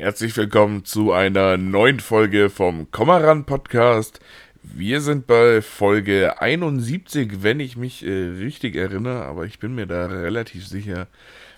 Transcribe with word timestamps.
Herzlich 0.00 0.34
willkommen 0.38 0.86
zu 0.86 1.12
einer 1.12 1.58
neuen 1.58 2.00
Folge 2.00 2.48
vom 2.48 2.90
Kommaran 2.90 3.44
Podcast. 3.44 4.18
Wir 4.62 5.02
sind 5.02 5.26
bei 5.26 5.60
Folge 5.60 6.40
71, 6.40 7.42
wenn 7.42 7.60
ich 7.60 7.76
mich 7.76 8.06
äh, 8.06 8.28
richtig 8.28 8.76
erinnere, 8.76 9.26
aber 9.26 9.44
ich 9.44 9.58
bin 9.58 9.74
mir 9.74 9.84
da 9.84 10.06
relativ 10.06 10.66
sicher. 10.66 11.06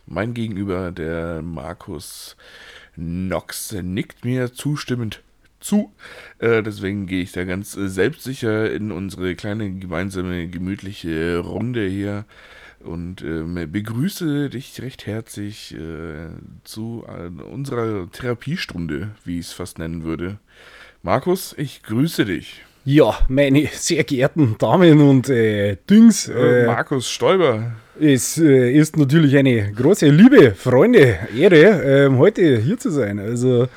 Mein 0.06 0.34
Gegenüber, 0.34 0.90
der 0.90 1.40
Markus 1.40 2.36
Nox, 2.96 3.76
nickt 3.80 4.24
mir 4.24 4.52
zustimmend 4.52 5.22
zu. 5.60 5.92
Äh, 6.40 6.64
deswegen 6.64 7.06
gehe 7.06 7.22
ich 7.22 7.30
da 7.30 7.44
ganz 7.44 7.76
äh, 7.76 7.86
selbstsicher 7.86 8.72
in 8.72 8.90
unsere 8.90 9.36
kleine 9.36 9.70
gemeinsame 9.70 10.48
gemütliche 10.48 11.38
Runde 11.38 11.86
hier 11.86 12.24
und 12.84 13.22
äh, 13.22 13.66
begrüße 13.66 14.50
dich 14.50 14.80
recht 14.82 15.06
herzlich 15.06 15.74
äh, 15.74 16.28
zu 16.64 17.04
äh, 17.06 17.42
unserer 17.42 18.10
Therapiestunde, 18.10 19.10
wie 19.24 19.38
ich 19.38 19.46
es 19.46 19.52
fast 19.52 19.78
nennen 19.78 20.04
würde. 20.04 20.38
Markus, 21.02 21.54
ich 21.58 21.82
grüße 21.82 22.24
dich. 22.24 22.62
Ja, 22.84 23.16
meine 23.28 23.68
sehr 23.72 24.02
geehrten 24.02 24.56
Damen 24.58 25.00
und 25.00 25.28
äh, 25.28 25.76
Dings. 25.88 26.28
Äh, 26.28 26.66
Markus 26.66 27.08
Stoiber. 27.08 27.72
Es 28.00 28.38
äh, 28.38 28.72
ist 28.72 28.96
natürlich 28.96 29.36
eine 29.36 29.72
große 29.72 30.08
Liebe, 30.08 30.52
Freunde, 30.52 31.18
Ehre, 31.36 32.06
ähm, 32.06 32.18
heute 32.18 32.58
hier 32.58 32.78
zu 32.78 32.90
sein. 32.90 33.20
Also, 33.20 33.68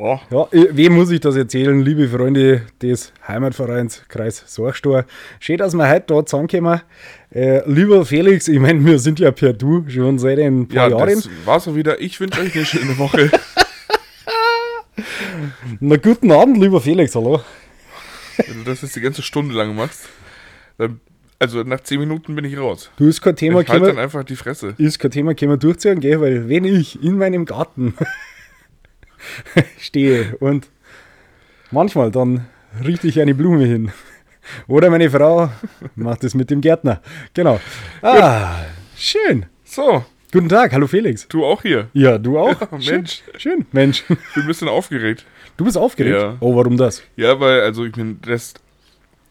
ja, 0.00 0.48
äh, 0.50 0.68
wem 0.70 0.94
muss 0.94 1.10
ich 1.10 1.20
das 1.20 1.36
erzählen, 1.36 1.78
liebe 1.80 2.08
Freunde 2.08 2.62
des 2.80 3.12
Heimatvereins 3.28 4.02
Kreis 4.08 4.42
Sorgstor? 4.46 5.04
Schön, 5.40 5.58
dass 5.58 5.74
wir 5.74 5.88
heute 5.88 6.06
da 6.06 6.24
zusammenkommen. 6.24 6.80
Äh, 7.30 7.68
lieber 7.70 8.06
Felix, 8.06 8.48
ich 8.48 8.58
meine, 8.58 8.82
wir 8.84 8.98
sind 8.98 9.20
ja 9.20 9.30
per 9.30 9.52
Du 9.52 9.84
schon 9.88 10.18
seit 10.18 10.38
ein 10.38 10.66
paar 10.68 10.88
ja, 10.88 10.96
Jahren. 10.96 11.16
Das 11.16 11.28
war's 11.44 11.68
auch 11.68 11.74
wieder. 11.74 12.00
Ich 12.00 12.18
wünsche 12.18 12.40
euch 12.40 12.54
eine 12.54 12.64
schöne 12.64 12.96
Woche. 12.96 13.30
Na, 15.80 15.96
guten 15.96 16.32
Abend, 16.32 16.56
lieber 16.56 16.80
Felix, 16.80 17.14
hallo. 17.14 17.42
Wenn 18.38 18.64
du 18.64 18.70
das 18.70 18.80
jetzt 18.80 18.96
die 18.96 19.00
ganze 19.00 19.20
Stunde 19.20 19.54
lang 19.54 19.74
machst, 19.74 20.08
dann, 20.78 21.00
also 21.38 21.62
nach 21.62 21.80
10 21.80 22.00
Minuten 22.00 22.34
bin 22.34 22.46
ich 22.46 22.56
raus. 22.56 22.90
Du 22.96 23.06
ist 23.06 23.20
kein 23.20 23.36
Thema, 23.36 23.60
ich 23.60 23.68
halt 23.68 23.82
dann 23.82 23.98
einfach 23.98 24.24
die 24.24 24.36
Fresse. 24.36 24.74
Ist 24.78 24.98
kein 24.98 25.10
Thema, 25.10 25.34
können 25.34 25.52
wir 25.52 25.58
durchziehen, 25.58 26.00
gell? 26.00 26.22
Weil 26.22 26.48
wenn 26.48 26.64
ich 26.64 27.02
in 27.02 27.18
meinem 27.18 27.44
Garten 27.44 27.94
stehe 29.78 30.36
und 30.40 30.68
manchmal 31.70 32.10
dann 32.10 32.46
richte 32.84 33.08
ich 33.08 33.20
eine 33.20 33.34
Blume 33.34 33.64
hin. 33.64 33.92
Oder 34.66 34.90
meine 34.90 35.10
Frau 35.10 35.50
macht 35.94 36.24
es 36.24 36.34
mit 36.34 36.50
dem 36.50 36.60
Gärtner. 36.60 37.00
Genau. 37.34 37.60
Ah, 38.02 38.64
schön. 38.96 39.46
So. 39.64 40.04
Guten 40.32 40.48
Tag, 40.48 40.72
hallo 40.72 40.86
Felix. 40.86 41.26
Du 41.26 41.44
auch 41.44 41.62
hier? 41.62 41.88
Ja, 41.92 42.16
du 42.16 42.38
auch. 42.38 42.60
Ja, 42.60 42.68
Mensch. 42.70 43.22
Schön. 43.32 43.40
schön. 43.40 43.66
Mensch. 43.72 44.04
Ich 44.08 44.34
bin 44.34 44.44
ein 44.44 44.46
bisschen 44.46 44.68
aufgeregt. 44.68 45.24
Du 45.56 45.64
bist 45.64 45.76
aufgeregt? 45.76 46.16
Ja. 46.16 46.36
Oh, 46.38 46.54
warum 46.54 46.76
das? 46.76 47.02
Ja, 47.16 47.38
weil, 47.40 47.60
also 47.62 47.84
ich 47.84 47.92
bin 47.92 48.20
das 48.22 48.54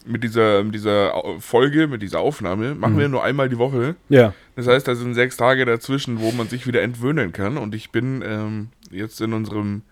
mit 0.04 0.22
dieser, 0.24 0.62
mit 0.62 0.74
dieser 0.74 1.12
Folge, 1.38 1.86
mit 1.86 2.02
dieser 2.02 2.20
Aufnahme, 2.20 2.74
machen 2.74 2.94
mhm. 2.94 2.98
wir 2.98 3.08
nur 3.08 3.24
einmal 3.24 3.48
die 3.48 3.58
Woche. 3.58 3.96
Ja. 4.08 4.34
Das 4.56 4.66
heißt, 4.66 4.86
da 4.86 4.94
sind 4.94 5.14
sechs 5.14 5.36
Tage 5.36 5.64
dazwischen, 5.64 6.20
wo 6.20 6.32
man 6.32 6.48
sich 6.48 6.66
wieder 6.66 6.82
entwöhnen 6.82 7.32
kann. 7.32 7.56
Und 7.56 7.74
ich 7.74 7.90
bin 7.90 8.22
ähm, 8.26 8.68
jetzt 8.90 9.20
in 9.20 9.32
unserem 9.32 9.82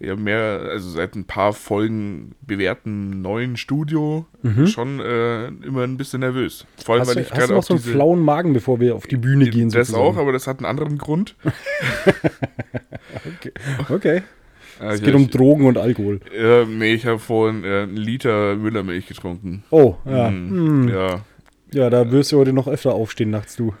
ja 0.00 0.14
mehr, 0.14 0.60
also 0.70 0.90
seit 0.90 1.16
ein 1.16 1.24
paar 1.24 1.52
Folgen 1.52 2.34
bewährten 2.40 3.20
neuen 3.20 3.56
Studio 3.56 4.26
mhm. 4.42 4.66
schon 4.66 5.00
äh, 5.00 5.48
immer 5.48 5.82
ein 5.82 5.96
bisschen 5.96 6.20
nervös. 6.20 6.66
Vor 6.84 6.94
allem, 6.94 7.02
hast 7.02 7.16
weil 7.16 7.22
ich 7.22 7.30
gerade 7.30 7.52
noch 7.52 7.64
so 7.64 7.74
einen 7.74 7.82
flauen 7.82 8.20
Magen, 8.20 8.52
bevor 8.52 8.78
wir 8.80 8.94
auf 8.94 9.06
die 9.06 9.16
Bühne 9.16 9.50
gehen. 9.50 9.70
Das 9.70 9.88
sozusagen. 9.88 10.16
auch, 10.16 10.16
aber 10.16 10.32
das 10.32 10.46
hat 10.46 10.58
einen 10.58 10.66
anderen 10.66 10.98
Grund. 10.98 11.34
okay. 13.26 13.52
okay. 13.88 14.22
Es 14.80 15.02
geht 15.02 15.16
um 15.16 15.28
Drogen 15.28 15.66
und 15.66 15.76
Alkohol. 15.76 16.20
Ja, 16.32 16.64
nee, 16.64 16.94
ich 16.94 17.04
habe 17.04 17.18
vorhin 17.18 17.64
äh, 17.64 17.82
einen 17.82 17.96
Liter 17.96 18.54
Müllermilch 18.54 19.08
getrunken. 19.08 19.64
Oh, 19.70 19.96
ja. 20.04 20.30
Mm, 20.30 20.84
mm. 20.84 20.88
Ja. 20.88 21.24
Ja, 21.72 21.90
da 21.90 22.10
wirst 22.10 22.32
du 22.32 22.38
heute 22.38 22.52
noch 22.52 22.66
öfter 22.66 22.94
aufstehen 22.94 23.30
nachts, 23.30 23.56
du. 23.56 23.74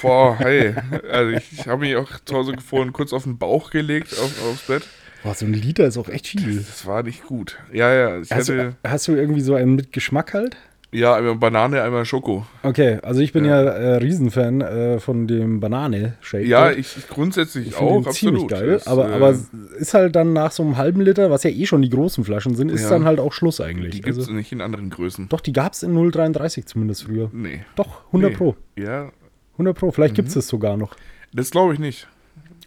Boah, 0.00 0.38
hey. 0.38 0.74
Also 1.10 1.36
ich, 1.36 1.52
ich 1.52 1.66
habe 1.66 1.80
mich 1.80 1.96
auch 1.96 2.10
zu 2.24 2.34
Hause 2.34 2.54
vorhin 2.66 2.92
kurz 2.92 3.12
auf 3.12 3.24
den 3.24 3.36
Bauch 3.36 3.70
gelegt, 3.70 4.12
auf, 4.18 4.50
aufs 4.50 4.66
Bett. 4.66 4.82
Boah, 5.22 5.34
so 5.34 5.44
ein 5.44 5.52
Liter 5.52 5.86
ist 5.86 5.98
auch 5.98 6.08
echt 6.08 6.28
viel. 6.28 6.56
Das, 6.56 6.66
das 6.66 6.86
war 6.86 7.02
nicht 7.02 7.24
gut. 7.24 7.58
Ja, 7.72 7.92
ja. 7.92 8.22
Hast, 8.30 8.48
du, 8.48 8.76
hast, 8.84 9.08
du, 9.08 9.12
irgendwie 9.14 9.40
so 9.40 9.54
einen 9.54 9.74
mit 9.74 9.92
Geschmack 9.92 10.34
halt? 10.34 10.56
Ja, 10.96 11.14
einmal 11.14 11.34
Banane, 11.34 11.82
einmal 11.82 12.06
Schoko. 12.06 12.46
Okay, 12.62 12.98
also 13.02 13.20
ich 13.20 13.34
bin 13.34 13.44
ja, 13.44 13.62
ja 13.62 13.70
äh, 13.70 13.96
Riesenfan 13.96 14.62
äh, 14.62 14.98
von 14.98 15.26
dem 15.26 15.60
Banane-Shake. 15.60 16.46
Ja, 16.46 16.70
ich, 16.70 16.96
ich 16.96 17.06
grundsätzlich 17.06 17.68
ich 17.68 17.76
auch, 17.76 17.98
absolut. 17.98 18.14
Ziemlich 18.14 18.48
geil, 18.48 18.70
das, 18.72 18.86
aber, 18.86 19.10
äh, 19.10 19.12
aber 19.12 19.38
ist 19.78 19.92
halt 19.92 20.16
dann 20.16 20.32
nach 20.32 20.52
so 20.52 20.62
einem 20.62 20.78
halben 20.78 21.02
Liter, 21.02 21.30
was 21.30 21.42
ja 21.42 21.50
eh 21.50 21.66
schon 21.66 21.82
die 21.82 21.90
großen 21.90 22.24
Flaschen 22.24 22.56
sind, 22.56 22.70
ist 22.70 22.84
ja. 22.84 22.88
dann 22.88 23.04
halt 23.04 23.20
auch 23.20 23.34
Schluss 23.34 23.60
eigentlich. 23.60 23.90
Die 23.90 24.00
gibt 24.00 24.16
es 24.16 24.24
also, 24.24 24.32
nicht 24.32 24.50
in 24.52 24.62
anderen 24.62 24.88
Größen. 24.88 25.28
Doch, 25.28 25.42
die 25.42 25.52
gab 25.52 25.74
es 25.74 25.82
in 25.82 25.94
0,33 25.94 26.64
zumindest 26.64 27.04
früher. 27.04 27.28
Nee. 27.30 27.60
Doch, 27.74 28.06
100 28.06 28.30
nee. 28.30 28.36
Pro. 28.38 28.56
Ja. 28.76 29.12
100 29.52 29.76
Pro, 29.76 29.90
vielleicht 29.90 30.14
mhm. 30.14 30.16
gibt 30.16 30.28
es 30.28 30.34
das 30.34 30.48
sogar 30.48 30.78
noch. 30.78 30.96
Das 31.34 31.50
glaube 31.50 31.74
ich 31.74 31.78
nicht. 31.78 32.08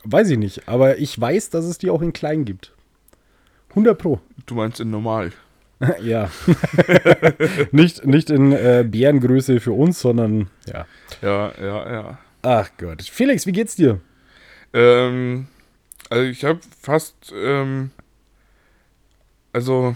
Weiß 0.04 0.30
ich 0.30 0.38
nicht, 0.38 0.68
aber 0.70 1.00
ich 1.00 1.20
weiß, 1.20 1.50
dass 1.50 1.66
es 1.66 1.80
die 1.80 1.90
auch 1.90 2.04
in 2.04 2.14
klein 2.14 2.46
gibt. 2.46 2.74
100 3.72 3.98
Pro. 3.98 4.20
Du 4.46 4.54
meinst 4.54 4.80
in 4.80 4.92
normal? 4.92 5.32
ja. 6.02 6.30
nicht, 7.72 8.06
nicht 8.06 8.30
in 8.30 8.52
äh, 8.52 8.86
Bärengröße 8.88 9.60
für 9.60 9.72
uns, 9.72 10.00
sondern 10.00 10.50
ja. 10.66 10.86
Ja, 11.22 11.54
ja, 11.60 11.92
ja. 11.92 12.20
Ach 12.42 12.70
Gott. 12.78 13.02
Felix, 13.04 13.46
wie 13.46 13.52
geht's 13.52 13.76
dir? 13.76 14.00
Ähm, 14.74 15.48
also 16.10 16.24
ich 16.24 16.44
habe 16.44 16.60
fast, 16.82 17.34
ähm, 17.34 17.92
also 19.54 19.96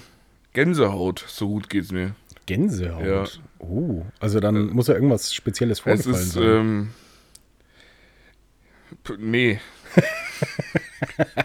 Gänsehaut, 0.53 1.23
so 1.27 1.47
gut 1.49 1.69
geht's 1.69 1.91
mir. 1.91 2.15
Gänsehaut? 2.45 3.05
Ja. 3.05 3.25
Oh, 3.59 4.05
also 4.19 4.39
dann 4.39 4.55
äh, 4.55 4.59
muss 4.73 4.87
ja 4.87 4.95
irgendwas 4.95 5.33
Spezielles 5.33 5.79
vorgefallen 5.79 6.15
es 6.15 6.21
ist, 6.21 6.33
sein. 6.33 6.43
Ähm, 6.43 6.89
nee. 9.19 9.59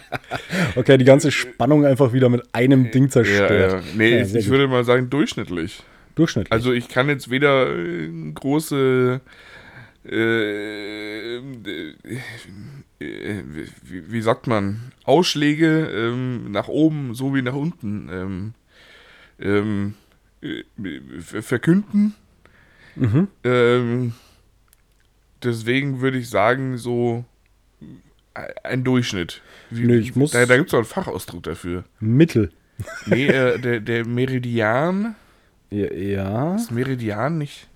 okay, 0.76 0.98
die 0.98 1.04
ganze 1.04 1.30
Spannung 1.30 1.84
einfach 1.84 2.12
wieder 2.12 2.28
mit 2.28 2.42
einem 2.52 2.90
Ding 2.90 3.10
zerstört. 3.10 3.50
Ja, 3.50 3.76
ja. 3.76 3.82
Nee, 3.96 4.16
ja, 4.16 4.24
ich, 4.24 4.34
ich 4.34 4.48
würde 4.48 4.68
mal 4.68 4.84
sagen 4.84 5.10
durchschnittlich. 5.10 5.82
Durchschnittlich. 6.14 6.52
Also 6.52 6.72
ich 6.72 6.88
kann 6.88 7.08
jetzt 7.08 7.30
weder 7.30 7.76
äh, 7.76 8.08
große 8.34 9.20
äh, 10.04 11.36
äh, 11.36 11.42
wie, 13.00 14.12
wie, 14.12 14.20
sagt 14.20 14.46
man, 14.46 14.92
Ausschläge 15.04 15.86
ähm, 15.86 16.50
nach 16.50 16.68
oben 16.68 17.14
sowie 17.14 17.42
nach 17.42 17.54
unten 17.54 18.08
ähm, 18.10 18.54
ähm, 19.38 19.94
äh, 20.42 21.42
verkünden. 21.42 22.14
Mhm. 22.96 23.28
Ähm, 23.44 24.12
deswegen 25.42 26.00
würde 26.00 26.18
ich 26.18 26.28
sagen, 26.28 26.78
so 26.78 27.24
ein 28.62 28.84
Durchschnitt. 28.84 29.42
Wie, 29.70 29.86
nee, 29.86 29.96
ich 29.96 30.16
muss 30.16 30.32
da 30.32 30.46
da 30.46 30.56
gibt 30.56 30.68
es 30.68 30.74
auch 30.74 30.78
einen 30.78 30.86
Fachausdruck 30.86 31.42
dafür. 31.42 31.84
Mittel. 32.00 32.50
Nee, 33.06 33.26
äh, 33.26 33.58
der, 33.58 33.80
der 33.80 34.06
Meridian. 34.06 35.14
Ja. 35.70 35.92
ja. 35.92 36.54
Ist 36.56 36.70
Meridian 36.70 37.38
nicht. 37.38 37.67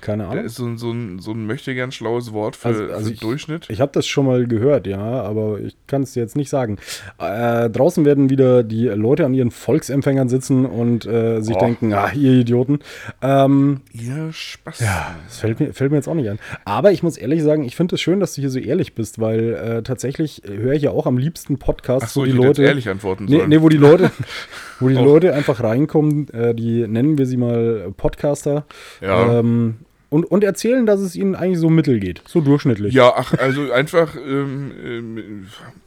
Keine 0.00 0.26
Ahnung. 0.26 0.42
Das 0.42 0.52
ist 0.52 0.56
so, 0.56 0.76
so 0.76 0.90
ein, 0.90 1.18
so 1.18 1.32
ein 1.32 1.46
möchte 1.46 1.74
gern 1.74 1.92
schlaues 1.92 2.32
Wort 2.32 2.56
für, 2.56 2.68
also, 2.68 2.84
also 2.84 3.06
für 3.06 3.12
ich, 3.12 3.20
Durchschnitt. 3.20 3.66
Ich 3.68 3.80
habe 3.80 3.92
das 3.92 4.06
schon 4.06 4.26
mal 4.26 4.46
gehört, 4.46 4.86
ja, 4.86 5.00
aber 5.00 5.60
ich 5.60 5.76
kann 5.86 6.02
es 6.02 6.14
jetzt 6.14 6.36
nicht 6.36 6.50
sagen. 6.50 6.78
Äh, 7.18 7.70
draußen 7.70 8.04
werden 8.04 8.30
wieder 8.30 8.62
die 8.62 8.86
Leute 8.86 9.24
an 9.24 9.34
ihren 9.34 9.50
Volksempfängern 9.50 10.28
sitzen 10.28 10.66
und 10.66 11.06
äh, 11.06 11.40
sich 11.40 11.56
oh. 11.56 11.60
denken, 11.60 11.92
ah, 11.92 12.10
ihr 12.12 12.32
Idioten. 12.32 12.80
Ähm, 13.22 13.80
ihr 13.92 14.32
Spaß. 14.32 14.80
Ja, 14.80 15.16
das 15.26 15.38
fällt 15.38 15.60
mir, 15.60 15.72
fällt 15.72 15.90
mir 15.90 15.96
jetzt 15.96 16.08
auch 16.08 16.14
nicht 16.14 16.30
an. 16.30 16.38
Aber 16.64 16.92
ich 16.92 17.02
muss 17.02 17.16
ehrlich 17.16 17.42
sagen, 17.42 17.64
ich 17.64 17.76
finde 17.76 17.94
es 17.94 17.96
das 17.96 18.02
schön, 18.02 18.20
dass 18.20 18.34
du 18.34 18.42
hier 18.42 18.50
so 18.50 18.58
ehrlich 18.58 18.94
bist, 18.94 19.18
weil 19.20 19.54
äh, 19.54 19.82
tatsächlich 19.82 20.42
höre 20.46 20.74
ich 20.74 20.82
ja 20.82 20.90
auch 20.90 21.06
am 21.06 21.18
liebsten 21.18 21.58
Podcasts, 21.58 22.12
so, 22.12 22.20
wo 22.20 22.24
die 22.24 22.32
Leute. 22.32 22.62
ehrlich 22.62 22.88
antworten 22.88 23.26
sollen. 23.26 23.48
Nee, 23.48 23.56
nee, 23.56 23.62
wo 23.62 23.68
die 23.68 23.78
Leute, 23.78 24.10
wo 24.80 24.88
die 24.88 24.96
oh. 24.96 25.04
Leute 25.04 25.34
einfach 25.34 25.62
reinkommen, 25.62 26.28
äh, 26.30 26.54
die 26.54 26.86
nennen 26.86 27.18
wir 27.18 27.26
sie 27.26 27.36
mal 27.36 27.92
Podcaster. 27.96 28.66
Ja. 29.00 29.40
Ähm, 29.40 29.76
und, 30.08 30.24
und 30.24 30.44
erzählen, 30.44 30.86
dass 30.86 31.00
es 31.00 31.16
ihnen 31.16 31.34
eigentlich 31.34 31.58
so 31.58 31.68
mittel 31.68 31.98
geht, 31.98 32.22
so 32.26 32.40
durchschnittlich. 32.40 32.94
Ja, 32.94 33.12
ach, 33.16 33.34
also 33.38 33.72
einfach, 33.72 34.14
ähm, 34.16 34.72
ähm, 34.84 35.46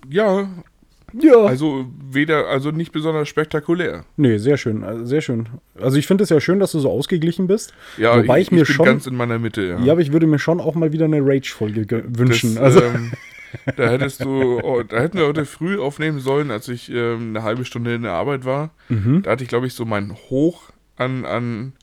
ja. 0.10 0.50
Ja. 1.14 1.46
Also 1.46 1.88
weder, 2.12 2.48
also 2.48 2.70
nicht 2.70 2.92
besonders 2.92 3.28
spektakulär. 3.28 4.06
Nee, 4.18 4.38
sehr 4.38 4.58
schön, 4.58 4.84
also 4.84 5.06
sehr 5.06 5.22
schön. 5.22 5.48
Also 5.82 5.98
ich 5.98 6.06
finde 6.06 6.24
es 6.24 6.30
ja 6.30 6.40
schön, 6.40 6.60
dass 6.60 6.74
du 6.74 6.80
so 6.80 6.92
ausgeglichen 6.92 7.48
bist. 7.48 7.74
Ja, 7.98 8.16
wobei 8.22 8.40
ich, 8.40 8.48
ich, 8.48 8.52
mir 8.52 8.66
bin 8.66 8.76
schon, 8.76 8.86
ganz 8.86 9.08
in 9.08 9.16
meiner 9.16 9.40
Mitte, 9.40 9.64
ja. 9.64 9.80
Ja, 9.80 9.94
aber 9.94 10.02
ich 10.02 10.14
würde 10.14 10.28
mir 10.28 10.38
schon 10.38 10.60
auch 10.60 10.76
mal 10.76 10.92
wieder 10.92 11.06
eine 11.06 11.22
Rage-Folge 11.22 12.04
wünschen. 12.10 12.56
Das, 12.56 12.76
also. 12.76 12.82
Ähm, 12.84 13.12
da 13.76 13.90
hättest 13.90 14.24
du, 14.24 14.60
oh, 14.62 14.84
da 14.84 15.00
hätten 15.00 15.18
wir 15.18 15.26
heute 15.28 15.46
früh 15.46 15.80
aufnehmen 15.80 16.20
sollen, 16.20 16.52
als 16.52 16.68
ich 16.68 16.90
ähm, 16.92 17.30
eine 17.30 17.44
halbe 17.44 17.66
Stunde 17.66 17.94
in 17.96 18.04
der 18.04 18.14
Arbeit 18.14 18.46
war. 18.46 18.72
Mhm. 18.90 19.22
Da 19.24 19.32
hatte 19.32 19.44
ich, 19.44 19.50
glaube 19.50 19.68
ich, 19.68 19.74
so 19.74 19.86
mein 19.86 20.14
Hoch 20.30 20.70
an, 20.98 21.26
an 21.26 21.74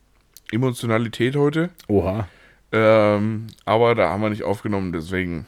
Emotionalität 0.52 1.36
heute. 1.36 1.70
Oha. 1.88 2.28
Ähm, 2.72 3.46
aber 3.64 3.94
da 3.94 4.10
haben 4.10 4.22
wir 4.22 4.30
nicht 4.30 4.42
aufgenommen, 4.44 4.92
deswegen 4.92 5.46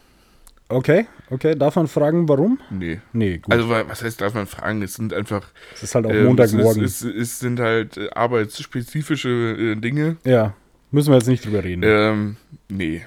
Okay, 0.71 1.07
okay. 1.31 1.55
Darf 1.57 1.77
man 1.77 1.89
fragen, 1.89 2.29
warum? 2.29 2.61
Nee. 2.71 3.01
Nee, 3.15 3.39
gut. 3.39 3.51
Also, 3.55 3.71
wa- 3.71 3.85
was 3.89 4.03
heißt, 4.03 4.21
darf 4.21 4.35
man 4.35 4.47
fragen? 4.47 4.83
Es 4.83 4.95
sind 4.95 5.15
einfach. 5.15 5.47
es 5.75 5.83
ist 5.83 5.95
halt 5.95 6.05
auch 6.05 6.11
ähm, 6.11 6.27
Montagmorgen. 6.27 6.85
Es, 6.85 7.01
es, 7.03 7.15
es 7.15 7.39
sind 7.39 7.59
halt 7.59 7.97
äh, 7.97 8.11
arbeitsspezifische 8.11 9.29
äh, 9.59 9.77
Dinge. 9.77 10.19
ja, 10.25 10.53
müssen 10.91 11.11
wir 11.11 11.17
jetzt 11.17 11.27
nicht 11.29 11.45
drüber 11.47 11.65
reden. 11.65 11.83
Ähm, 11.87 12.37
nee. 12.69 13.01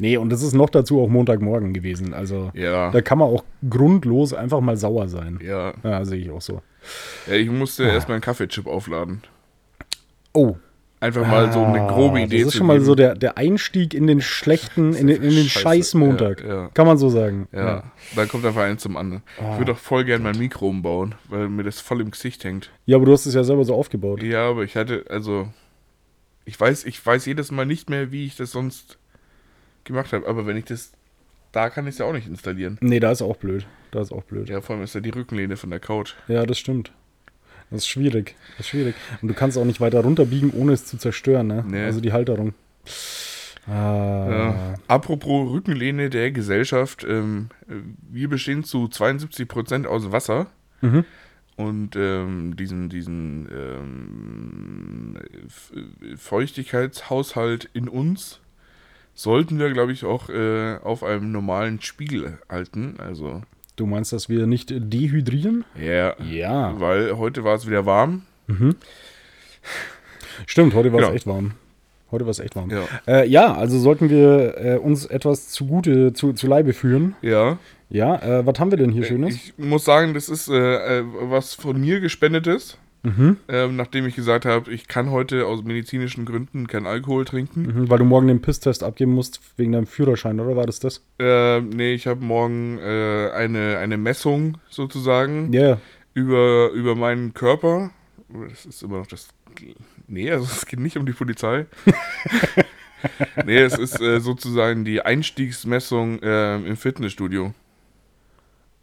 Nee, 0.00 0.16
und 0.18 0.32
es 0.32 0.42
ist 0.42 0.52
noch 0.52 0.68
dazu 0.70 1.00
auch 1.00 1.08
Montagmorgen 1.08 1.72
gewesen. 1.72 2.12
Also 2.14 2.50
Ja. 2.54 2.90
da 2.90 3.00
kann 3.00 3.18
man 3.18 3.28
auch 3.28 3.44
grundlos 3.68 4.34
einfach 4.34 4.60
mal 4.60 4.76
sauer 4.76 5.08
sein. 5.08 5.38
Ja. 5.42 5.72
Ja, 5.82 6.04
sehe 6.04 6.18
ich 6.20 6.30
auch 6.30 6.42
so. 6.42 6.60
ja 7.26 7.34
ich 7.34 7.50
musste 7.50 7.84
Ah. 7.84 7.94
erstmal 7.94 8.16
einen 8.16 8.22
Kaffeechip 8.22 8.66
aufladen. 8.66 9.22
Oh, 10.32 10.56
Einfach 10.98 11.26
mal 11.26 11.52
so 11.52 11.62
eine 11.62 11.86
grobe 11.88 12.22
Idee 12.22 12.38
Das 12.38 12.48
ist 12.48 12.54
schon 12.56 12.66
mal 12.66 12.80
so 12.80 12.94
der, 12.94 13.14
der 13.14 13.36
Einstieg 13.36 13.92
in 13.92 14.06
den 14.06 14.22
schlechten, 14.22 14.94
in 14.94 15.06
den, 15.08 15.22
in 15.22 15.30
den. 15.36 15.44
Scheiß-Montag. 15.46 16.42
Ja. 16.42 16.68
Kann 16.72 16.86
man 16.86 16.96
so 16.96 17.10
sagen. 17.10 17.48
Ja, 17.52 17.82
dann 18.16 18.28
kommt 18.28 18.46
einfach 18.46 18.62
eins 18.62 18.82
zum 18.82 18.96
anderen. 18.96 19.22
Ah. 19.38 19.52
Ich 19.52 19.58
würde 19.58 19.72
auch 19.72 19.78
voll 19.78 20.04
gern 20.06 20.22
mein 20.22 20.38
Mikro 20.38 20.68
umbauen, 20.68 21.14
weil 21.28 21.50
mir 21.50 21.64
das 21.64 21.80
voll 21.82 22.00
im 22.00 22.10
Gesicht 22.10 22.44
hängt. 22.44 22.70
ja, 22.86 22.96
aber 22.96 23.04
du 23.04 23.12
hast 23.12 23.26
es 23.26 23.34
ja 23.34 23.44
selber 23.44 23.64
so 23.64 23.74
aufgebaut. 23.74 24.22
Ja, 24.22 24.48
aber 24.48 24.62
ich 24.64 24.74
hatte, 24.74 25.04
also, 25.10 25.48
ich 26.46 26.58
weiß, 26.58 26.84
ich 26.86 27.04
weiß 27.04 27.26
jedes 27.26 27.50
Mal 27.52 27.66
nicht 27.66 27.90
mehr, 27.90 28.10
wie 28.10 28.24
ich 28.24 28.36
das 28.36 28.52
sonst 28.52 28.96
gemacht 29.86 30.12
habe. 30.12 30.26
Aber 30.26 30.46
wenn 30.46 30.56
ich 30.56 30.66
das, 30.66 30.92
da 31.52 31.70
kann 31.70 31.86
ich 31.86 31.94
es 31.94 31.98
ja 31.98 32.06
auch 32.06 32.12
nicht 32.12 32.28
installieren. 32.28 32.78
Nee, 32.80 33.00
da 33.00 33.10
ist 33.12 33.22
auch 33.22 33.36
blöd. 33.36 33.66
Da 33.90 34.00
ist 34.00 34.12
auch 34.12 34.24
blöd. 34.24 34.48
Ja, 34.48 34.60
vor 34.60 34.76
allem 34.76 34.84
ist 34.84 34.94
ja 34.94 35.00
die 35.00 35.10
Rückenlehne 35.10 35.56
von 35.56 35.70
der 35.70 35.80
Couch. 35.80 36.14
Ja, 36.28 36.44
das 36.44 36.58
stimmt. 36.58 36.92
Das 37.70 37.78
ist 37.78 37.88
schwierig. 37.88 38.36
Das 38.56 38.66
ist 38.66 38.68
schwierig. 38.68 38.94
Und 39.22 39.28
du 39.28 39.34
kannst 39.34 39.58
auch 39.58 39.64
nicht 39.64 39.80
weiter 39.80 40.00
runterbiegen, 40.00 40.50
ohne 40.52 40.72
es 40.72 40.84
zu 40.86 40.98
zerstören, 40.98 41.48
ne? 41.48 41.64
Nee. 41.66 41.84
Also 41.84 42.00
die 42.00 42.12
Halterung. 42.12 42.54
Ah. 43.66 44.26
Ja. 44.30 44.74
Apropos 44.86 45.50
Rückenlehne 45.50 46.08
der 46.08 46.30
Gesellschaft, 46.30 47.04
ähm, 47.08 47.48
wir 48.08 48.28
bestehen 48.28 48.62
zu 48.62 48.84
72% 48.84 49.86
aus 49.86 50.12
Wasser. 50.12 50.46
Mhm. 50.80 51.04
Und 51.56 51.96
ähm, 51.96 52.54
diesen, 52.56 52.90
diesen 52.90 53.48
ähm, 53.50 55.18
Feuchtigkeitshaushalt 56.16 57.70
in 57.72 57.88
uns 57.88 58.40
sollten 59.16 59.58
wir, 59.58 59.72
glaube 59.72 59.90
ich, 59.92 60.04
auch 60.04 60.28
äh, 60.28 60.76
auf 60.84 61.02
einem 61.02 61.32
normalen 61.32 61.80
Spiegel 61.80 62.38
halten. 62.48 62.94
Also, 62.98 63.42
Du 63.74 63.84
meinst, 63.86 64.12
dass 64.12 64.28
wir 64.28 64.46
nicht 64.46 64.72
dehydrieren? 64.74 65.64
ja. 65.78 66.14
Ja. 66.22 66.78
Weil 66.80 67.16
heute 67.18 67.42
war 67.44 67.56
es 67.56 67.66
wieder 67.66 67.84
warm. 67.84 68.22
Stimmt, 70.46 70.74
heute 70.74 70.92
war 70.92 71.00
es 71.00 71.04
Genau. 71.06 71.14
echt 71.16 71.26
warm. 71.26 71.52
Heute 72.10 72.24
war 72.24 72.30
es 72.30 72.38
echt 72.38 72.54
warm. 72.56 72.70
Ja. 72.70 72.84
Äh, 73.06 73.28
ja, 73.28 73.54
also 73.54 73.78
sollten 73.78 74.08
wir 74.10 74.54
äh, 74.58 74.76
uns 74.78 75.06
etwas 75.06 75.48
zugute, 75.48 76.12
zu, 76.12 76.32
zu 76.34 76.46
Leibe 76.46 76.72
führen. 76.72 77.16
Ja. 77.20 77.58
Ja, 77.90 78.16
äh, 78.22 78.46
was 78.46 78.58
haben 78.58 78.70
wir 78.70 78.78
denn 78.78 78.90
hier 78.92 79.04
Schönes? 79.04 79.34
Ich 79.34 79.54
muss 79.58 79.84
sagen, 79.84 80.14
das 80.14 80.28
ist 80.28 80.48
äh, 80.48 80.54
äh, 81.00 81.04
was 81.22 81.54
von 81.54 81.80
mir 81.80 82.00
gespendetes. 82.00 82.78
Mhm. 83.06 83.36
Ähm, 83.48 83.76
nachdem 83.76 84.04
ich 84.06 84.16
gesagt 84.16 84.44
habe, 84.44 84.72
ich 84.72 84.88
kann 84.88 85.12
heute 85.12 85.46
aus 85.46 85.62
medizinischen 85.62 86.24
Gründen 86.24 86.66
keinen 86.66 86.86
Alkohol 86.86 87.24
trinken. 87.24 87.62
Mhm, 87.62 87.88
weil 87.88 87.98
du 87.98 88.04
morgen 88.04 88.26
den 88.26 88.42
Pisstest 88.42 88.82
abgeben 88.82 89.12
musst 89.12 89.40
wegen 89.56 89.72
deinem 89.72 89.86
Führerschein, 89.86 90.40
oder 90.40 90.56
war 90.56 90.66
das 90.66 90.80
das? 90.80 91.04
Ähm, 91.20 91.68
nee, 91.70 91.94
ich 91.94 92.08
habe 92.08 92.24
morgen 92.24 92.78
äh, 92.78 93.30
eine, 93.32 93.78
eine 93.78 93.96
Messung 93.96 94.58
sozusagen 94.70 95.52
Ja, 95.52 95.78
über, 96.14 96.70
über 96.70 96.96
meinen 96.96 97.32
Körper. 97.32 97.90
Das 98.50 98.66
ist 98.66 98.82
immer 98.82 98.98
noch 98.98 99.06
das. 99.06 99.28
Nee, 100.08 100.30
also 100.32 100.44
es 100.44 100.66
geht 100.66 100.80
nicht 100.80 100.96
um 100.96 101.06
die 101.06 101.12
Polizei. 101.12 101.66
nee, 103.46 103.58
es 103.58 103.78
ist 103.78 104.00
äh, 104.00 104.18
sozusagen 104.18 104.84
die 104.84 105.00
Einstiegsmessung 105.02 106.18
ähm, 106.22 106.66
im 106.66 106.76
Fitnessstudio. 106.76 107.54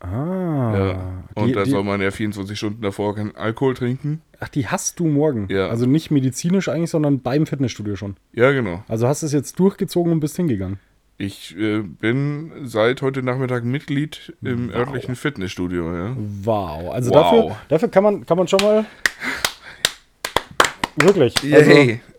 Ah. 0.04 0.74
ja. 0.78 1.24
Und 1.36 1.48
die, 1.48 1.54
da 1.54 1.64
die, 1.64 1.72
soll 1.72 1.84
man 1.84 2.02
ja 2.02 2.12
24 2.12 2.58
Stunden 2.58 2.82
davor 2.82 3.16
keinen 3.16 3.36
Alkohol 3.36 3.74
trinken. 3.74 4.22
ach, 4.40 4.50
die 4.50 4.68
hast 4.68 5.00
du 5.00 5.08
morgen. 5.08 5.48
Ja. 5.50 5.70
Also 5.70 5.86
nicht 5.86 6.12
medizinisch 6.12 6.68
eigentlich, 6.70 6.90
sondern 6.92 7.22
beim 7.22 7.46
Fitnessstudio 7.46 7.96
schon. 7.96 8.18
Ja, 8.34 8.52
genau. 8.52 8.84
Also 8.88 9.08
hast 9.08 9.22
du 9.24 9.28
es 9.28 9.34
jetzt 9.34 9.58
durchgezogen 9.60 10.12
und 10.12 10.20
bist 10.20 10.36
hingegangen. 10.36 10.78
Ich 11.18 11.56
äh, 11.58 11.82
bin 11.82 12.52
seit 12.64 13.02
heute 13.02 13.24
Nachmittag 13.24 13.64
Mitglied 13.64 14.34
im 14.42 14.70
Wow. 14.70 14.76
örtlichen 14.76 15.16
Fitnessstudio. 15.16 15.96
Ja. 15.96 16.18
Wow. 16.44 16.92
Also 16.92 17.12
Wow. 17.12 17.22
Dafür, 17.22 17.56
dafür 17.70 17.88
kann 17.90 18.04
man, 18.04 18.26
kann 18.26 18.38
man 18.38 18.48
schon 18.48 18.60
mal. 18.62 18.86
Wirklich. 20.96 21.36
Also, 21.54 21.72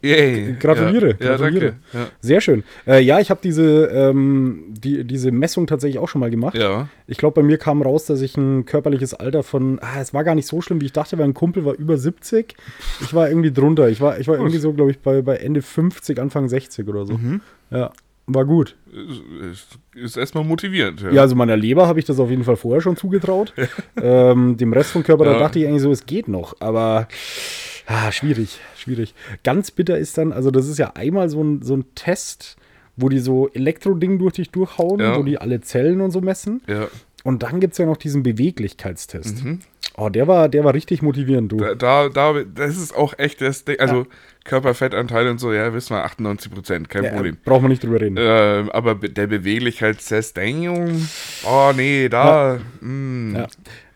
yay. 0.03 0.57
gratuliere, 0.59 1.17
Ja, 1.21 1.27
ja 1.27 1.37
gratuliere. 1.37 1.65
danke. 1.65 1.77
Ja. 1.93 2.07
sehr 2.21 2.41
schön. 2.41 2.65
Äh, 2.87 3.01
ja, 3.03 3.21
ich 3.21 3.31
habe 3.31 3.41
diese, 3.43 3.87
ähm, 3.87 4.65
die, 4.69 5.05
diese 5.05 5.31
Messung 5.31 5.67
tatsächlich 5.67 5.99
auch 6.01 6.09
schon 6.09 6.21
mal 6.21 6.31
gemacht. 6.31 6.57
ja. 6.57 6.89
Ich 7.07 7.19
glaube, 7.19 7.41
bei 7.43 7.47
mir 7.47 7.59
kam 7.59 7.83
raus, 7.83 8.07
dass 8.07 8.21
ich 8.23 8.37
ein 8.37 8.65
körperliches 8.65 9.13
Alter 9.15 9.43
von, 9.43 9.79
ah, 9.83 10.01
es 10.01 10.15
war 10.15 10.25
gar 10.25 10.35
nicht 10.35 10.47
so 10.49 10.61
schlimm, 10.63 10.81
wie 10.81 10.87
ich 10.87 10.93
dachte, 10.93 11.19
weil 11.19 11.27
ein 11.27 11.35
Kumpel 11.35 11.65
war 11.65 11.75
über 11.75 11.99
70. 11.99 12.55
Ich 13.03 13.13
war 13.15 13.29
irgendwie 13.29 13.53
drunter. 13.53 13.89
Ich 13.91 14.01
war, 14.01 14.19
ich 14.19 14.27
war 14.27 14.37
irgendwie 14.37 14.59
so, 14.59 14.73
glaube 14.73 14.91
ich, 14.91 14.99
bei, 15.01 15.21
bei 15.23 15.37
Ende 15.37 15.61
50, 15.63 16.19
Anfang 16.19 16.49
60 16.49 16.89
oder 16.89 17.05
so. 17.07 17.15
Mhm. 17.15 17.41
Ja, 17.71 17.93
war 18.27 18.47
gut. 18.47 18.75
Ist, 19.53 19.69
ist 19.95 20.17
erstmal 20.17 20.45
motivierend. 20.45 21.03
Ja. 21.03 21.11
Ja, 21.11 21.21
also 21.23 21.37
meiner 21.37 21.57
Leber 21.59 21.87
habe 21.87 21.99
ich 21.99 22.07
das 22.07 22.19
auf 22.19 22.31
jeden 22.31 22.45
Fall 22.45 22.57
vorher 22.57 22.81
schon 22.81 22.97
zugetraut. 22.97 23.53
ähm, 24.03 24.57
dem 24.57 24.73
Rest 24.73 24.91
vom 24.93 25.03
Körper, 25.03 25.27
da 25.27 25.33
Ja. 25.33 25.39
dachte 25.41 25.59
ich 25.59 25.67
eigentlich 25.67 25.83
so, 25.83 25.93
es 25.93 26.07
geht 26.07 26.27
noch. 26.27 26.57
Aber 26.61 27.07
ah, 27.87 28.11
schwierig, 28.13 28.59
schwierig. 28.77 29.15
Ganz 29.43 29.71
bitter 29.71 29.99
ist 29.99 30.17
dann, 30.19 30.33
also 30.33 30.51
das 30.51 30.69
ist 30.69 30.79
ja 30.79 30.93
einmal 30.95 31.29
so 31.29 31.43
ein, 31.43 31.63
so 31.63 31.77
ein 31.77 31.85
Test, 31.95 32.57
wo 32.97 33.09
die 33.09 33.19
so 33.19 33.49
Elektroding 33.53 34.19
durch 34.19 34.35
dich 34.35 34.51
durchhauen, 34.51 35.01
Ja. 35.01 35.17
wo 35.19 35.23
die 35.23 35.39
alle 35.39 35.61
Zellen 35.61 36.01
und 36.01 36.11
so 36.11 36.21
messen. 36.21 36.63
ja. 36.67 36.89
Und 37.25 37.43
dann 37.43 37.59
gibt 37.59 37.73
es 37.73 37.79
ja 37.79 37.87
noch 37.87 37.97
diesen 37.97 38.23
Beweglichkeitstest. 38.23 39.45
Mhm. 39.45 39.61
Oh, 39.97 40.11
der 40.11 40.29
war, 40.29 40.51
der 40.51 40.63
war 40.63 40.75
richtig 40.75 41.01
motivierend, 41.01 41.51
du. 41.53 41.57
Da, 41.57 41.75
da, 41.75 42.09
da, 42.11 42.35
das 42.55 42.77
ist 42.77 42.95
auch 42.95 43.15
echt 43.19 43.41
das 43.41 43.65
Ding. 43.65 43.81
Also 43.81 44.07
Körperfettanteil 44.45 45.29
und 45.29 45.39
so, 45.39 45.53
ja, 45.53 45.73
wissen 45.73 45.95
wir, 45.97 46.05
98 46.05 46.53
Prozent, 46.53 46.89
kein 46.91 47.05
Ja, 47.05 47.11
Problem. 47.13 47.39
Braucht 47.45 47.63
man 47.63 47.71
nicht 47.71 47.83
drüber 47.83 48.01
reden. 48.01 48.17
Ähm, 48.19 48.71
aber 48.71 48.95
be- 48.95 49.09
der 49.11 49.27
Beweglichkeitstest, 49.27 50.39
oh 50.39 51.73
nee, 51.75 52.09
da, 52.09 52.59
mm, 52.81 53.37
Ja. 53.37 53.47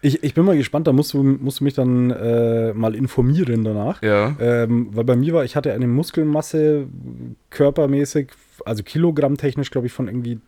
Ich, 0.01 0.23
ich 0.23 0.33
bin 0.33 0.45
mal 0.45 0.57
gespannt, 0.57 0.87
da 0.87 0.93
musst 0.93 1.13
du, 1.13 1.23
musst 1.25 1.59
du 1.61 1.65
mich 1.65 1.75
dann 1.75 2.11
äh, 2.11 2.73
mal 2.73 2.95
informieren 2.95 3.65
danach. 3.65 4.01
ja, 4.01 4.37
Ähm, 4.39 4.89
weil 4.93 5.03
bei 5.05 5.17
mir 5.17 5.35
war, 5.35 5.45
ich 5.45 5.57
hatte 5.57 5.73
eine 5.73 5.89
Muskelmasse 5.89 6.87
körpermäßig, 7.51 8.29
also 8.65 8.83
kilogrammtechnisch, 8.85 9.71
glaube 9.71 9.89
ich, 9.89 9.93
von 9.93 10.07
irgendwie 10.09 10.39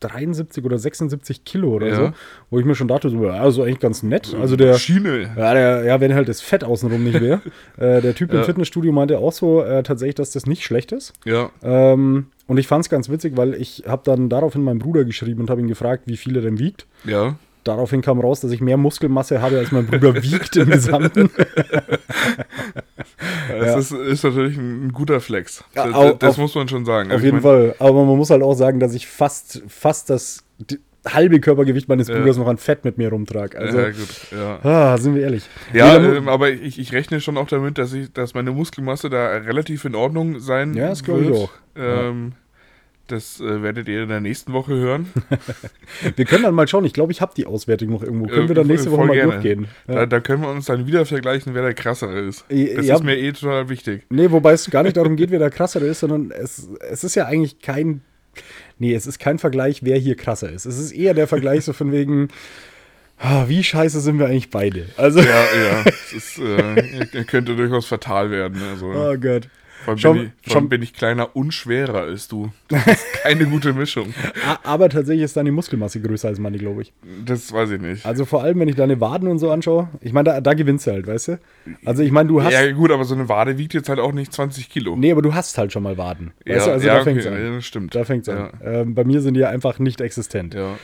73 0.00 0.64
oder 0.64 0.78
76 0.78 1.44
Kilo 1.44 1.68
oder 1.70 1.88
Ja. 1.88 1.94
so, 1.94 2.12
wo 2.50 2.58
ich 2.58 2.64
mir 2.64 2.74
schon 2.74 2.88
dachte, 2.88 3.08
so, 3.10 3.24
ja, 3.26 3.32
also 3.34 3.62
eigentlich 3.62 3.80
ganz 3.80 4.02
nett. 4.02 4.34
Also 4.40 4.56
der, 4.56 4.74
Schiene. 4.74 5.30
ja, 5.36 5.54
der, 5.54 5.84
ja, 5.84 6.00
wenn 6.00 6.14
halt 6.14 6.28
das 6.28 6.40
Fett 6.40 6.64
außenrum 6.64 7.02
nicht 7.04 7.20
wäre. 7.20 7.40
äh, 7.78 8.00
der 8.00 8.14
Typ 8.14 8.30
im 8.32 8.38
Ja. 8.38 8.44
Fitnessstudio 8.44 8.92
meinte 8.92 9.18
auch 9.18 9.32
so 9.32 9.62
äh, 9.62 9.82
tatsächlich, 9.82 10.14
dass 10.16 10.30
das 10.32 10.46
nicht 10.46 10.64
schlecht 10.64 10.92
ist. 10.92 11.12
Ja, 11.24 11.50
Ähm, 11.62 12.26
und 12.46 12.58
ich 12.58 12.66
fand 12.66 12.84
es 12.84 12.90
ganz 12.90 13.08
witzig, 13.08 13.36
weil 13.36 13.54
ich 13.54 13.84
habe 13.86 14.02
dann 14.04 14.28
daraufhin 14.28 14.62
meinem 14.62 14.80
Bruder 14.80 15.04
geschrieben 15.04 15.40
und 15.42 15.50
habe 15.50 15.60
ihn 15.60 15.68
gefragt, 15.68 16.04
wie 16.06 16.16
viel 16.16 16.34
er 16.36 16.42
denn 16.42 16.58
wiegt. 16.58 16.86
ja. 17.04 17.36
Daraufhin 17.64 18.00
kam 18.00 18.20
raus, 18.20 18.40
dass 18.40 18.52
ich 18.52 18.60
mehr 18.60 18.76
Muskelmasse 18.76 19.42
habe, 19.42 19.58
als 19.58 19.70
mein 19.72 19.86
Bruder 19.86 20.14
wiegt 20.22 20.56
im 20.56 20.70
Gesamten. 20.70 21.30
Das 23.48 23.66
Ja. 23.66 23.78
ist, 23.78 23.92
ist 23.92 24.24
natürlich 24.24 24.56
ein, 24.56 24.92
guter 24.92 25.20
Flex. 25.20 25.64
Ja, 25.74 25.86
das 25.86 25.94
au- 25.94 26.12
das 26.12 26.30
auf- 26.30 26.38
muss 26.38 26.54
man 26.54 26.68
schon 26.68 26.84
sagen. 26.84 27.08
Auf 27.10 27.14
Also 27.14 27.24
jeden 27.24 27.36
mein, 27.38 27.42
Fall. 27.42 27.74
Aber 27.78 28.04
man 28.04 28.16
muss 28.16 28.30
halt 28.30 28.42
auch 28.42 28.54
sagen, 28.54 28.80
dass 28.80 28.94
ich 28.94 29.06
fast, 29.06 29.62
fast 29.68 30.08
das 30.10 30.42
halbe 31.06 31.40
Körpergewicht 31.40 31.88
meines 31.88 32.08
Ja. 32.08 32.18
Bruders 32.18 32.36
noch 32.36 32.46
an 32.46 32.58
Fett 32.58 32.84
mit 32.84 32.98
mir 32.98 33.08
rumtrage. 33.10 33.58
Also, 33.58 33.78
ja, 33.78 33.86
gut, 33.90 34.08
ja. 34.32 34.58
ah, 34.62 34.98
sind 34.98 35.14
wir 35.14 35.22
ehrlich. 35.22 35.48
Ja, 35.72 35.98
Nee, 35.98 36.16
ähm, 36.18 36.28
aber 36.28 36.50
ich, 36.50 36.78
ich 36.78 36.92
rechne 36.92 37.20
schon 37.20 37.36
auch 37.38 37.46
damit, 37.46 37.78
dass 37.78 37.92
ich, 37.92 38.12
dass 38.12 38.34
meine 38.34 38.52
Muskelmasse 38.52 39.08
da 39.08 39.28
relativ 39.28 39.84
in 39.86 39.94
Ordnung 39.94 40.40
sein 40.40 40.74
Ja, 40.74 40.88
das 40.90 41.02
glaub 41.02 41.20
ich 41.20 41.28
wird. 41.28 41.36
auch. 41.38 41.50
Ähm, 41.76 42.32
Das 43.10 43.40
äh, 43.40 43.62
werdet 43.62 43.88
ihr 43.88 44.02
in 44.04 44.08
der 44.08 44.20
nächsten 44.20 44.52
Woche 44.52 44.74
hören. 44.74 45.12
wir 46.16 46.24
können 46.24 46.44
dann 46.44 46.54
mal 46.54 46.68
schauen. 46.68 46.84
Ich 46.84 46.92
glaube, 46.92 47.12
ich 47.12 47.20
habe 47.20 47.32
die 47.36 47.46
Auswertung 47.46 47.90
noch 47.90 48.02
irgendwo. 48.02 48.26
Können 48.26 48.44
Äh, 48.46 48.48
wir 48.48 48.54
dann 48.54 48.66
nächste 48.66 48.90
Woche 48.90 49.04
mal 49.06 49.14
gerne. 49.14 49.32
durchgehen? 49.32 49.66
Da, 49.86 49.94
Ja. 49.94 50.06
da 50.06 50.20
können 50.20 50.42
wir 50.42 50.50
uns 50.50 50.66
dann 50.66 50.86
wieder 50.86 51.04
vergleichen, 51.06 51.54
wer 51.54 51.62
der 51.62 51.74
krassere 51.74 52.18
ist. 52.20 52.44
Äh, 52.50 52.74
Das 52.76 52.86
ja. 52.86 52.94
ist 52.96 53.04
mir 53.04 53.16
eh 53.18 53.32
total 53.32 53.68
wichtig. 53.68 54.02
Nee, 54.10 54.30
wobei 54.30 54.52
es 54.52 54.68
gar 54.70 54.82
nicht 54.82 54.96
darum 54.96 55.16
geht, 55.16 55.30
wer 55.30 55.38
der 55.38 55.50
krassere 55.50 55.86
ist, 55.86 56.00
sondern 56.00 56.30
es, 56.30 56.68
es 56.90 57.04
ist 57.04 57.14
ja 57.14 57.26
eigentlich 57.26 57.60
kein. 57.60 58.02
Nee, 58.78 58.94
es 58.94 59.06
ist 59.06 59.18
kein 59.18 59.38
Vergleich, 59.38 59.82
wer 59.84 59.98
hier 59.98 60.14
krasser 60.16 60.50
ist. 60.50 60.64
Es 60.64 60.78
ist 60.78 60.92
eher 60.92 61.14
der 61.14 61.26
Vergleich 61.26 61.64
so 61.64 61.72
von 61.72 61.90
wegen, 61.92 62.28
ah, 63.18 63.44
wie 63.48 63.62
scheiße 63.64 64.00
sind 64.00 64.18
wir 64.18 64.26
eigentlich 64.26 64.50
beide? 64.50 64.86
Also, 64.96 65.18
Ja, 65.20 65.26
ja. 65.26 65.84
Es 65.86 66.12
ist, 66.12 66.38
äh, 66.38 67.24
könnte 67.24 67.56
durchaus 67.56 67.86
fatal 67.86 68.30
werden. 68.30 68.60
Also, 68.70 68.86
oh 68.86 69.16
Gott. 69.18 69.48
Vor 69.84 69.92
allem 69.92 69.98
schon- 69.98 70.16
bin, 70.16 70.32
ich, 70.42 70.52
schon- 70.52 70.68
bin 70.68 70.82
ich 70.82 70.92
kleiner 70.94 71.34
und 71.36 71.52
schwerer 71.52 72.02
als 72.02 72.28
du. 72.28 72.50
Das 72.68 72.86
ist 72.86 73.04
keine 73.22 73.46
gute 73.46 73.72
Mischung. 73.72 74.12
Aber 74.62 74.88
tatsächlich 74.88 75.24
ist 75.24 75.36
deine 75.36 75.52
Muskelmasse 75.52 76.00
größer 76.00 76.28
als 76.28 76.38
meine, 76.38 76.58
glaube 76.58 76.82
ich. 76.82 76.92
Das 77.24 77.52
weiß 77.52 77.70
ich 77.72 77.80
nicht. 77.80 78.06
Also 78.06 78.24
vor 78.24 78.42
allem, 78.42 78.60
wenn 78.60 78.68
ich 78.68 78.76
deine 78.76 79.00
Waden 79.00 79.28
und 79.28 79.38
so 79.38 79.50
anschaue. 79.50 79.88
Ich 80.00 80.12
meine, 80.12 80.30
da, 80.30 80.40
da 80.40 80.54
gewinnst 80.54 80.86
du 80.86 80.92
halt, 80.92 81.06
weißt 81.06 81.28
du? 81.28 81.38
Also 81.84 82.02
ich 82.02 82.10
meine, 82.12 82.28
du 82.28 82.42
hast. 82.42 82.52
Ja, 82.52 82.70
gut, 82.72 82.90
aber 82.90 83.04
so 83.04 83.14
eine 83.14 83.28
Wade 83.28 83.58
wiegt 83.58 83.74
jetzt 83.74 83.88
halt 83.88 83.98
auch 83.98 84.12
nicht 84.12 84.32
20 84.32 84.68
Kilo. 84.70 84.96
Nee, 84.96 85.12
aber 85.12 85.22
du 85.22 85.34
hast 85.34 85.56
halt 85.58 85.72
schon 85.72 85.82
mal 85.82 85.96
Waden. 85.98 86.32
Weißt 86.46 86.58
ja, 86.60 86.64
du, 86.66 86.72
also 86.72 86.86
ja, 86.86 86.94
da 86.98 87.04
fängt's 87.04 87.26
okay, 87.26 87.34
an. 87.36 87.54
ja, 87.54 87.60
stimmt. 87.60 87.94
Da 87.94 88.04
fängt's 88.04 88.28
ja. 88.28 88.46
an. 88.46 88.50
Ähm, 88.64 88.94
bei 88.94 89.04
mir 89.04 89.20
sind 89.20 89.34
die 89.34 89.40
ja 89.40 89.48
einfach 89.48 89.78
nicht 89.78 90.00
existent. 90.00 90.54
Ja. 90.54 90.76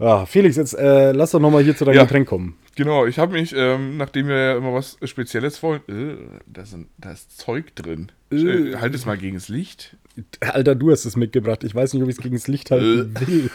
Ah, 0.00 0.24
Felix, 0.26 0.56
jetzt 0.56 0.72
äh, 0.74 1.12
lass 1.12 1.30
doch 1.32 1.40
nochmal 1.40 1.62
hier 1.62 1.76
zu 1.76 1.84
deinem 1.84 1.96
Ja. 1.96 2.02
Getränk 2.04 2.26
kommen. 2.28 2.56
Genau, 2.74 3.04
ich 3.06 3.18
habe 3.18 3.32
mich, 3.32 3.54
ähm, 3.54 3.98
nachdem 3.98 4.28
wir 4.28 4.36
ja 4.36 4.56
immer 4.56 4.72
was 4.72 4.96
Spezielles 5.04 5.62
wollen. 5.62 5.82
Äh, 5.88 6.16
da, 6.46 6.64
sind, 6.64 6.86
da 6.98 7.12
ist 7.12 7.36
Zeug 7.38 7.74
drin. 7.76 8.10
Äh. 8.32 8.36
Äh, 8.36 8.76
halt 8.76 8.94
es 8.94 9.04
mal 9.04 9.18
gegen 9.18 9.34
das 9.36 9.48
Licht. 9.48 9.96
Alter, 10.40 10.74
du 10.74 10.90
hast 10.90 11.04
es 11.04 11.16
mitgebracht. 11.16 11.62
Ich 11.64 11.74
weiß 11.74 11.92
nicht, 11.92 12.02
ob 12.02 12.08
ich 12.08 12.16
es 12.16 12.22
gegen 12.22 12.34
das 12.36 12.48
Licht 12.48 12.70
halten 12.70 13.14
Äh. 13.16 13.26
will. 13.26 13.50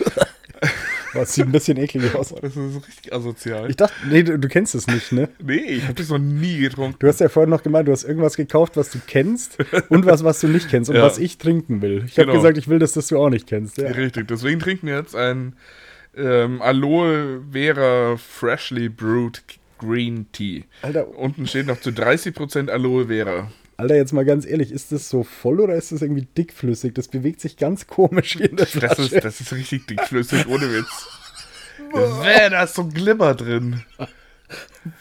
Was 1.14 1.35
sieht 1.35 1.47
ein 1.47 1.52
bisschen 1.52 1.76
eklig 1.78 2.14
aus. 2.14 2.35
Das 2.40 2.56
ist 2.56 2.87
richtig 2.88 3.12
asozial. 3.12 3.71
Ich 3.71 3.76
dachte, 3.76 3.94
nee, 4.09 4.23
du, 4.23 4.38
du 4.38 4.49
kennst 4.49 4.75
es 4.75 4.87
nicht, 4.87 5.12
ne? 5.12 5.28
nee, 5.42 5.54
ich 5.56 5.83
habe 5.85 5.94
das 5.94 6.09
noch 6.09 6.18
nie 6.18 6.59
getrunken. 6.59 6.97
Du 6.99 7.06
hast 7.09 7.21
ja 7.21 7.28
vorhin 7.28 7.50
noch 7.50 7.62
gemeint, 7.62 7.88
du 7.88 7.92
hast 7.92 8.04
irgendwas 8.04 8.37
gekauft, 8.37 8.76
was 8.76 8.90
du 8.90 8.99
kennst 9.06 9.59
und 9.88 10.06
was, 10.06 10.25
was 10.25 10.40
du 10.40 10.49
nicht 10.49 10.68
kennst 10.68 10.90
und 10.90 10.97
Ja. 10.97 11.02
was 11.02 11.18
ich 11.18 11.38
trinken 11.38 11.83
will. 11.83 12.04
Ich 12.06 12.18
habe 12.18 12.26
Genau. 12.26 12.38
gesagt, 12.40 12.59
ich 12.59 12.68
will 12.68 12.78
das, 12.78 12.92
das 12.92 13.09
du 13.09 13.18
auch 13.18 13.30
nicht 13.30 13.47
kennst. 13.47 13.78
Ja. 13.78 13.88
Richtig, 13.88 14.28
deswegen 14.28 14.59
trinken 14.61 14.87
wir 14.88 14.97
jetzt 14.99 15.14
ein 15.16 15.54
ähm, 16.16 16.62
Aloe 16.62 17.42
Vera 17.52 18.16
Freshly 18.16 18.88
Brewed 18.88 19.42
Green 19.78 20.26
Tea. 20.33 20.64
Alter, 20.83 21.09
Unten 21.18 21.47
steht 21.47 21.66
noch 21.66 21.80
zu 21.80 21.90
30% 21.90 22.71
Aloe 22.71 23.06
Vera. 23.09 23.50
Alter, 23.76 23.97
jetzt 23.97 24.12
mal 24.12 24.25
ganz 24.25 24.47
ehrlich, 24.47 24.71
ist 24.71 24.93
das 24.93 25.09
so 25.09 25.25
voll 25.25 25.61
oder 25.61 25.75
ist 25.75 25.93
das 25.93 26.02
irgendwie 26.02 26.26
dickflüssig? 26.37 26.95
Das 26.95 27.09
bewegt 27.09 27.40
sich 27.40 27.57
ganz 27.57 27.87
komisch 27.87 28.35
hier 28.35 28.50
in 28.50 28.57
der 28.57 28.66
Das 28.66 28.73
Flasche. 28.75 29.02
ist, 29.16 29.25
das 29.25 29.40
ist 29.40 29.52
richtig 29.52 29.87
dickflüssig, 29.87 30.47
ohne 30.47 30.73
Witz. 30.73 31.07
Wäh, 31.93 32.50
da 32.50 32.64
ist 32.64 32.75
so 32.75 32.87
Glimmer 32.87 33.35
drin. 33.35 33.83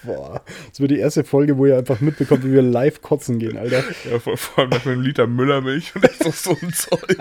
Boah, 0.03 0.41
das 0.69 0.79
wird 0.79 0.91
die 0.91 0.99
erste 0.99 1.23
Folge, 1.23 1.57
wo 1.57 1.65
ihr 1.65 1.77
einfach 1.77 1.99
mitbekommt, 1.99 2.43
wie 2.45 2.53
wir 2.53 2.61
live 2.61 3.01
kotzen 3.01 3.37
gehen, 3.39 3.57
Alter. 3.57 3.83
Ja, 4.09 4.19
vor, 4.19 4.37
vor 4.37 4.63
allem 4.63 4.69
nach 4.69 4.85
einem 4.85 5.01
Liter 5.01 5.27
Müllermilch 5.27 5.93
und 5.95 6.03
das 6.03 6.13
ist 6.13 6.25
doch 6.25 6.33
so 6.33 6.57
ein 6.61 6.73
Zeug. 6.73 7.17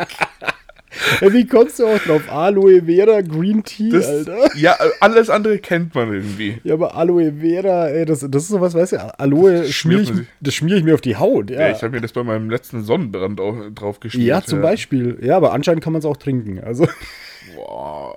Wie 1.21 1.47
kommst 1.47 1.79
du 1.79 1.87
auch 1.87 1.99
drauf? 1.99 2.23
Aloe 2.31 2.83
Vera 2.85 3.21
Green 3.23 3.63
Tea, 3.65 3.91
Das, 3.91 4.07
Alter. 4.07 4.57
ja, 4.57 4.77
alles 5.01 5.31
andere 5.31 5.59
kennt 5.59 5.95
man 5.95 6.13
irgendwie. 6.13 6.59
Ja, 6.65 6.75
aber 6.75 6.95
Aloe 6.95 7.33
Vera, 7.41 7.89
ey, 7.89 8.05
das, 8.05 8.21
das 8.29 8.43
ist 8.45 8.49
sowas, 8.51 8.75
weißt 8.75 8.93
du, 8.93 9.19
Aloe 9.21 9.63
Das 9.63 9.71
schmier 9.71 10.05
schmiert 10.05 10.21
ich, 10.21 10.27
das 10.41 10.55
mir 10.85 10.95
auf 10.95 11.01
die 11.01 11.17
Haut, 11.17 11.51
ja. 11.51 11.61
Ja, 11.61 11.69
Ja, 11.69 11.77
ich 11.77 11.83
habe 11.83 11.91
mir 11.95 12.01
das 12.01 12.13
bei 12.13 12.23
meinem 12.23 12.51
letzten 12.51 12.83
Sonnenbrand 12.85 13.41
auch 13.41 13.57
drauf 13.75 14.01
geschmiert. 14.01 14.27
zum 14.43 14.61
Beispiel. 14.61 15.19
Ja, 15.23 15.37
aber 15.37 15.53
anscheinend 15.53 15.83
kann 15.83 15.93
man 15.93 16.01
es 16.01 16.07
auch 16.07 16.17
trinken. 16.17 16.61
Also, 16.63 16.87
Boah. 17.57 18.15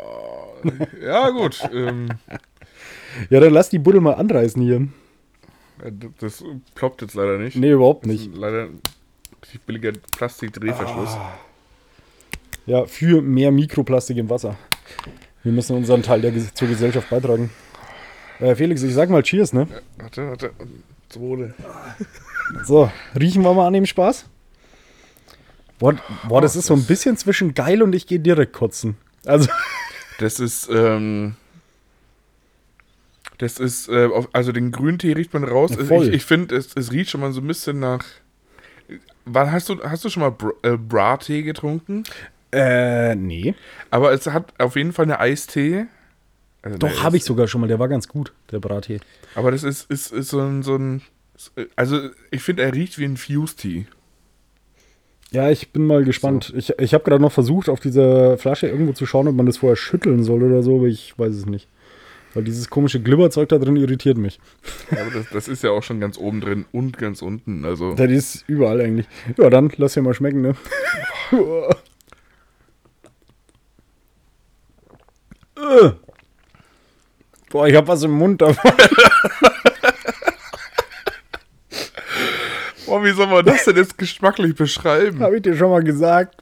Ja, 1.04 1.30
gut. 1.30 1.62
Ähm, 1.74 2.08
ja, 3.30 3.40
dann 3.40 3.54
lass 3.54 3.70
die 3.70 3.80
Buddel 3.80 4.02
mal 4.02 4.14
anreißen 4.14 4.62
hier. 4.62 4.88
das 6.20 6.44
ploppt 6.74 7.02
jetzt 7.04 7.14
leider 7.16 7.38
nicht. 7.38 7.56
Nee, 7.56 7.72
überhaupt 7.72 8.06
nicht. 8.06 8.36
Leider 8.36 8.68
billiger 9.66 9.92
Plastikdrehverschluss. 10.18 11.12
Ah. 11.16 11.38
Ja, 12.66 12.86
für 12.86 13.22
mehr 13.22 13.52
Mikroplastik 13.52 14.18
im 14.18 14.30
Wasser. 14.30 14.56
Wir 15.44 15.52
müssen 15.52 15.76
unseren 15.76 16.02
Teil 16.02 16.22
der, 16.22 16.34
zur 16.54 16.68
Gesellschaft 16.68 17.10
beitragen. 17.10 17.52
Äh, 18.40 18.56
Felix, 18.56 18.82
ich 18.82 18.94
sag 18.94 19.10
mal 19.10 19.24
Cheers, 19.24 19.54
ne? 19.54 19.68
Warte, 19.98 20.30
warte. 20.30 20.52
Zweite. 21.10 21.54
So, 22.64 22.92
riechen 23.20 23.42
wir 23.42 23.56
mal 23.56 23.66
an 23.66 23.74
dem 23.74 23.88
Spaß? 23.88 24.26
Boah, 25.80 25.96
boah 26.28 26.42
das 26.42 26.56
ist 26.56 26.68
so 26.68 26.76
ein 26.76 26.84
bisschen 26.84 27.18
zwischen 27.18 27.56
geil 27.56 27.82
und 27.82 27.96
ich 27.96 28.06
gehe 28.06 28.20
direkt 28.20 28.54
kotzen. 28.54 28.98
Also, 29.26 29.50
Das 30.20 30.40
ist, 30.40 30.70
ähm. 30.70 31.36
Das 33.38 33.60
ist, 33.60 33.90
äh, 33.90 34.10
also 34.32 34.54
den 34.54 34.72
Grüntee 34.72 35.12
riecht 35.12 35.34
man 35.34 35.44
raus. 35.44 35.72
Ja, 35.78 35.84
voll. 35.84 36.08
ich 36.08 36.14
ich 36.14 36.26
finde, 36.26 36.56
es, 36.56 36.74
es 36.76 36.94
riecht 36.94 37.10
schon 37.10 37.20
mal 37.20 37.34
so 37.34 37.42
ein 37.42 37.48
bisschen 37.48 37.80
nach. 37.80 38.06
Wann 39.26 39.52
hast 39.52 39.68
du, 39.68 39.84
hast 39.84 40.06
du 40.06 40.10
schon 40.10 40.22
mal 40.22 40.32
Br 40.32 40.54
äh, 40.62 40.78
Bra-Tee 40.78 41.42
getrunken? 41.42 42.04
Äh, 42.56 43.16
nee. 43.16 43.54
Aber 43.90 44.14
es 44.14 44.26
hat 44.28 44.54
auf 44.60 44.76
jeden 44.76 44.94
Fall 44.94 45.06
eine 45.06 45.20
Eistee. 45.20 45.88
Also 46.62 46.78
Doch, 46.78 47.04
habe 47.04 47.18
ich 47.18 47.24
sogar 47.24 47.48
schon 47.48 47.62
mal. 47.62 47.68
Der 47.68 47.80
war 47.80 47.90
ganz 47.90 48.08
gut, 48.08 48.34
der 48.52 48.60
Brattee. 48.60 49.00
Aber 49.36 49.52
das 49.52 49.64
ist, 49.64 49.92
ist, 49.92 50.12
ist 50.12 50.30
so 50.30 50.40
ein, 50.40 50.64
so 50.64 50.76
ein. 50.76 51.02
Also, 51.76 52.10
ich 52.32 52.42
finde, 52.42 52.64
er 52.64 52.74
riecht 52.74 52.98
wie 52.98 53.04
ein 53.04 53.18
Fuse-Tee. 53.18 53.86
Ja, 55.32 55.50
ich 55.50 55.72
bin 55.74 55.86
mal 55.86 56.06
gespannt. 56.06 56.54
Ich, 56.56 56.72
ich 56.80 56.94
habe 56.94 57.04
gerade 57.04 57.22
noch 57.22 57.34
versucht, 57.34 57.68
auf 57.68 57.82
dieser 57.82 58.38
Flasche 58.38 58.68
irgendwo 58.68 58.94
zu 58.94 59.06
schauen, 59.06 59.28
ob 59.28 59.36
man 59.36 59.46
das 59.46 59.58
vorher 59.58 59.76
schütteln 59.76 60.24
soll 60.24 60.44
oder 60.44 60.64
so, 60.64 60.78
aber 60.78 60.86
ich 60.86 61.18
weiß 61.20 61.36
es 61.36 61.46
nicht. 61.46 61.68
Weil 62.34 62.44
dieses 62.46 62.70
komische 62.70 63.02
Glibberzeug 63.02 63.50
da 63.50 63.58
drin 63.58 63.76
irritiert 63.76 64.18
mich. 64.18 64.40
Aber 64.92 65.12
das, 65.14 65.26
das 65.32 65.48
ist 65.48 65.64
ja 65.64 65.72
auch 65.72 65.84
schon 65.84 66.00
ganz 66.00 66.18
oben 66.18 66.42
drin 66.42 66.66
und 66.72 66.98
ganz 66.98 67.22
unten. 67.22 67.66
Also, 67.66 67.96
Das 67.96 68.10
ist 68.10 68.46
überall 68.48 68.80
eigentlich. 68.82 69.08
Ja, 69.38 69.50
dann 69.50 69.72
lass 69.78 69.94
dir 69.94 70.02
mal 70.02 70.14
schmecken, 70.14 70.42
ne? 70.42 70.56
Äh. 75.76 75.92
Boah, 77.50 77.68
ich 77.68 77.76
hab 77.76 77.88
was 77.88 78.04
im 78.04 78.12
Mund 78.12 78.42
davon. 78.42 78.72
oh, 82.88 83.04
wie 83.04 83.12
soll 83.12 83.28
man 83.28 83.46
das 83.46 83.66
denn 83.66 83.76
jetzt 83.78 83.98
geschmacklich 83.98 84.56
beschreiben? 84.56 85.20
Habe 85.22 85.38
ich 85.38 85.44
dir 85.44 85.56
schon 85.56 85.70
mal 85.70 85.84
gesagt, 85.84 86.36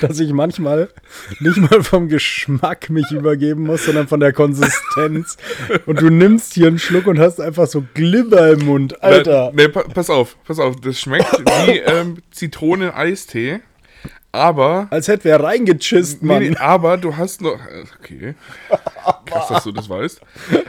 dass 0.00 0.18
ich 0.20 0.32
manchmal 0.32 0.90
nicht 1.40 1.56
mal 1.56 1.82
vom 1.82 2.08
Geschmack 2.08 2.90
mich 2.90 3.10
übergeben 3.12 3.64
muss, 3.64 3.84
sondern 3.86 4.08
von 4.08 4.20
der 4.20 4.32
Konsistenz. 4.32 5.36
Und 5.86 6.00
du 6.00 6.10
nimmst 6.10 6.54
hier 6.54 6.66
einen 6.66 6.78
Schluck 6.78 7.06
und 7.06 7.18
hast 7.18 7.40
einfach 7.40 7.66
so 7.66 7.84
Glibber 7.94 8.50
im 8.50 8.66
Mund. 8.66 9.02
Alter. 9.02 9.52
Ne, 9.54 9.68
pa 9.68 9.82
pass 9.82 10.10
auf, 10.10 10.36
pass 10.44 10.58
auf. 10.58 10.80
Das 10.80 11.00
schmeckt 11.00 11.32
wie 11.66 11.78
ähm, 11.78 12.18
Zitronen-Eistee. 12.30 13.60
Aber. 14.34 14.88
Als 14.90 15.06
hätte 15.06 15.22
wer 15.24 15.40
reingechißt, 15.40 16.20
Nee, 16.22 16.28
Mann. 16.28 16.42
nee, 16.42 16.56
aber 16.56 16.96
du 16.96 17.16
hast 17.16 17.40
noch. 17.40 17.54
äh, 17.66 17.84
Okay. 18.00 18.34
Krass, 19.26 19.46
dass 19.48 19.62
du 19.64 19.70
das 19.70 19.88
weißt. 19.88 20.20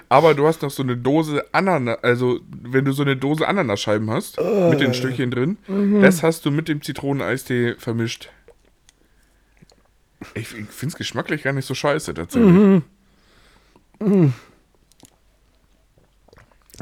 Aber 0.08 0.36
du 0.36 0.46
hast 0.46 0.62
noch 0.62 0.70
so 0.70 0.84
eine 0.84 0.96
Dose 0.96 1.44
Ananas. 1.52 1.98
Also, 2.04 2.40
wenn 2.62 2.86
du 2.86 2.92
so 2.92 3.02
eine 3.02 3.18
Dose 3.18 3.48
Ananascheiben 3.48 4.10
hast, 4.12 4.40
mit 4.40 4.80
den 4.82 4.94
Stückchen 4.94 5.32
drin, 5.32 5.58
das 6.02 6.22
hast 6.22 6.46
du 6.46 6.52
mit 6.52 6.68
dem 6.68 6.84
Zitroneneistee 6.84 7.74
vermischt. 7.80 8.30
Ich, 10.36 10.48
finde 10.48 10.70
es 10.88 10.96
geschmacklich 10.96 11.42
gar 11.44 11.54
nicht 11.54 11.66
so 11.66 11.74
scheiße, 11.74 12.14
tatsächlich. 12.14 12.82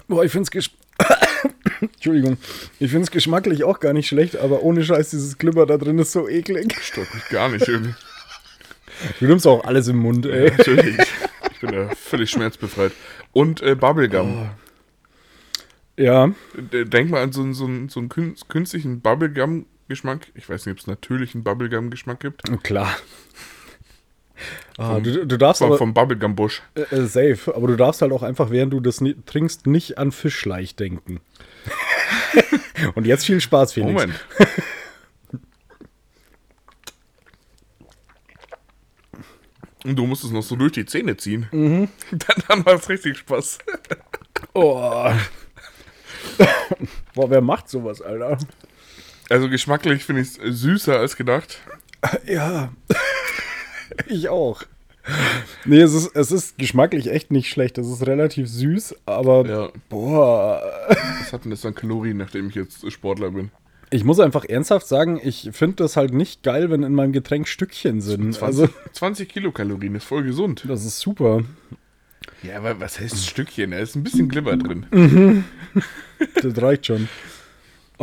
Boah, 0.07 0.23
ich 0.25 0.31
find's 0.31 0.51
gesch 0.51 0.71
Entschuldigung. 2.07 2.37
Ich 2.79 2.91
find's 2.91 3.11
geschmacklich 3.11 3.63
auch 3.63 3.79
gar 3.79 3.93
nicht 3.93 4.09
schlecht, 4.09 4.35
aber 4.35 4.61
ohne 4.63 4.83
Scheiß, 4.83 5.11
dieses 5.11 5.37
Glibber 5.37 5.65
da 5.65 5.77
drin 5.77 5.97
ist 5.99 6.11
so 6.11 6.27
eklig. 6.27 6.75
Stört 6.81 7.13
mich 7.13 7.27
gar 7.29 7.47
nicht 7.49 7.67
irgendwie. 7.67 7.93
Du 9.19 9.25
nimmst 9.25 9.47
auch 9.47 9.65
alles 9.65 9.87
im 9.87 9.97
Mund, 9.97 10.25
ey. 10.27 10.51
Natürlich. 10.51 10.97
Ich 11.51 11.59
bin 11.59 11.71
da 11.71 11.89
völlig 11.95 12.29
schmerzbefreit. 12.29 12.91
Und 13.31 13.59
äh, 13.61 13.73
Bubblegum. 13.75 14.49
Ja. 15.97 16.31
D- 16.55 16.85
Denk 16.85 17.09
mal 17.09 17.23
an 17.23 17.31
so, 17.31 17.41
einen- 17.41 17.53
so, 17.55 17.65
so 17.87 17.99
einen 17.99 18.09
kün- 18.09 18.35
künstlichen 18.47 19.01
Bubblegum-Geschmack. 19.01 20.27
Ich 20.35 20.47
weiß 20.47 20.65
nicht, 20.67 20.73
ob 20.73 20.79
es 20.79 20.87
natürlichen 20.87 21.43
Bubblegum-Geschmack 21.43 22.19
gibt. 22.19 22.43
Klar. 22.63 22.95
Ah, 24.77 24.99
du, 24.99 25.25
du 25.25 25.37
darfst 25.37 25.59
Vom, 25.59 25.69
aber, 25.69 25.77
vom 25.79 25.93
Bubblegum-Busch. 25.95 26.61
äh, 26.75 26.81
äh, 26.95 27.05
safe, 27.07 27.53
aber 27.55 27.67
du 27.67 27.75
darfst 27.75 28.01
halt 28.03 28.11
auch 28.11 28.23
einfach, 28.23 28.51
während 28.51 28.73
du 28.73 28.79
das 28.79 29.01
trinkst, 29.25 29.65
nicht 29.65 29.97
an 29.97 30.11
Fischleich 30.11 30.75
denken. 30.75 31.19
Und 32.95 33.05
jetzt 33.05 33.25
viel 33.25 33.39
Spaß, 33.39 33.73
Felix. 33.73 33.91
Moment. 33.91 34.13
Und 39.83 39.97
du 39.97 40.05
musst 40.05 40.23
es 40.23 40.31
noch 40.31 40.41
so 40.43 40.55
durch 40.55 40.71
die 40.71 40.85
Zähne 40.85 41.17
ziehen. 41.17 41.47
Mhm. 41.51 41.89
Dann, 42.11 42.43
dann 42.47 42.59
macht 42.59 42.83
es 42.83 42.89
richtig 42.89 43.17
Spaß. 43.17 43.59
Oh. 44.55 45.09
Boah, 47.15 47.29
wer 47.29 47.41
macht 47.41 47.69
sowas, 47.69 48.01
Alter? 48.01 48.37
Also 49.29 49.49
geschmacklich 49.49 50.03
finde 50.03 50.21
ich 50.21 50.37
es 50.37 50.61
süßer 50.61 50.99
als 50.99 51.15
gedacht. 51.15 51.59
Ja. 52.25 52.71
ich 54.05 54.29
auch. 54.29 54.63
Nee, 55.65 55.79
es 55.81 55.93
ist, 55.93 56.15
es 56.15 56.31
ist 56.31 56.57
geschmacklich 56.57 57.09
echt 57.09 57.31
nicht 57.31 57.49
schlecht. 57.49 57.77
Es 57.77 57.87
ist 57.87 58.05
relativ 58.07 58.47
süß, 58.49 58.95
aber 59.05 59.45
Ja. 59.47 59.69
boah. 59.89 60.61
Was 61.19 61.31
hat 61.33 61.43
denn 61.45 61.51
das 61.51 61.65
an 61.65 61.73
Kalorien, 61.75 62.17
nachdem 62.17 62.49
ich 62.49 62.55
jetzt 62.55 62.89
Sportler 62.91 63.31
bin? 63.31 63.49
Ich 63.91 64.03
muss 64.03 64.19
einfach 64.19 64.43
ernsthaft 64.45 64.87
sagen, 64.87 65.19
ich 65.23 65.49
finde 65.53 65.75
das 65.77 65.95
halt 65.97 66.13
nicht 66.13 66.41
geil, 66.43 66.69
wenn 66.71 66.83
in 66.83 66.95
meinem 66.95 67.13
Getränk 67.13 67.47
Stückchen 67.47 68.01
sind. 68.01 68.33
20, 68.33 68.43
Also, 68.43 68.69
20 68.93 69.29
Kilokalorien, 69.29 69.95
ist 69.95 70.05
voll 70.05 70.23
gesund. 70.23 70.63
das 70.67 70.83
ist 70.83 70.99
super. 70.99 71.43
Ja, 72.41 72.57
aber 72.57 72.79
was 72.79 72.99
heißt 72.99 73.25
Stückchen? 73.27 73.71
Da 73.71 73.77
ist 73.77 73.95
ein 73.95 74.03
bisschen 74.03 74.29
Glibber 74.29 74.57
drin. 74.57 74.85
Das 76.41 76.61
reicht 76.61 76.85
schon. 76.87 77.09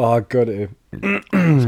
Oh 0.02 0.18
Gott, 0.30 0.48
ey. 0.48 0.68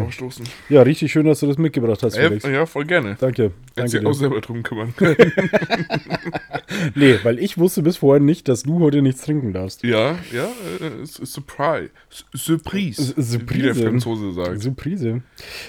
Aufstoßen. 0.00 0.46
Ja, 0.70 0.80
richtig 0.80 1.12
schön, 1.12 1.26
dass 1.26 1.40
du 1.40 1.46
das 1.46 1.58
mitgebracht 1.58 2.02
hast, 2.02 2.16
Äh, 2.16 2.28
Felix. 2.28 2.44
ja, 2.44 2.64
voll 2.64 2.86
gerne. 2.86 3.14
Danke. 3.20 3.42
Hätte 3.42 3.52
Danke 3.74 3.90
sich 3.90 4.06
auch 4.06 4.14
selber 4.14 4.40
drum 4.40 4.62
kümmern. 4.62 4.94
Nee, 6.94 7.18
weil 7.22 7.38
ich 7.38 7.58
wusste 7.58 7.82
bis 7.82 7.98
vorhin 7.98 8.24
nicht, 8.24 8.48
dass 8.48 8.62
du 8.62 8.80
heute 8.80 9.02
nichts 9.02 9.20
trinken 9.22 9.52
darfst. 9.52 9.82
ja, 9.84 10.16
ja, 10.32 10.46
äh, 10.80 11.04
Surprise. 11.04 11.90
Surprise. 12.34 13.14
Surprise. 13.20 13.48
Wie 13.58 13.62
der 13.62 13.74
Franzose 13.74 14.32
sagt. 14.32 14.62
Surprise. 14.62 15.20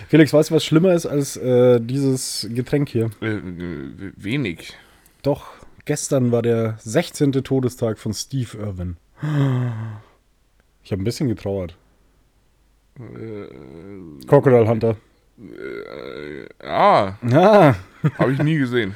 Felix, 0.07 0.31
weißt 0.31 0.49
du, 0.49 0.55
was 0.55 0.63
schlimmer 0.63 0.93
ist 0.93 1.05
als 1.05 1.35
äh, 1.35 1.81
dieses 1.81 2.47
Getränk 2.49 2.87
hier? 2.89 3.09
Äh, 3.21 3.27
äh, 3.35 4.13
wenig. 4.15 4.73
Doch, 5.21 5.47
gestern 5.83 6.31
war 6.31 6.41
der 6.41 6.77
16. 6.79 7.33
Todestag 7.33 7.99
von 7.99 8.13
Steve 8.13 8.57
Irwin. 8.57 8.95
Ich 10.85 10.91
habe 10.91 11.01
ein 11.01 11.05
bisschen 11.05 11.29
getrauert. 11.29 11.77
Äh, 12.99 14.25
Crocodile 14.27 14.67
Hunter. 14.67 14.95
äh, 15.39 16.65
ah, 16.65 17.17
Ah, 17.31 17.75
habe 18.19 18.33
ich 18.33 18.39
nie 18.43 18.57
gesehen. 18.57 18.95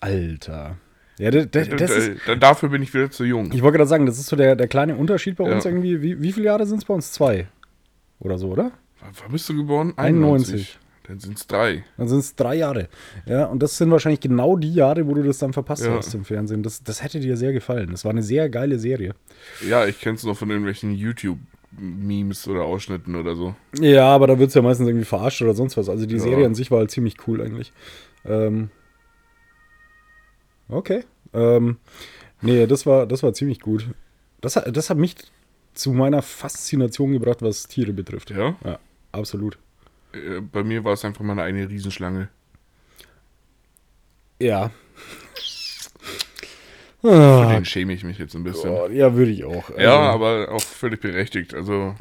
Alter. 0.00 0.76
Ja, 1.18 1.30
das, 1.30 1.48
das, 1.50 1.68
das 1.68 1.90
ist, 1.90 2.08
Äh, 2.08 2.16
da- 2.26 2.34
dafür 2.36 2.68
bin 2.70 2.82
ich 2.82 2.92
wieder 2.94 3.10
zu 3.10 3.24
jung. 3.24 3.52
ich 3.52 3.62
wollte 3.62 3.78
gerade 3.78 3.88
sagen, 3.88 4.06
das 4.06 4.18
ist 4.18 4.26
so 4.26 4.36
der, 4.36 4.56
der 4.56 4.68
kleine 4.68 4.96
Unterschied 4.96 5.36
bei 5.36 5.44
uns 5.44 5.64
Ja. 5.64 5.70
irgendwie. 5.70 6.00
Wie, 6.02 6.20
wie 6.22 6.32
viele 6.32 6.46
Jahre 6.46 6.66
sind 6.66 6.78
es 6.78 6.84
bei 6.84 6.94
uns? 6.94 7.12
Zwei. 7.12 7.46
Oder 8.18 8.38
so, 8.38 8.48
oder? 8.50 8.72
Wann 9.00 9.32
bist 9.32 9.48
du 9.48 9.56
geboren? 9.56 9.92
91. 9.96 10.78
Dann 11.08 11.18
sind 11.18 11.36
es 11.36 11.46
drei. 11.48 11.84
Dann 11.96 12.06
sind 12.08 12.20
es 12.20 12.36
drei 12.36 12.54
Jahre. 12.54 12.88
Ja, 13.26 13.46
und 13.46 13.60
das 13.62 13.76
sind 13.76 13.90
wahrscheinlich 13.90 14.20
genau 14.20 14.56
die 14.56 14.72
Jahre, 14.72 15.06
wo 15.06 15.14
du 15.14 15.22
das 15.24 15.38
dann 15.38 15.52
verpasst 15.52 15.84
Ja. 15.84 15.94
hast 15.96 16.14
im 16.14 16.24
Fernsehen. 16.24 16.62
Das, 16.62 16.82
das 16.84 17.02
hätte 17.02 17.18
dir 17.18 17.36
sehr 17.36 17.52
gefallen. 17.52 17.90
Das 17.90 18.04
war 18.04 18.12
eine 18.12 18.22
sehr 18.22 18.48
geile 18.48 18.78
Serie. 18.78 19.14
Ja, 19.68 19.84
ich 19.86 20.00
kenne 20.00 20.14
es 20.16 20.22
noch 20.24 20.36
von 20.36 20.48
irgendwelchen 20.48 20.92
YouTube-Memes 21.78 22.48
oder 22.48 22.62
Ausschnitten 22.64 23.16
oder 23.16 23.34
so. 23.36 23.54
Ja, 23.78 24.06
aber 24.14 24.26
da 24.26 24.38
wird 24.38 24.48
es 24.48 24.54
ja 24.54 24.62
meistens 24.62 24.88
irgendwie 24.88 25.04
verarscht 25.04 25.42
oder 25.42 25.54
sonst 25.54 25.76
was. 25.76 25.88
Also 25.88 26.06
die 26.06 26.14
Ja. 26.16 26.20
Serie 26.20 26.46
an 26.46 26.54
sich 26.54 26.70
war 26.70 26.78
halt 26.78 26.90
ziemlich 26.90 27.16
cool 27.26 27.40
eigentlich. 27.42 27.72
Ähm, 28.24 28.70
okay. 30.68 31.04
Ähm, 31.32 31.78
nee, 32.40 32.66
das 32.66 32.86
war, 32.86 33.06
das 33.06 33.22
war 33.22 33.32
ziemlich 33.32 33.60
gut. 33.60 33.86
Das, 34.40 34.56
hat- 34.56 34.74
das 34.76 34.90
hat 34.90 34.98
mich 34.98 35.16
zu 35.74 35.92
meiner 35.92 36.22
Faszination 36.22 37.12
gebracht, 37.12 37.42
was 37.42 37.66
Tiere 37.68 37.92
betrifft. 37.92 38.30
Ja? 38.30 38.56
Ja, 38.64 38.78
absolut. 39.12 39.58
Äh, 40.12 40.40
Bei 40.40 40.62
mir 40.62 40.84
war 40.84 40.92
es 40.92 41.04
einfach 41.04 41.22
mal 41.24 41.38
eine 41.38 41.68
Riesenschlange. 41.68 42.28
Ja. 44.40 44.70
Für 47.02 47.10
Ah, 47.10 47.52
den 47.54 47.64
schäme 47.64 47.92
ich 47.92 48.04
mich 48.04 48.18
jetzt 48.18 48.34
ein 48.34 48.44
bisschen. 48.44 48.70
Gott, 48.70 48.92
ja, 48.92 49.14
würde 49.14 49.30
ich 49.32 49.44
auch. 49.44 49.70
Ja, 49.76 50.10
Also, 50.12 50.24
aber 50.24 50.52
auch 50.52 50.60
völlig 50.62 51.00
berechtigt. 51.00 51.52
Also, 51.54 51.94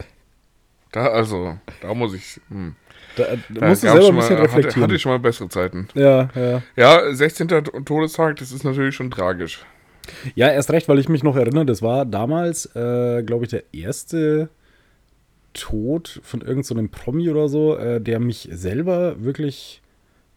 da, 0.92 1.08
also, 1.08 1.58
da 1.82 1.94
muss 1.94 2.14
ich. 2.14 2.40
Hm. 2.50 2.76
da, 3.16 3.24
Da 3.24 3.38
da 3.50 3.68
musst 3.68 3.84
du 3.84 3.88
selber 3.90 4.08
ein 4.10 4.16
bisschen 4.16 4.36
mal, 4.36 4.44
hatte, 4.44 4.44
reflektieren. 4.44 4.84
hatte 4.84 4.96
ich 4.96 5.02
schon 5.02 5.12
mal 5.12 5.20
bessere 5.20 5.50
Zeiten. 5.50 5.88
ja, 5.96 6.30
ja. 6.36 6.62
Ja, 6.76 7.14
16. 7.14 7.48
Todestag, 7.86 8.36
das 8.38 8.52
ist 8.52 8.64
natürlich 8.64 8.94
schon 8.96 9.10
tragisch. 9.10 9.66
Ja, 10.36 10.50
erst 10.50 10.72
recht, 10.72 10.88
weil 10.88 11.00
ich 11.00 11.10
mich 11.10 11.24
noch 11.24 11.36
erinnere, 11.36 11.66
das 11.66 11.82
war 11.82 12.06
damals, 12.06 12.66
äh, 12.76 13.24
glaube 13.24 13.46
ich, 13.46 13.50
der 13.52 13.64
erste 13.74 14.50
Tod 15.54 16.20
von 16.24 16.42
irgendeinem 16.42 16.64
so 16.64 16.76
einem 16.76 16.90
Promi 16.90 17.30
oder 17.30 17.50
so, 17.50 17.76
äh, 17.78 18.00
der 18.00 18.20
mich 18.20 18.48
selber 18.52 19.24
wirklich, 19.24 19.82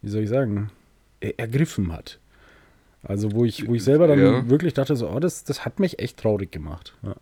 wie 0.01 0.09
soll 0.09 0.23
ich 0.23 0.29
sagen, 0.29 0.71
er 1.19 1.39
ergriffen 1.39 1.91
hat. 1.93 2.19
Also 3.07 3.31
wo 3.33 3.45
ich, 3.45 3.67
wo 3.67 3.73
ich 3.75 3.83
selber 3.83 4.07
dann 4.07 4.19
Ja. 4.19 4.49
wirklich 4.49 4.73
dachte, 4.73 4.95
so, 4.95 5.09
oh, 5.09 5.19
das, 5.19 5.43
das 5.43 5.63
hat 5.65 5.79
mich 5.79 5.99
echt 5.99 6.17
traurig 6.17 6.51
gemacht. 6.51 6.93
Ja. 7.03 7.15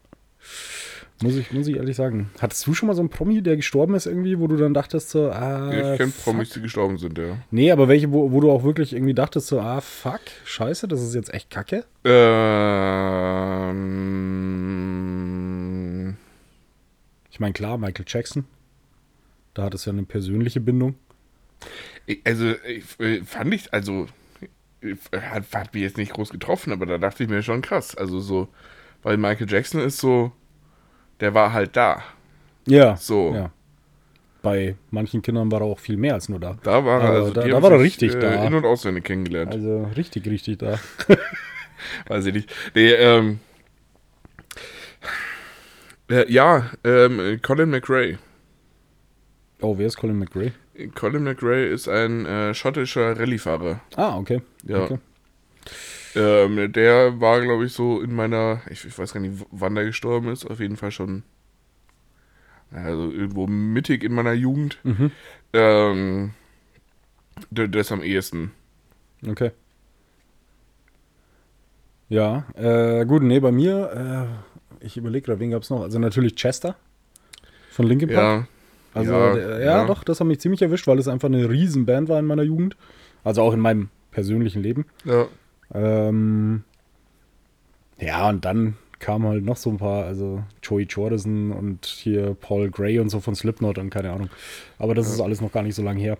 Muss, 1.21 1.35
ich, 1.35 1.51
muss 1.53 1.67
ich 1.67 1.75
ehrlich 1.77 1.95
sagen. 1.95 2.31
Hattest 2.41 2.65
du 2.67 2.73
schon 2.73 2.87
mal 2.87 2.95
so 2.95 3.01
einen 3.01 3.09
Promi, 3.09 3.41
der 3.41 3.55
gestorben 3.55 3.93
ist 3.95 4.07
irgendwie, 4.07 4.39
wo 4.39 4.47
du 4.47 4.57
dann 4.57 4.73
dachtest 4.73 5.09
so, 5.11 5.29
ah, 5.29 5.71
ich 5.71 5.97
kenne. 5.97 6.11
Promis, 6.23 6.49
die 6.49 6.61
gestorben 6.61 6.97
sind, 6.97 7.17
ja. 7.17 7.37
Nee, 7.51 7.71
aber 7.71 7.87
welche, 7.87 8.11
wo, 8.11 8.31
wo 8.31 8.41
du 8.41 8.51
auch 8.51 8.63
wirklich 8.63 8.91
irgendwie 8.93 9.13
dachtest 9.13 9.47
so, 9.47 9.59
ah, 9.61 9.79
fuck, 9.79 10.19
scheiße, 10.43 10.87
das 10.87 11.01
ist 11.01 11.13
jetzt 11.15 11.33
echt 11.33 11.49
kacke? 11.49 11.85
Ähm, 15.23 16.15
Ich 17.31 17.39
meine, 17.39 17.53
klar, 17.53 17.77
Michael 17.77 18.05
Jackson. 18.07 18.45
Da 19.53 19.63
hat 19.63 19.73
es 19.75 19.85
ja 19.85 19.91
eine 19.93 20.03
persönliche 20.03 20.59
Bindung. 20.59 20.95
also, 22.25 22.53
ich, 22.67 22.99
äh, 22.99 23.21
fand 23.23 23.53
ich, 23.53 23.71
also, 23.73 24.07
hat, 25.31 25.43
hat 25.53 25.73
mich 25.73 25.83
jetzt 25.83 25.97
nicht 25.97 26.13
groß 26.13 26.29
getroffen, 26.29 26.71
aber 26.73 26.85
da 26.85 26.97
dachte 26.97 27.23
ich 27.23 27.29
mir 27.29 27.41
schon 27.43 27.61
krass. 27.61 27.95
Also, 27.95 28.19
so, 28.19 28.47
weil 29.01 29.17
Michael 29.17 29.49
Jackson 29.49 29.81
ist 29.81 29.97
so, 29.99 30.31
der 31.19 31.33
war 31.33 31.53
halt 31.53 31.75
da. 31.75 32.03
Ja. 32.67 32.95
So. 32.97 33.33
Ja. 33.33 33.51
Bei 34.41 34.75
manchen 34.91 35.21
Kindern 35.21 35.49
war 35.51 35.61
er 35.61 35.67
auch 35.67 35.79
viel 35.79 35.95
mehr 35.95 36.15
als 36.15 36.27
nur 36.27 36.39
da. 36.39 36.57
Da 36.63 36.83
war 36.83 37.01
er, 37.01 37.09
also, 37.11 37.31
da- 37.33 37.47
da 37.47 37.61
war 37.61 37.71
er 37.71 37.77
sich, 37.79 37.85
richtig 38.01 38.15
äh, 38.15 38.19
da. 38.19 38.45
In- 38.45 38.53
und 38.53 38.65
auswendig 38.65 39.05
kennengelernt. 39.05 39.53
Also 39.53 39.83
richtig, 39.95 40.25
richtig 40.27 40.59
da. 40.59 40.77
Weiß 42.07 42.25
ich 42.25 42.33
nicht. 42.33 42.53
Nee, 42.75 42.91
ähm. 42.91 43.39
Äh, 46.09 46.31
ja, 46.31 46.69
ähm, 46.83 47.39
Colin 47.41 47.69
McRae. 47.69 48.17
Oh, 49.63 49.77
wer 49.77 49.87
ist 49.87 49.95
Colin 49.95 50.19
McRae? 50.19 50.51
Colin 50.93 51.23
McRae 51.23 51.69
ist 51.69 51.87
ein 51.87 52.25
äh, 52.25 52.53
schottischer 52.53 53.17
Rallyefahrer. 53.17 53.79
Ah, 53.95 54.17
okay. 54.17 54.41
Ja. 54.63 54.83
Okay. 54.83 54.97
Ähm, 56.15 56.73
der 56.73 57.21
war, 57.21 57.41
glaube 57.41 57.65
ich, 57.65 57.71
so 57.71 58.01
in 58.01 58.13
meiner, 58.13 58.61
ich, 58.69 58.83
ich 58.83 58.99
weiß 58.99 59.13
gar 59.13 59.21
nicht, 59.21 59.45
wann 59.51 59.73
der 59.75 59.85
gestorben 59.85 60.27
ist, 60.27 60.45
auf 60.45 60.59
jeden 60.59 60.75
Fall 60.75 60.91
schon, 60.91 61.23
also 62.71 63.09
irgendwo 63.09 63.47
mittig 63.47 64.03
in 64.03 64.13
meiner 64.13 64.33
Jugend. 64.33 64.79
Mhm. 64.83 65.11
Ähm, 65.53 66.31
ist 67.55 67.91
am 67.93 68.03
ehesten. 68.03 68.51
Okay. 69.25 69.51
Ja, 72.09 72.45
äh, 72.55 73.05
gut, 73.05 73.23
nee, 73.23 73.39
bei 73.39 73.53
mir, 73.53 74.29
äh, 74.81 74.85
ich 74.85 74.97
überlege 74.97 75.27
gerade, 75.27 75.39
wen 75.39 75.51
gab 75.51 75.61
es 75.61 75.69
noch? 75.69 75.83
Also 75.83 75.99
natürlich 75.99 76.35
Chester 76.35 76.75
von 77.71 77.87
Linkin 77.87 78.09
Park. 78.09 78.41
Ja. 78.41 78.47
Also, 78.93 79.13
ja, 79.13 79.37
ja, 79.37 79.59
ja. 79.59 79.85
doch, 79.85 80.03
das 80.03 80.19
hat 80.19 80.27
mich 80.27 80.39
ziemlich 80.39 80.61
erwischt, 80.61 80.87
weil 80.87 80.99
es 80.99 81.07
einfach 81.07 81.27
eine 81.27 81.49
Riesenband 81.49 82.09
war 82.09 82.19
in 82.19 82.25
meiner 82.25 82.43
Jugend. 82.43 82.75
Also 83.23 83.41
auch 83.41 83.53
in 83.53 83.59
meinem 83.59 83.89
persönlichen 84.11 84.61
Leben. 84.61 84.85
Ja. 85.05 85.27
Ähm, 85.73 86.63
ja, 87.99 88.29
und 88.29 88.45
dann 88.45 88.75
kamen 88.99 89.27
halt 89.27 89.43
noch 89.43 89.57
so 89.57 89.69
ein 89.69 89.77
paar, 89.77 90.05
also 90.05 90.43
Joey 90.61 90.83
Jordison 90.83 91.51
und 91.51 91.85
hier 91.85 92.35
Paul 92.39 92.69
Gray 92.69 92.99
und 92.99 93.09
so 93.09 93.19
von 93.19 93.35
Slipknot 93.35 93.77
und 93.77 93.89
keine 93.89 94.11
Ahnung. 94.11 94.29
Aber 94.79 94.95
das 94.95 95.09
ist 95.09 95.19
alles 95.19 95.41
noch 95.41 95.51
gar 95.51 95.63
nicht 95.63 95.75
so 95.75 95.83
lange 95.83 95.99
her. 95.99 96.17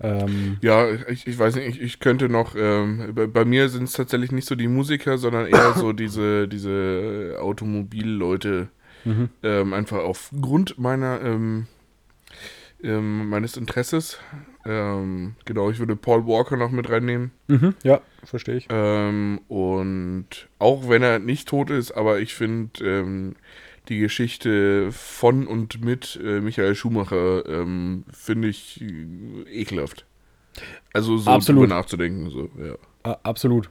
Ähm, 0.00 0.58
Ja, 0.60 0.88
ich, 1.08 1.26
ich 1.26 1.38
weiß 1.38 1.56
nicht, 1.56 1.68
ich, 1.68 1.80
ich 1.80 2.00
könnte 2.00 2.28
noch, 2.28 2.54
ähm, 2.56 3.12
bei, 3.14 3.26
bei 3.26 3.44
mir 3.44 3.68
sind 3.68 3.84
es 3.84 3.92
tatsächlich 3.92 4.30
nicht 4.30 4.46
so 4.46 4.54
die 4.54 4.68
Musiker, 4.68 5.18
sondern 5.18 5.46
eher 5.46 5.72
so 5.74 5.92
diese, 5.94 6.46
diese 6.48 7.38
Automobilleute, 7.40 8.68
mhm. 9.04 9.30
ähm, 9.42 9.72
einfach 9.72 9.98
aufgrund 9.98 10.78
meiner, 10.78 11.20
ähm, 11.22 11.66
ähm, 12.86 13.28
meines 13.28 13.56
Interesses. 13.56 14.18
Ähm, 14.64 15.34
genau, 15.44 15.70
ich 15.70 15.78
würde 15.78 15.96
Paul 15.96 16.26
Walker 16.26 16.56
noch 16.56 16.70
mit 16.70 16.88
reinnehmen. 16.88 17.32
Mhm, 17.48 17.74
ja, 17.82 18.00
verstehe 18.24 18.56
ich. 18.56 18.66
Ähm, 18.70 19.40
und 19.48 20.26
auch 20.58 20.88
wenn 20.88 21.02
er 21.02 21.18
nicht 21.18 21.48
tot 21.48 21.70
ist, 21.70 21.92
aber 21.92 22.20
ich 22.20 22.34
finde 22.34 22.84
ähm, 22.84 23.36
die 23.88 23.98
Geschichte 23.98 24.90
von 24.92 25.46
und 25.46 25.84
mit 25.84 26.18
äh, 26.22 26.40
Michael 26.40 26.74
Schumacher 26.74 27.46
ähm, 27.46 28.04
finde 28.12 28.48
ich 28.48 28.80
äh, 28.80 29.60
ekelhaft. 29.60 30.06
Also 30.92 31.18
so 31.18 31.30
Absolut. 31.30 31.64
drüber 31.64 31.74
nachzudenken. 31.74 32.30
So, 32.30 32.48
ja. 32.58 33.18
Absolut. 33.22 33.70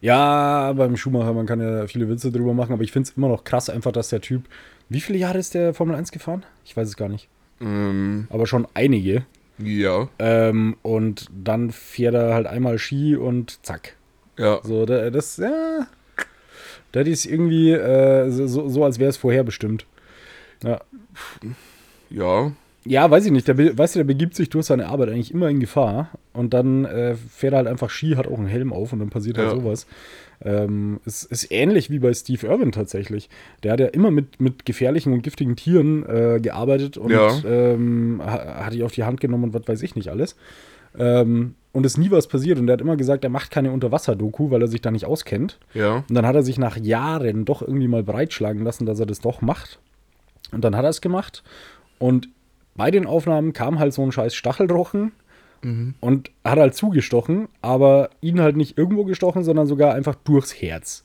Ja, 0.00 0.72
beim 0.72 0.96
Schumacher, 0.96 1.32
man 1.32 1.46
kann 1.46 1.60
ja 1.60 1.86
viele 1.86 2.08
Witze 2.08 2.32
drüber 2.32 2.54
machen, 2.54 2.72
aber 2.72 2.82
ich 2.82 2.92
finde 2.92 3.08
es 3.08 3.16
immer 3.16 3.28
noch 3.28 3.44
krass 3.44 3.70
einfach, 3.70 3.92
dass 3.92 4.08
der 4.08 4.20
Typ. 4.20 4.44
Wie 4.88 5.00
viele 5.00 5.18
Jahre 5.18 5.38
ist 5.38 5.54
der 5.54 5.72
Formel 5.72 5.94
1 5.94 6.10
gefahren? 6.10 6.44
Ich 6.64 6.76
weiß 6.76 6.88
es 6.88 6.96
gar 6.96 7.08
nicht. 7.08 7.28
Ähm, 7.60 8.26
Aber 8.30 8.46
schon 8.46 8.66
einige. 8.74 9.24
ja, 9.58 10.08
Ähm, 10.18 10.76
und 10.82 11.26
dann 11.32 11.70
fährt 11.70 12.14
er 12.14 12.34
halt 12.34 12.46
einmal 12.46 12.78
Ski 12.78 13.16
und 13.16 13.58
zack. 13.64 13.96
ja, 14.38 14.60
So, 14.62 14.86
da- 14.86 15.10
das, 15.10 15.36
ja. 15.36 15.86
Das 16.92 17.06
ist 17.06 17.24
irgendwie 17.26 17.70
äh, 17.72 18.30
so, 18.30 18.68
so, 18.68 18.84
als 18.84 18.98
wäre 18.98 19.10
es 19.10 19.16
vorherbestimmt. 19.16 19.86
Ja. 20.64 20.80
ja, 22.10 22.52
ja, 22.84 23.10
weiß 23.10 23.26
ich 23.26 23.32
nicht. 23.32 23.46
Der, 23.46 23.56
weißt 23.78 23.94
du, 23.94 23.98
der 24.00 24.04
begibt 24.04 24.34
sich 24.34 24.48
durch 24.48 24.66
seine 24.66 24.86
Arbeit 24.88 25.10
eigentlich 25.10 25.32
immer 25.32 25.48
in 25.48 25.60
Gefahr. 25.60 26.10
Und 26.32 26.54
dann 26.54 26.84
äh, 26.86 27.14
fährt 27.14 27.52
er 27.52 27.58
halt 27.58 27.68
einfach 27.68 27.90
Ski, 27.90 28.14
hat 28.16 28.26
auch 28.26 28.38
einen 28.38 28.46
Helm 28.48 28.72
auf 28.72 28.92
und 28.92 28.98
dann 29.00 29.10
passiert 29.10 29.36
halt 29.38 29.48
Ja. 29.50 29.54
sowas. 29.54 29.86
Ähm, 30.42 31.00
es 31.04 31.24
ist 31.24 31.50
ähnlich 31.52 31.90
wie 31.90 31.98
bei 31.98 32.12
Steve 32.14 32.46
Irwin 32.46 32.72
tatsächlich. 32.72 33.28
Der 33.62 33.72
hat 33.72 33.80
ja 33.80 33.86
immer 33.88 34.10
mit, 34.10 34.40
mit 34.40 34.64
gefährlichen 34.64 35.12
und 35.12 35.22
giftigen 35.22 35.54
Tieren 35.56 36.04
äh, 36.08 36.40
gearbeitet 36.40 36.96
und 36.96 37.10
Ja. 37.10 37.28
ähm, 37.44 38.22
ha- 38.24 38.64
hat 38.64 38.72
die 38.72 38.82
auf 38.82 38.92
die 38.92 39.04
Hand 39.04 39.20
genommen 39.20 39.44
und 39.44 39.54
was 39.54 39.68
weiß 39.68 39.82
ich 39.82 39.96
nicht 39.96 40.08
alles. 40.08 40.36
Ähm, 40.98 41.54
und 41.72 41.86
es 41.86 41.92
ist 41.92 41.98
nie 41.98 42.10
was 42.10 42.26
passiert. 42.26 42.58
Und 42.58 42.68
er 42.68 42.72
hat 42.74 42.80
immer 42.80 42.96
gesagt, 42.96 43.22
er 43.22 43.30
macht 43.30 43.50
keine 43.50 43.70
Unterwasser-Doku, 43.70 44.50
weil 44.50 44.62
er 44.62 44.68
sich 44.68 44.80
da 44.80 44.90
nicht 44.90 45.04
auskennt. 45.04 45.58
ja, 45.74 45.96
Und 46.08 46.14
dann 46.14 46.26
hat 46.26 46.34
er 46.34 46.42
sich 46.42 46.58
nach 46.58 46.76
Jahren 46.76 47.44
doch 47.44 47.62
irgendwie 47.62 47.86
mal 47.88 48.02
breitschlagen 48.02 48.64
lassen, 48.64 48.86
dass 48.86 48.98
er 48.98 49.06
das 49.06 49.20
doch 49.20 49.40
macht. 49.42 49.78
Und 50.52 50.64
dann 50.64 50.74
hat 50.76 50.84
er 50.84 50.90
es 50.90 51.00
gemacht. 51.00 51.44
Und 51.98 52.28
bei 52.74 52.90
den 52.90 53.06
Aufnahmen 53.06 53.52
kam 53.52 53.78
halt 53.78 53.92
so 53.92 54.02
ein 54.02 54.10
scheiß 54.10 54.34
Stachelrochen 54.34 55.12
und 56.00 56.30
hat 56.44 56.58
halt 56.58 56.74
zugestochen, 56.74 57.48
aber 57.60 58.10
ihn 58.20 58.40
halt 58.40 58.56
nicht 58.56 58.78
irgendwo 58.78 59.04
gestochen, 59.04 59.44
sondern 59.44 59.66
sogar 59.66 59.94
einfach 59.94 60.14
durchs 60.24 60.54
Herz. 60.60 61.04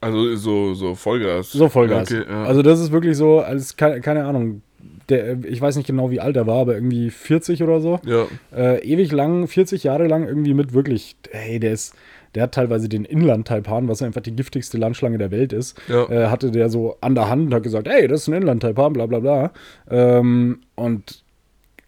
Also 0.00 0.36
so, 0.36 0.74
so 0.74 0.94
Vollgas. 0.94 1.50
So 1.52 1.68
Vollgas. 1.68 2.10
Okay, 2.12 2.22
ja. 2.28 2.44
Also 2.44 2.62
das 2.62 2.80
ist 2.80 2.92
wirklich 2.92 3.16
so, 3.16 3.40
als 3.40 3.76
keine, 3.76 4.00
keine 4.00 4.24
Ahnung, 4.26 4.62
der, 5.08 5.42
ich 5.44 5.60
weiß 5.60 5.76
nicht 5.76 5.86
genau, 5.86 6.10
wie 6.10 6.20
alt 6.20 6.36
er 6.36 6.46
war, 6.46 6.60
aber 6.60 6.74
irgendwie 6.74 7.10
40 7.10 7.62
oder 7.62 7.80
so. 7.80 7.98
ja. 8.04 8.26
Äh, 8.54 8.84
ewig 8.84 9.10
lang, 9.10 9.48
40 9.48 9.82
Jahre 9.84 10.06
lang 10.06 10.28
irgendwie 10.28 10.54
mit 10.54 10.72
wirklich, 10.74 11.16
hey, 11.30 11.58
der 11.58 11.72
ist, 11.72 11.94
der 12.34 12.42
hat 12.44 12.52
teilweise 12.52 12.88
den 12.90 13.06
Inland-Taipan, 13.06 13.88
was 13.88 14.02
einfach 14.02 14.20
die 14.20 14.36
giftigste 14.36 14.76
Landschlange 14.76 15.16
der 15.18 15.30
Welt 15.30 15.52
ist, 15.54 15.80
Ja. 15.88 16.04
äh, 16.10 16.26
hatte 16.28 16.50
der 16.50 16.68
so 16.68 16.96
an 17.00 17.14
der 17.14 17.28
Hand 17.30 17.46
und 17.46 17.54
hat 17.54 17.62
gesagt, 17.62 17.88
hey, 17.88 18.06
das 18.06 18.20
ist 18.22 18.28
ein 18.28 18.34
Inland-Taipan, 18.34 18.92
bla 18.92 19.06
bla 19.06 19.18
bla. 19.20 19.52
Ähm, 19.90 20.60
und 20.76 21.24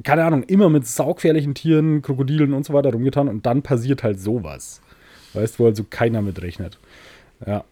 keine 0.02 0.24
Ahnung, 0.24 0.42
immer 0.44 0.68
mit 0.68 0.86
saugefährlichen 0.86 1.54
Tieren, 1.54 2.02
Krokodilen 2.02 2.52
und 2.54 2.64
so 2.64 2.72
weiter 2.72 2.92
rumgetan 2.92 3.28
und 3.28 3.46
dann 3.46 3.62
passiert 3.62 4.02
halt 4.02 4.20
sowas. 4.20 4.80
Weißt 5.34 5.58
du, 5.58 5.62
wo 5.62 5.66
also 5.68 5.84
keiner 5.88 6.22
mit 6.22 6.40
rechnet. 6.42 6.78
Ja. 7.46 7.64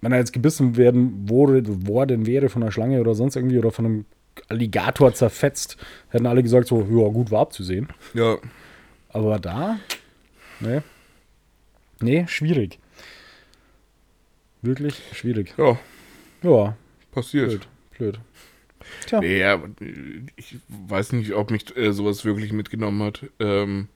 Wenn 0.00 0.12
er 0.12 0.18
jetzt 0.18 0.32
gebissen 0.32 0.76
werden 0.76 1.28
worden 1.28 2.26
wäre 2.26 2.48
von 2.48 2.62
einer 2.62 2.72
Schlange 2.72 3.00
oder 3.00 3.14
sonst 3.14 3.36
irgendwie 3.36 3.58
oder 3.58 3.70
von 3.70 3.84
einem 3.86 4.04
Alligator 4.48 5.14
zerfetzt, 5.14 5.76
hätten 6.10 6.26
alle 6.26 6.42
gesagt 6.42 6.68
so, 6.68 6.80
ja 6.80 7.08
gut, 7.08 7.30
war 7.30 7.40
abzusehen. 7.40 7.88
Ja. 8.12 8.36
Aber 9.10 9.38
da, 9.38 9.78
ne? 10.60 10.82
Nee, 12.00 12.26
schwierig. 12.26 12.78
Wirklich 14.62 15.00
schwierig. 15.12 15.54
Ja, 15.56 15.78
Ja, 16.42 16.76
passiert. 17.12 17.48
blöd, 17.48 17.68
blöd. 17.98 18.18
Tja, 19.06 19.20
Nee, 19.20 19.38
ja, 19.38 19.54
äh, 19.54 20.22
ich 20.36 20.56
weiß 20.68 21.12
nicht, 21.12 21.32
ob 21.34 21.50
mich 21.50 21.76
äh, 21.76 21.92
sowas 21.92 22.24
wirklich 22.24 22.52
mitgenommen 22.52 23.02
hat. 23.02 23.24
Ähm, 23.40 23.88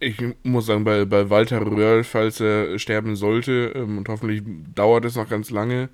ich 0.00 0.16
muss 0.42 0.66
sagen, 0.66 0.84
bei, 0.84 1.04
bei 1.04 1.30
Walter 1.30 1.64
Röhrl, 1.64 2.02
falls 2.04 2.40
er 2.40 2.78
sterben 2.78 3.14
sollte, 3.14 3.72
ähm, 3.74 3.98
und 3.98 4.08
hoffentlich 4.08 4.42
dauert 4.74 5.04
es 5.04 5.14
noch 5.16 5.28
ganz 5.28 5.50
lange, 5.50 5.88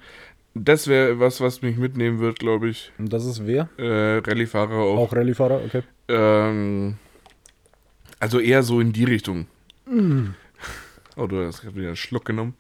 das 0.55 0.89
wäre 0.89 1.21
was, 1.21 1.41
was 1.41 1.63
mich 1.63 1.77
mitnehmen 1.77 2.19
wird, 2.19 2.39
glaube 2.39 2.69
ich. 2.69 2.91
und 2.99 3.13
das 3.13 3.25
ist 3.25 3.47
wer? 3.47 3.69
Äh, 3.77 4.19
Rallyefahrer 4.19 4.75
auch. 4.75 4.99
Auch 4.99 5.13
Rallyefahrer, 5.15 5.63
okay. 5.65 5.83
Ähm, 6.09 6.97
also 8.19 8.41
eher 8.41 8.63
so 8.63 8.81
in 8.81 8.93
die 8.93 9.05
Richtung. 9.05 9.47
Oh, 11.17 11.27
du 11.27 11.47
hast 11.47 11.63
gerade 11.63 11.77
wieder 11.77 11.89
einen 11.89 11.97
Schluck 11.97 12.25
genommen. 12.25 12.55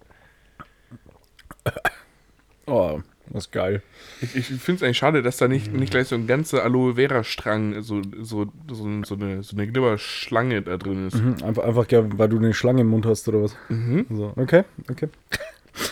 Oh, 2.67 3.01
das 3.33 3.47
ist 3.47 3.53
geil. 3.53 3.83
Ich, 4.21 4.37
ich 4.37 4.47
finde 4.47 4.77
es 4.77 4.83
eigentlich 4.83 4.99
schade, 4.99 5.23
dass 5.23 5.37
da 5.37 5.49
nicht, 5.49 5.73
nicht 5.73 5.91
gleich 5.91 6.09
so 6.09 6.15
ein 6.15 6.27
ganzer 6.27 6.65
Aloe 6.65 6.95
Vera 6.95 7.25
Strang, 7.25 7.83
so, 7.83 8.03
so, 8.21 8.47
so, 8.69 9.03
so 9.05 9.15
eine, 9.15 9.43
so 9.43 9.57
eine 9.57 9.67
Glibberschlange 9.67 10.63
da 10.63 10.77
drin 10.77 11.07
ist. 11.09 11.17
Mhm, 11.17 11.37
einfach, 11.45 11.65
einfach 11.65 11.87
weil 11.91 12.29
du 12.29 12.39
eine 12.39 12.55
Schlange 12.55 12.83
im 12.83 12.89
Mund 12.89 13.07
hast 13.07 13.29
oder 13.29 13.43
was. 13.43 13.57
Mhm. 13.69 14.07
So, 14.11 14.33
okay, 14.37 14.65
okay. 14.91 15.09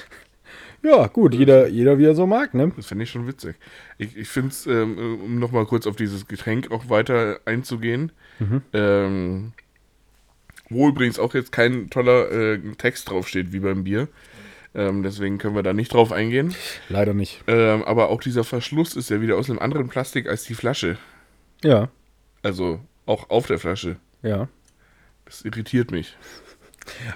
ja, 0.83 1.07
gut, 1.09 1.35
jeder, 1.35 1.69
jeder 1.69 1.99
wie 1.99 2.07
er 2.07 2.15
so 2.15 2.27
mag, 2.27 2.55
ne? 2.55 2.73
Das 2.77 2.87
fände 2.87 3.05
ich 3.05 3.11
schon 3.11 3.27
witzig. 3.27 3.57
Ich, 3.99 4.17
ich 4.17 4.29
finde 4.29 4.49
es, 4.49 4.67
ähm, 4.67 5.21
um 5.23 5.39
nochmal 5.39 5.67
kurz 5.67 5.87
auf 5.87 5.97
dieses 5.97 6.27
Getränk 6.27 6.71
auch 6.71 6.89
weiter 6.89 7.41
einzugehen, 7.45 8.13
ähm, 8.73 9.53
wo 10.69 10.89
übrigens 10.89 11.19
auch 11.19 11.35
jetzt 11.35 11.53
kein 11.53 11.91
toller 11.91 12.31
äh, 12.31 12.59
Text 12.79 13.11
draufsteht 13.11 13.53
wie 13.53 13.61
beim 13.61 13.85
Bier. 13.85 14.09
Ähm, 14.77 15.03
deswegen 15.03 15.39
können 15.39 15.55
wir 15.57 15.63
da 15.63 15.73
nicht 15.73 15.93
drauf 15.95 16.13
eingehen. 16.13 16.55
Leider 16.91 17.15
nicht. 17.15 17.43
Ähm, 17.47 17.83
aber 17.85 18.11
auch 18.11 18.21
dieser 18.21 18.45
Verschluss 18.45 18.95
ist 18.95 19.09
ja 19.11 19.21
wieder 19.23 19.37
aus 19.39 19.49
einem 19.49 19.59
anderen 19.59 19.89
Plastik 19.89 20.29
als 20.29 20.45
die 20.45 20.55
Flasche. 20.55 20.99
Ja, 21.65 21.89
Also 22.43 22.81
auch 23.07 23.31
auf 23.31 23.47
der 23.47 23.59
Flasche. 23.59 23.97
ja. 24.23 24.49
Das 25.25 25.43
irritiert 25.43 25.91
mich. 25.91 26.17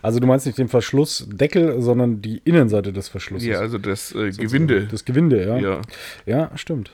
Also 0.03 0.19
du 0.19 0.27
meinst 0.27 0.45
nicht 0.45 0.59
den 0.59 0.67
Verschlussdeckel, 0.67 1.81
sondern 1.81 2.21
die 2.21 2.39
Innenseite 2.45 2.93
des 2.93 3.07
Verschlusses. 3.09 3.47
Ja, 3.47 3.61
also 3.61 3.79
das 3.79 4.13
äh, 4.17 4.31
Gewinde. 4.31 4.89
Das 4.91 5.05
Gewinde, 5.05 5.47
ja. 5.47 5.59
Ja, 5.59 5.81
Ja, 6.27 6.51
stimmt. 6.59 6.91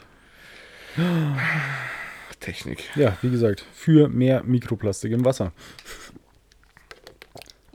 Technik. 2.41 2.85
Ja, 2.97 3.17
wie 3.23 3.31
gesagt, 3.31 3.65
für 3.73 4.09
mehr 4.09 4.43
Mikroplastik 4.45 5.13
im 5.13 5.25
Wasser. 5.25 5.53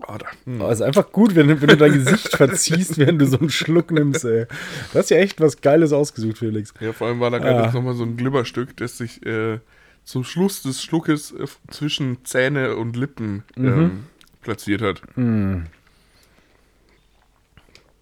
Oh, 0.08 0.18
da. 0.18 0.26
Hm. 0.46 0.62
Es 0.62 0.76
ist 0.80 0.82
einfach 0.82 1.12
gut, 1.12 1.36
wenn, 1.36 1.48
wenn 1.62 1.68
du 1.70 1.78
dein 1.78 1.94
Gesicht 1.94 2.30
verziehst, 2.38 2.98
während 2.98 3.22
du 3.22 3.28
so 3.28 3.38
einen 3.40 3.50
Schluck 3.50 3.92
nimmst, 3.92 4.26
ey. 4.26 4.46
Du 4.92 5.00
hast 5.00 5.10
ja 5.10 5.18
echt 5.18 5.40
was 5.40 5.62
Geiles 5.62 5.94
ausgesucht, 5.94 6.40
Felix. 6.40 6.74
Ja, 6.80 6.92
vor 6.94 7.08
allem 7.08 7.20
war 7.20 7.30
da 7.30 7.38
gerade 7.38 7.70
Ah. 7.70 7.72
nochmal 7.72 7.94
so 7.94 8.04
ein 8.04 8.18
Glibberstück, 8.18 8.76
das 8.78 8.98
sich 8.98 9.26
äh, 9.26 9.60
zum 10.04 10.24
Schluss 10.24 10.64
des 10.64 10.82
Schluckes 10.84 11.32
äh, 11.32 11.46
zwischen 11.70 12.26
Zähne 12.26 12.76
und 12.76 12.96
Lippen 12.96 13.44
Mhm. 13.56 13.68
ähm, 13.68 14.04
platziert 14.42 14.82
hat. 14.82 15.02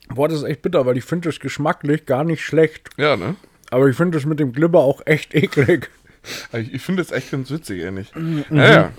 Boah, 0.07 0.27
das 0.27 0.39
ist 0.39 0.43
echt 0.45 0.61
bitter, 0.61 0.85
weil 0.85 0.97
ich 0.97 1.03
finde 1.03 1.29
das 1.29 1.39
geschmacklich 1.39 2.05
gar 2.05 2.23
nicht 2.23 2.43
schlecht. 2.43 2.89
Ja, 2.97 3.15
ne? 3.15 3.35
Aber 3.71 3.87
ich 3.87 3.95
finde 3.95 4.17
das 4.17 4.25
mit 4.25 4.39
dem 4.39 4.53
Glibber 4.53 4.79
auch 4.79 5.01
echt 5.05 5.35
eklig. 5.35 5.89
Ich, 6.53 6.73
ich 6.73 6.81
finde 6.81 7.03
das 7.03 7.11
echt 7.11 7.31
ganz 7.31 7.51
witzig, 7.51 7.81
ehrlich. 7.81 8.13
Mhm. 8.15 8.43
Naja, 8.49 8.91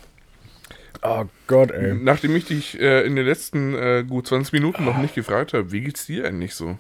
Oh 1.03 1.25
Gott, 1.47 1.71
ey. 1.71 1.95
nachdem 1.95 2.35
ich 2.37 2.45
dich 2.45 2.81
äh, 2.81 3.07
in 3.07 3.17
den 3.17 3.27
letzten 3.27 3.75
äh, 3.75 4.05
gut 4.07 4.27
20 4.27 4.53
Minuten 4.53 4.85
noch 4.85 4.99
nicht 4.99 5.15
gefragt 5.15 5.55
habe, 5.55 5.73
wie 5.73 5.81
geht's 5.81 6.07
dir 6.07 6.27
eigentlich 6.27 6.55
so? 6.55 6.79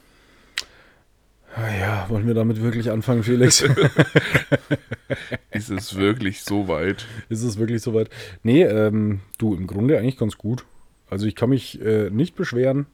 Ah 1.54 1.68
Ja, 1.78 2.06
wollen 2.08 2.26
wir 2.26 2.34
damit 2.34 2.62
wirklich 2.62 2.90
anfangen, 2.90 3.22
Felix? 3.24 3.62
Ist 5.50 5.70
es 5.70 5.96
wirklich 5.96 6.42
so 6.42 6.68
weit? 6.68 7.06
ist 7.28 7.42
es 7.42 7.58
wirklich 7.58 7.82
soweit? 7.82 8.08
Nee, 8.42 8.62
ähm, 8.62 9.20
du, 9.38 9.54
im 9.54 9.66
Grunde 9.66 9.98
eigentlich 9.98 10.16
ganz 10.16 10.38
gut. 10.38 10.64
Also 11.08 11.26
ich 11.26 11.34
kann 11.34 11.50
mich 11.50 11.80
äh, 11.82 12.08
nicht 12.10 12.36
beschweren. 12.36 12.86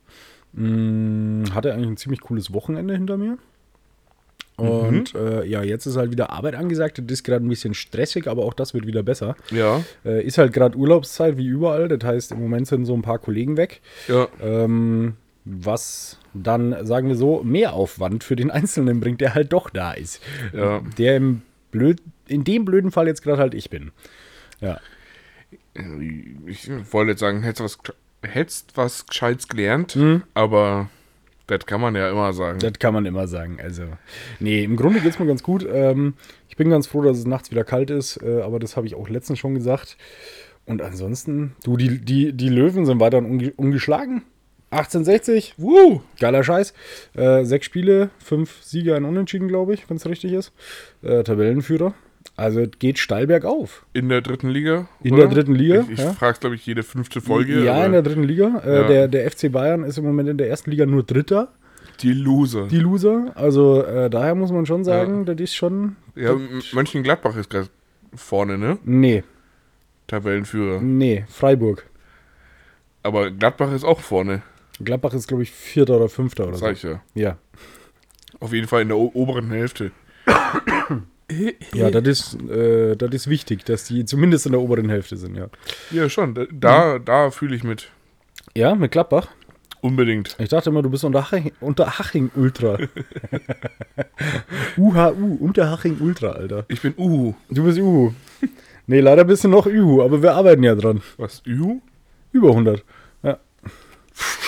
Hm, 0.55 1.44
hatte 1.52 1.72
eigentlich 1.74 1.88
ein 1.90 1.96
ziemlich 1.98 2.20
cooles 2.20 2.52
Wochenende 2.52 2.94
hinter 2.94 3.18
mir. 3.18 3.37
Und 4.56 5.14
äh, 5.14 5.44
ja, 5.44 5.62
jetzt 5.62 5.84
ist 5.86 5.96
halt 5.96 6.10
wieder 6.10 6.30
Arbeit 6.30 6.54
angesagt. 6.54 6.98
Das 6.98 7.04
ist 7.12 7.24
gerade 7.24 7.44
ein 7.44 7.48
bisschen 7.48 7.74
stressig, 7.74 8.26
aber 8.26 8.44
auch 8.44 8.54
das 8.54 8.72
wird 8.72 8.86
wieder 8.86 9.02
besser. 9.02 9.36
Ja, 9.50 9.82
Äh, 10.04 10.22
ist 10.24 10.38
halt 10.38 10.52
gerade 10.54 10.76
Urlaubszeit 10.78 11.36
wie 11.36 11.46
überall. 11.46 11.88
Das 11.88 12.02
heißt, 12.08 12.32
im 12.32 12.40
Moment 12.40 12.66
sind 12.66 12.86
so 12.86 12.94
ein 12.94 13.02
paar 13.02 13.18
Kollegen 13.18 13.56
weg. 13.56 13.80
ja. 14.08 14.28
Ähm, 14.40 15.14
was 15.48 16.18
dann, 16.34 16.74
sagen 16.84 17.06
wir 17.06 17.14
so, 17.14 17.42
mehr 17.44 17.72
Aufwand 17.74 18.24
für 18.24 18.34
den 18.34 18.50
Einzelnen 18.50 18.98
bringt, 18.98 19.20
der 19.20 19.34
halt 19.34 19.52
doch 19.52 19.70
da 19.70 19.92
ist. 19.92 20.20
Ja. 20.52 20.80
Der 20.98 21.16
im 21.18 21.42
blöd, 21.70 22.00
in 22.26 22.42
dem 22.42 22.64
blöden 22.64 22.90
Fall 22.90 23.06
jetzt 23.06 23.22
gerade 23.22 23.38
halt 23.40 23.54
ich 23.54 23.70
bin. 23.70 23.92
Ja. 24.60 24.80
Ich 26.46 26.68
wollte 26.92 27.10
jetzt 27.12 27.20
sagen, 27.20 27.42
hättest 27.42 27.62
was, 27.62 27.78
hättest 28.28 28.76
was 28.76 29.06
Gescheites 29.06 29.48
gelernt, 29.48 29.94
Mhm. 29.96 30.22
aber 30.34 30.88
das 31.46 31.66
kann 31.66 31.80
man 31.80 31.94
ja 31.94 32.11
immer 32.11 32.32
sagen. 32.32 32.59
Das 32.59 32.74
kann 32.78 32.94
man 32.94 33.06
immer 33.06 33.28
sagen. 33.28 33.59
Also, 33.62 33.85
nee, 34.40 34.64
im 34.64 34.76
Grunde 34.76 35.00
geht 35.00 35.12
es 35.12 35.18
mir 35.18 35.26
ganz 35.26 35.42
gut. 35.42 35.66
Ähm, 35.70 36.14
ich 36.48 36.56
bin 36.56 36.70
ganz 36.70 36.87
froh, 36.87 37.02
dass 37.02 37.18
es 37.18 37.26
nachts 37.26 37.50
wieder 37.50 37.64
kalt 37.64 37.90
ist, 37.90 38.22
äh, 38.22 38.42
aber 38.42 38.59
das 38.59 38.76
habe 38.76 38.87
ich 38.87 38.94
auch 38.94 39.09
letztens 39.09 39.38
schon 39.38 39.54
gesagt. 39.54 39.96
Und 40.64 40.82
ansonsten, 40.82 41.54
du, 41.62 41.76
die, 41.76 41.98
die, 41.98 42.32
die 42.32 42.48
Löwen 42.48 42.87
sind 42.87 43.00
weiterhin 43.00 43.30
unge 43.30 43.52
ungeschlagen. 43.56 44.22
1860, 44.70 45.54
wuh, 45.59 46.00
geiler 46.18 46.42
Scheiß. 46.42 46.74
Äh, 47.14 47.44
sechs 47.44 47.66
Spiele, 47.66 48.11
fünf 48.18 48.62
Siege, 48.62 48.96
ein 48.96 49.04
Unentschieden, 49.04 49.46
glaube 49.46 49.74
ich, 49.74 49.88
wenn 49.88 49.96
es 49.96 50.06
richtig 50.06 50.32
ist. 50.32 50.52
Äh, 51.02 51.22
Tabellenführer. 51.22 51.94
Also 52.38 52.61
es 52.61 52.70
geht 52.79 52.99
steil 52.99 53.27
bergauf. 53.27 53.87
In 53.94 54.09
der 54.11 54.20
dritten 54.20 54.51
Liga? 54.51 54.88
In 55.03 55.14
oder? 55.14 55.22
der 55.27 55.35
dritten 55.35 55.55
Liga, 55.55 55.81
Ich, 55.83 55.92
ich 55.92 55.99
ja. 56.01 56.12
frage 56.12 56.38
glaube 56.38 56.55
ich, 56.57 56.66
jede 56.66 56.83
fünfte 56.83 57.20
Folge. 57.22 57.64
ja, 57.64 57.85
in 57.87 57.92
der 57.92 58.03
dritten 58.03 58.25
Liga. 58.25 58.61
Äh, 58.64 58.75
Ja. 58.75 58.87
der, 58.88 59.09
der 59.09 59.31
FC 59.31 59.51
Bayern 59.51 59.85
ist 59.85 59.96
im 59.96 60.05
Moment 60.05 60.29
in 60.29 60.37
der 60.37 60.49
ersten 60.51 60.70
Liga 60.70 60.85
nur 60.85 61.03
Dritter. 61.03 61.49
die 62.03 62.12
Loser. 62.12 62.66
Die 62.68 62.79
Loser. 62.79 63.33
Also 63.35 63.83
äh, 63.83 64.11
daher 64.11 64.35
muss 64.35 64.53
man 64.53 64.66
schon 64.66 64.85
sagen, 64.85 65.25
das 65.25 65.40
ist 65.40 65.55
schon. 65.55 65.96
ja, 66.14 66.35
Mönchengladbach 66.72 67.37
ist 67.37 67.49
gerade 67.49 67.68
vorne, 68.14 68.59
ne? 68.59 68.77
Nee, 68.85 69.25
Tabellenführer. 70.07 70.81
nee, 70.83 71.25
Freiburg. 71.29 71.87
Aber 73.03 73.31
Gladbach 73.31 73.72
ist 73.72 73.85
auch 73.85 74.01
vorne, 74.01 74.42
Gladbach 74.85 75.14
ist, 75.14 75.27
glaube 75.29 75.42
ich, 75.42 75.51
Vierter 75.53 75.96
oder 75.96 76.09
Fünfter 76.11 76.42
oder 76.42 76.53
das 76.53 76.61
so. 76.61 76.66
sag 76.66 76.72
ich 76.77 76.83
ja. 76.83 77.01
Ja. 77.14 77.38
Auf 78.40 78.53
jeden 78.53 78.68
Fall 78.68 78.83
in 78.83 78.88
der 78.88 78.99
oberen 78.99 79.51
Hälfte. 79.51 79.90
Ja, 81.74 81.90
das 81.90 82.06
ist, 82.06 82.40
äh, 82.50 82.94
das 82.96 83.10
ist 83.10 83.28
wichtig, 83.28 83.64
dass 83.64 83.84
die 83.84 84.04
zumindest 84.04 84.46
in 84.46 84.52
der 84.52 84.60
oberen 84.60 84.88
Hälfte 84.88 85.16
sind, 85.16 85.36
ja. 85.36 85.48
Ja, 85.90 86.08
schon. 86.08 86.34
Da, 86.34 86.44
da, 86.52 86.98
da 87.00 87.30
fühle 87.30 87.56
ich 87.56 87.64
mit. 87.64 87.90
Ja, 88.54 88.74
mit 88.76 88.92
Gladbach. 88.92 89.28
Unbedingt. 89.80 90.36
Ich 90.38 90.48
dachte 90.48 90.70
immer, 90.70 90.82
du 90.82 90.90
bist 90.90 91.04
unter 91.04 91.30
Haching, 91.30 91.52
unter 91.60 91.98
Haching 91.98 92.30
Ultra. 92.34 92.78
UHU, 94.76 95.36
unter 95.40 95.70
Haching 95.70 95.98
Ultra, 96.00 96.30
Alter. 96.32 96.64
Ich 96.68 96.80
bin 96.80 96.94
Uhu. 96.96 97.34
Du 97.50 97.64
bist 97.64 97.78
Uhu. 97.78 98.12
Nee, 98.86 99.00
leider 99.00 99.24
bist 99.24 99.44
du 99.44 99.48
noch 99.48 99.66
Uhu, 99.66 100.02
aber 100.02 100.22
wir 100.22 100.34
arbeiten 100.34 100.62
ja 100.62 100.74
dran. 100.74 101.02
Was? 101.16 101.42
Uhu? 101.46 101.80
Über 102.32 102.50
100. 102.50 102.84
Ja. 103.22 103.38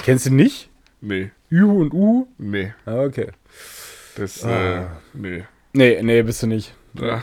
Kennst 0.04 0.26
du 0.26 0.34
nicht? 0.34 0.70
Nee. 1.00 1.30
Uhu 1.50 1.80
und 1.82 1.92
Uhu? 1.92 2.26
Nee. 2.38 2.72
Ah, 2.86 3.00
okay. 3.02 3.28
Das, 4.16 4.44
Ah. 4.44 4.80
äh, 4.82 4.86
nee. 5.14 5.44
Nee, 5.78 6.02
nee, 6.02 6.22
bist 6.24 6.42
du 6.42 6.48
nicht. 6.48 6.74
Ja. 6.94 7.22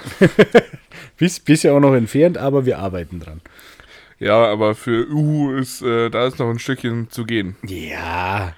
bis, 1.17 1.41
bis 1.41 1.63
ja 1.63 1.73
auch 1.73 1.81
noch 1.81 1.93
entfernt, 1.93 2.37
aber 2.37 2.65
wir 2.65 2.79
arbeiten 2.79 3.19
dran. 3.19 3.41
Ja, 4.17 4.45
aber 4.45 4.75
für 4.75 5.09
Uhu 5.09 5.51
ist, 5.51 5.81
äh, 5.81 6.09
da 6.09 6.25
ist 6.25 6.39
noch 6.39 6.49
ein 6.49 6.57
Stückchen 6.57 7.09
zu 7.09 7.25
gehen. 7.25 7.57
Ja. 7.63 8.53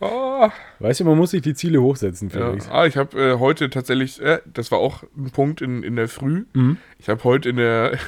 Oh, 0.00 0.48
Weißt 0.80 0.98
du, 0.98 1.04
man 1.04 1.16
muss 1.16 1.30
sich 1.30 1.42
die 1.42 1.54
Ziele 1.54 1.80
hochsetzen, 1.80 2.28
ja. 2.30 2.48
Felix. 2.48 2.68
Ah, 2.68 2.86
ich 2.86 2.96
habe 2.96 3.16
äh, 3.22 3.38
heute 3.38 3.70
tatsächlich, 3.70 4.20
äh, 4.20 4.40
das 4.52 4.72
war 4.72 4.80
auch 4.80 5.04
ein 5.16 5.30
Punkt 5.30 5.60
in, 5.60 5.84
in 5.84 5.94
der 5.94 6.08
Früh. 6.08 6.46
Mhm. 6.52 6.78
Ich 6.98 7.08
habe 7.08 7.22
heute 7.22 7.50
in 7.50 7.56
der 7.56 7.98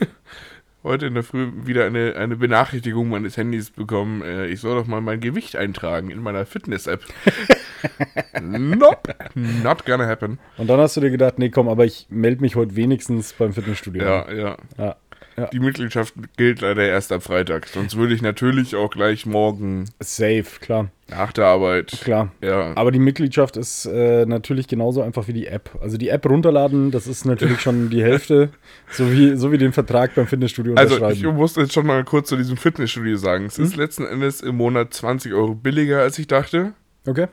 heute 0.82 1.06
in 1.06 1.14
der 1.14 1.22
Früh 1.22 1.50
wieder 1.64 1.86
eine, 1.86 2.14
eine 2.16 2.36
Benachrichtigung 2.36 3.08
meines 3.08 3.38
Handys 3.38 3.70
bekommen. 3.70 4.20
Äh, 4.20 4.48
ich 4.48 4.60
soll 4.60 4.78
doch 4.78 4.86
mal 4.86 5.00
mein 5.00 5.20
Gewicht 5.20 5.56
eintragen 5.56 6.10
in 6.10 6.22
meiner 6.22 6.44
Fitness-App. 6.44 7.02
nope, 8.42 9.14
not 9.34 9.84
gonna 9.86 10.06
happen. 10.06 10.38
Und 10.56 10.68
dann 10.68 10.78
hast 10.80 10.96
du 10.96 11.00
dir 11.00 11.10
gedacht, 11.10 11.38
nee, 11.38 11.50
komm, 11.50 11.68
aber 11.68 11.84
ich 11.84 12.06
melde 12.10 12.40
mich 12.40 12.56
heute 12.56 12.76
wenigstens 12.76 13.32
beim 13.32 13.52
Fitnessstudio. 13.52 14.02
Ja, 14.02 14.32
ja. 14.32 14.56
ja. 14.76 14.96
Ja. 15.36 15.46
Die 15.52 15.60
Mitgliedschaft 15.60 16.14
gilt 16.36 16.62
leider 16.62 16.82
erst 16.84 17.12
ab 17.12 17.22
Freitag. 17.22 17.68
Sonst 17.68 17.96
würde 17.96 18.12
ich 18.12 18.22
natürlich 18.22 18.74
auch 18.74 18.90
gleich 18.90 19.24
morgen 19.24 19.84
Safe, 20.00 20.42
klar, 20.60 20.90
nach 21.08 21.30
der 21.32 21.44
Arbeit. 21.46 21.92
klar. 22.02 22.32
Ja. 22.42 22.72
Aber 22.74 22.90
die 22.90 22.98
Mitgliedschaft 22.98 23.56
ist 23.56 23.86
äh, 23.86 24.26
natürlich 24.26 24.66
genauso 24.66 25.00
einfach 25.00 25.28
wie 25.28 25.32
die 25.32 25.46
App. 25.46 25.70
Also 25.80 25.96
die 25.96 26.08
App 26.08 26.28
runterladen, 26.28 26.90
das 26.90 27.06
ist 27.06 27.24
natürlich 27.24 27.60
schon 27.60 27.88
die 27.88 28.02
Hälfte, 28.02 28.48
so 28.90 29.12
wie, 29.12 29.36
so 29.36 29.52
wie 29.52 29.58
den 29.58 29.72
Vertrag 29.72 30.12
beim 30.16 30.26
Fitnessstudio 30.26 30.74
Also 30.74 30.96
unterschreiben. 30.96 31.20
ich 31.30 31.32
muss 31.32 31.54
jetzt 31.54 31.72
schon 31.72 31.86
mal 31.86 32.02
kurz 32.02 32.28
zu 32.30 32.36
diesem 32.36 32.56
Fitnessstudio 32.56 33.16
sagen. 33.16 33.44
Es 33.46 33.58
Hm? 33.58 33.64
ist 33.64 33.76
letzten 33.76 34.06
Endes 34.06 34.40
im 34.40 34.56
Monat 34.56 34.92
20 34.92 35.32
Euro 35.34 35.54
billiger, 35.54 36.00
als 36.00 36.18
ich 36.18 36.26
dachte. 36.26 36.72
okay, 37.06 37.28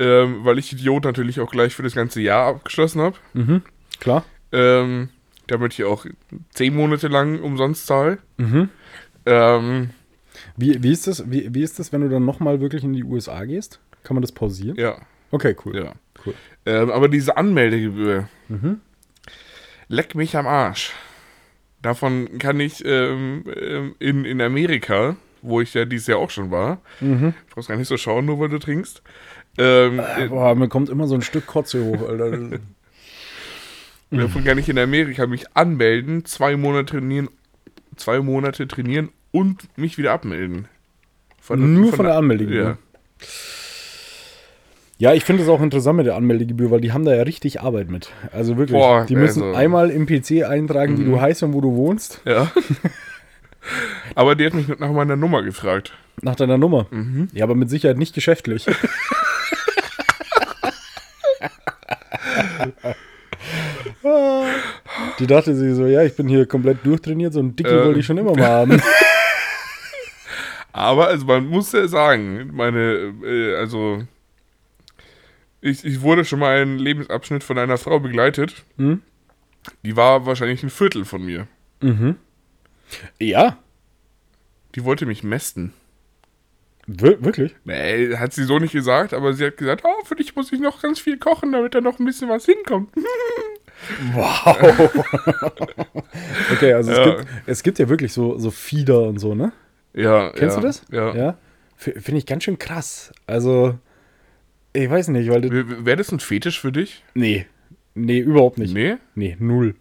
Ähm, 0.00 0.44
weil 0.44 0.58
ich 0.58 0.72
Idiot 0.72 1.04
natürlich 1.04 1.40
auch 1.40 1.50
gleich 1.52 1.74
für 1.74 1.82
das 1.82 1.94
ganze 1.94 2.20
Jahr 2.22 2.48
abgeschlossen 2.54 3.00
habe. 3.02 3.16
mhm. 3.34 3.62
klar. 4.00 4.24
Ähm, 4.52 5.10
damit 5.46 5.74
ich 5.74 5.84
auch 5.84 6.06
10 6.54 6.74
Monate 6.74 7.08
lang 7.08 7.40
umsonst 7.40 7.86
zahle. 7.86 8.18
Mhm. 8.38 8.68
Ähm, 9.26 9.90
Wie, 10.56 10.82
wie, 10.82 10.90
ist 10.92 11.06
das, 11.06 11.30
wie, 11.30 11.52
wie 11.54 11.62
ist 11.62 11.78
das, 11.78 11.92
wenn 11.92 12.00
du 12.00 12.08
dann 12.08 12.24
nochmal 12.24 12.60
wirklich 12.60 12.82
in 12.82 12.92
die 12.94 13.04
USA 13.04 13.44
gehst? 13.44 13.78
Kann 14.04 14.14
man 14.14 14.22
das 14.22 14.32
pausieren? 14.32 14.76
ja, 14.78 14.96
Okay, 15.32 15.54
cool. 15.64 15.76
ja. 15.76 15.92
Cool. 16.24 16.34
Ähm, 16.66 16.90
aber 16.90 17.08
diese 17.08 17.36
Anmeldegebühr, 17.36 18.28
Mhm. 18.48 18.80
leck 19.88 20.14
mich 20.14 20.36
am 20.36 20.46
Arsch. 20.46 20.92
Davon 21.82 22.38
kann 22.38 22.58
ich 22.60 22.84
ähm, 22.84 23.44
ähm, 23.56 23.94
in, 23.98 24.24
in 24.24 24.40
Amerika, 24.40 25.16
wo 25.42 25.60
ich 25.60 25.72
ja 25.74 25.84
dieses 25.84 26.06
Jahr 26.08 26.18
auch 26.18 26.30
schon 26.30 26.50
war, 26.50 26.80
Mhm. 27.00 27.34
ich 27.48 27.54
brauch's 27.54 27.68
gar 27.68 27.76
nicht 27.76 27.88
so 27.88 27.96
schauen, 27.96 28.24
nur 28.26 28.38
weil 28.40 28.48
du 28.48 28.58
trinkst. 28.58 29.02
Ähm, 29.58 30.00
äh, 30.00 30.28
Boah, 30.28 30.54
mir 30.54 30.68
kommt 30.68 30.88
immer 30.88 31.06
so 31.06 31.14
ein 31.14 31.22
Stück 31.22 31.46
Kotze 31.46 31.84
hoch, 31.84 32.08
Alter. 32.08 32.38
Davon 34.10 34.44
kann 34.44 34.58
ich 34.58 34.68
in 34.68 34.78
Amerika 34.78 35.26
mich 35.26 35.44
anmelden, 35.54 36.24
zwei 36.24 36.56
Monate 36.56 36.96
trainieren, 36.96 37.28
zwei 37.96 38.20
Monate 38.20 38.66
trainieren 38.66 39.10
und 39.30 39.76
mich 39.78 39.98
wieder 39.98 40.12
abmelden. 40.12 40.66
Nur 41.48 41.92
von 41.92 42.06
der 42.06 42.16
Anmeldegebühr. 42.16 42.64
Ja. 42.64 42.78
Ja, 44.98 45.14
ich 45.14 45.24
finde 45.24 45.42
es 45.42 45.48
auch 45.48 45.62
interessant 45.62 45.96
mit 45.96 46.06
der 46.06 46.14
Anmeldegebühr, 46.16 46.70
weil 46.70 46.80
die 46.82 46.92
haben 46.92 47.04
da 47.06 47.14
ja 47.14 47.22
richtig 47.22 47.62
Arbeit 47.62 47.88
mit. 47.88 48.10
Also 48.32 48.58
wirklich. 48.58 48.78
Boah, 48.78 49.06
die 49.06 49.16
müssen 49.16 49.42
also- 49.42 49.56
einmal 49.56 49.90
im 49.90 50.06
PC 50.06 50.44
eintragen, 50.44 50.98
wie 50.98 51.04
du 51.04 51.20
heißt 51.20 51.42
und 51.42 51.54
wo 51.54 51.60
du 51.60 51.74
wohnst, 51.74 52.20
ja. 52.26 52.50
Aber 54.14 54.34
die 54.34 54.44
hat 54.46 54.54
mich 54.54 54.68
nach 54.78 54.92
meiner 54.92 55.16
Nummer 55.16 55.42
gefragt. 55.42 55.92
nach 56.22 56.34
deiner 56.34 56.58
Nummer. 56.58 56.86
Mhm. 56.90 57.28
Ja, 57.32 57.44
aber 57.44 57.54
mit 57.54 57.70
Sicherheit 57.70 57.96
nicht 57.98 58.14
geschäftlich. 58.14 58.66
die 65.18 65.26
dachte 65.26 65.54
sich 65.54 65.74
so, 65.74 65.86
ja, 65.86 66.02
ich 66.02 66.14
bin 66.16 66.28
hier 66.28 66.46
komplett 66.46 66.84
durchtrainiert, 66.84 67.32
so 67.32 67.40
ein 67.40 67.56
Dickel 67.56 67.78
Äh. 67.80 67.84
wollte 67.84 68.00
ich 68.00 68.06
schon 68.06 68.18
immer 68.18 68.34
mal 68.36 68.46
haben. 68.48 68.82
Aber 70.72 71.08
also 71.08 71.26
man 71.26 71.46
muss 71.46 71.72
ja 71.72 71.88
sagen, 71.88 72.50
meine, 72.54 73.12
äh, 73.24 73.56
also 73.56 74.04
ich, 75.60 75.84
ich 75.84 76.00
wurde 76.00 76.24
schon 76.24 76.38
mal 76.38 76.60
einen 76.62 76.78
Lebensabschnitt 76.78 77.42
von 77.44 77.58
einer 77.58 77.76
Frau 77.76 77.98
begleitet. 77.98 78.64
Hm? 78.76 79.02
Die 79.84 79.96
war 79.96 80.24
wahrscheinlich 80.26 80.62
ein 80.62 80.70
Viertel 80.70 81.04
von 81.04 81.22
mir. 81.24 81.46
Mhm. 81.80 82.16
Ja, 83.18 83.58
Die 84.74 84.84
wollte 84.84 85.06
mich 85.06 85.22
mästen. 85.22 85.72
Wir 86.86 87.22
wirklich? 87.24 87.54
Nee, 87.64 88.16
hat 88.16 88.32
sie 88.32 88.44
so 88.44 88.58
nicht 88.58 88.72
gesagt, 88.72 89.14
aber 89.14 89.32
sie 89.32 89.44
hat 89.46 89.56
gesagt, 89.56 89.82
oh, 89.84 90.04
für 90.04 90.16
dich 90.16 90.34
muss 90.36 90.50
ich 90.52 90.60
noch 90.60 90.82
ganz 90.82 90.98
viel 91.00 91.18
kochen, 91.18 91.52
damit 91.52 91.74
da 91.74 91.80
noch 91.80 91.98
ein 91.98 92.04
bisschen 92.04 92.28
was 92.28 92.44
hinkommt. 92.46 92.90
Wow. 94.12 94.90
okay, 96.52 96.74
also 96.74 96.92
es, 96.92 96.98
Ja. 96.98 97.04
gibt, 97.14 97.26
es 97.46 97.62
gibt 97.62 97.78
ja 97.78 97.88
wirklich 97.88 98.12
so, 98.12 98.36
so 98.38 98.50
Feeder 98.50 99.02
und 99.04 99.18
so, 99.18 99.34
ne? 99.34 99.52
Ja. 99.94 100.30
Kennst 100.32 100.56
ja, 100.56 100.60
du 100.60 100.66
das? 100.66 100.82
Ja. 100.90 101.14
Ja. 101.14 101.38
Finde 101.76 102.18
ich 102.18 102.26
ganz 102.26 102.44
schön 102.44 102.58
krass. 102.58 103.10
Also, 103.26 103.78
ich 104.74 104.90
weiß 104.90 105.08
nicht, 105.08 105.30
weil. 105.30 105.40
du- 105.40 105.84
Wäre 105.86 105.96
das 105.96 106.12
ein 106.12 106.20
Fetisch 106.20 106.60
für 106.60 106.72
dich? 106.72 107.02
Nee. 107.14 107.46
Nee, 107.94 108.18
überhaupt 108.18 108.58
nicht. 108.58 108.74
Nee? 108.74 108.96
Nee, 109.14 109.36
null. 109.40 109.74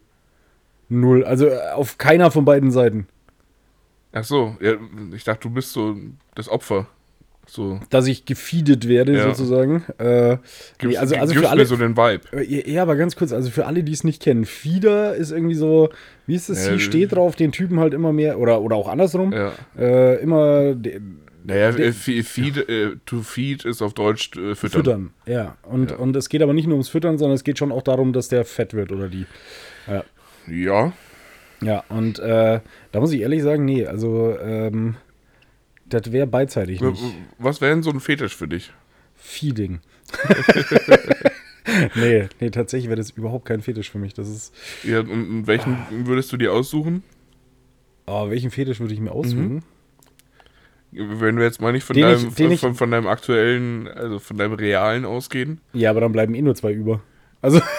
Null. 0.87 1.23
Also 1.25 1.47
äh, 1.47 1.59
auf 1.73 1.97
keiner 1.97 2.31
von 2.31 2.45
beiden 2.45 2.71
Seiten. 2.71 3.07
Ach 4.11 4.23
so, 4.23 4.57
ja, 4.59 4.73
ich 5.15 5.23
dachte, 5.23 5.41
du 5.47 5.49
bist 5.53 5.71
so 5.73 5.95
das 6.35 6.49
Opfer. 6.49 6.87
So. 7.47 7.79
Dass 7.89 8.05
ich 8.05 8.25
gefeedet 8.25 8.87
werde, 8.87 9.13
Ja. 9.17 9.23
sozusagen. 9.23 9.83
Äh, 9.97 10.37
nee, 10.83 10.97
also, 10.97 11.15
also 11.15 11.33
für 11.33 11.49
alle. 11.49 11.61
mir 11.61 11.65
so 11.65 11.77
den 11.77 11.97
Vibe. 11.97 12.21
Äh, 12.31 12.71
Ja, 12.71 12.83
aber 12.83 12.95
ganz 12.95 13.15
kurz, 13.15 13.31
also 13.33 13.49
für 13.49 13.65
alle, 13.65 13.83
die 13.83 13.91
es 13.91 14.03
nicht 14.03 14.21
kennen, 14.21 14.45
Feeder 14.45 15.15
ist 15.15 15.31
irgendwie 15.31 15.55
so, 15.55 15.89
wie 16.27 16.35
ist 16.35 16.49
es, 16.49 16.65
Ja, 16.67 16.73
sie 16.73 16.79
steht 16.79 17.13
drauf, 17.13 17.35
den 17.35 17.51
Typen 17.51 17.79
halt 17.79 17.95
immer 17.95 18.13
mehr, 18.13 18.37
oder, 18.39 18.61
oder 18.61 18.75
auch 18.75 18.87
andersrum, 18.87 19.33
Ja. 19.33 19.51
äh, 19.77 20.21
immer 20.21 20.75
de- 20.75 21.01
Naja, 21.43 21.69
äh, 21.69 21.91
fe- 21.91 22.21
feed, 22.21 22.69
äh, 22.69 22.97
to 23.07 23.21
feed 23.23 23.65
ist 23.65 23.81
auf 23.81 23.95
Deutsch 23.95 24.29
äh, 24.37 24.53
füttern. 24.53 24.69
füttern. 24.83 25.09
Ja. 25.25 25.57
Und, 25.63 25.89
Ja. 25.91 25.97
und 25.97 26.15
es 26.15 26.29
geht 26.29 26.43
aber 26.43 26.53
nicht 26.53 26.65
nur 26.67 26.75
ums 26.75 26.89
Füttern, 26.89 27.17
sondern 27.17 27.33
es 27.35 27.43
geht 27.43 27.57
schon 27.57 27.71
auch 27.71 27.81
darum, 27.81 28.13
dass 28.13 28.27
der 28.27 28.45
fett 28.45 28.75
wird 28.75 28.91
oder 28.91 29.07
die. 29.07 29.25
Ja. 30.47 30.93
Ja, 31.61 31.83
und 31.89 32.19
äh, 32.19 32.61
da 32.91 32.99
muss 32.99 33.11
ich 33.11 33.21
ehrlich 33.21 33.43
sagen, 33.43 33.65
nee, 33.65 33.85
also 33.85 34.37
ähm, 34.39 34.95
das 35.85 36.11
wäre 36.11 36.27
beidseitig 36.27 36.79
nicht. 36.81 37.03
Was 37.37 37.61
wäre 37.61 37.73
denn 37.73 37.83
so 37.83 37.89
ein 37.89 37.99
Fetisch 37.99 38.35
für 38.35 38.47
dich? 38.47 38.71
Feeding. 39.15 39.79
nee, 41.95 42.27
nee, 42.39 42.49
tatsächlich 42.49 42.87
wäre 42.89 42.97
das 42.97 43.11
überhaupt 43.11 43.45
kein 43.45 43.61
Fetisch 43.61 43.89
für 43.91 43.97
mich. 43.99 44.13
Das 44.13 44.29
ist. 44.29 44.53
Ja, 44.83 44.99
und, 45.01 45.09
und 45.11 45.47
welchen 45.47 45.77
würdest 46.07 46.31
du 46.31 46.37
dir 46.37 46.53
aussuchen? 46.53 47.03
Oh, 48.07 48.29
welchen 48.29 48.51
Fetisch 48.51 48.79
würde 48.79 48.93
ich 48.93 48.99
mir 48.99 49.11
aussuchen? 49.11 49.63
Wenn 50.91 51.37
wir 51.37 51.43
jetzt 51.43 51.61
mal 51.61 51.71
nicht 51.71 51.83
von, 51.83 51.93
Den 51.95 52.03
deinem, 52.03 52.27
ich- 52.29 52.33
von, 52.35 52.57
von, 52.57 52.75
von 52.75 52.91
deinem 52.91 53.05
aktuellen, 53.07 53.87
also 53.87 54.17
von 54.19 54.37
deinem 54.37 54.53
realen 54.53 55.05
ausgehen. 55.05 55.61
Ja, 55.73 55.91
aber 55.91 56.01
dann 56.01 56.11
bleiben 56.11 56.33
eh 56.33 56.41
nur 56.41 56.55
zwei 56.55 56.71
über. 56.71 57.01
Also. 57.41 57.61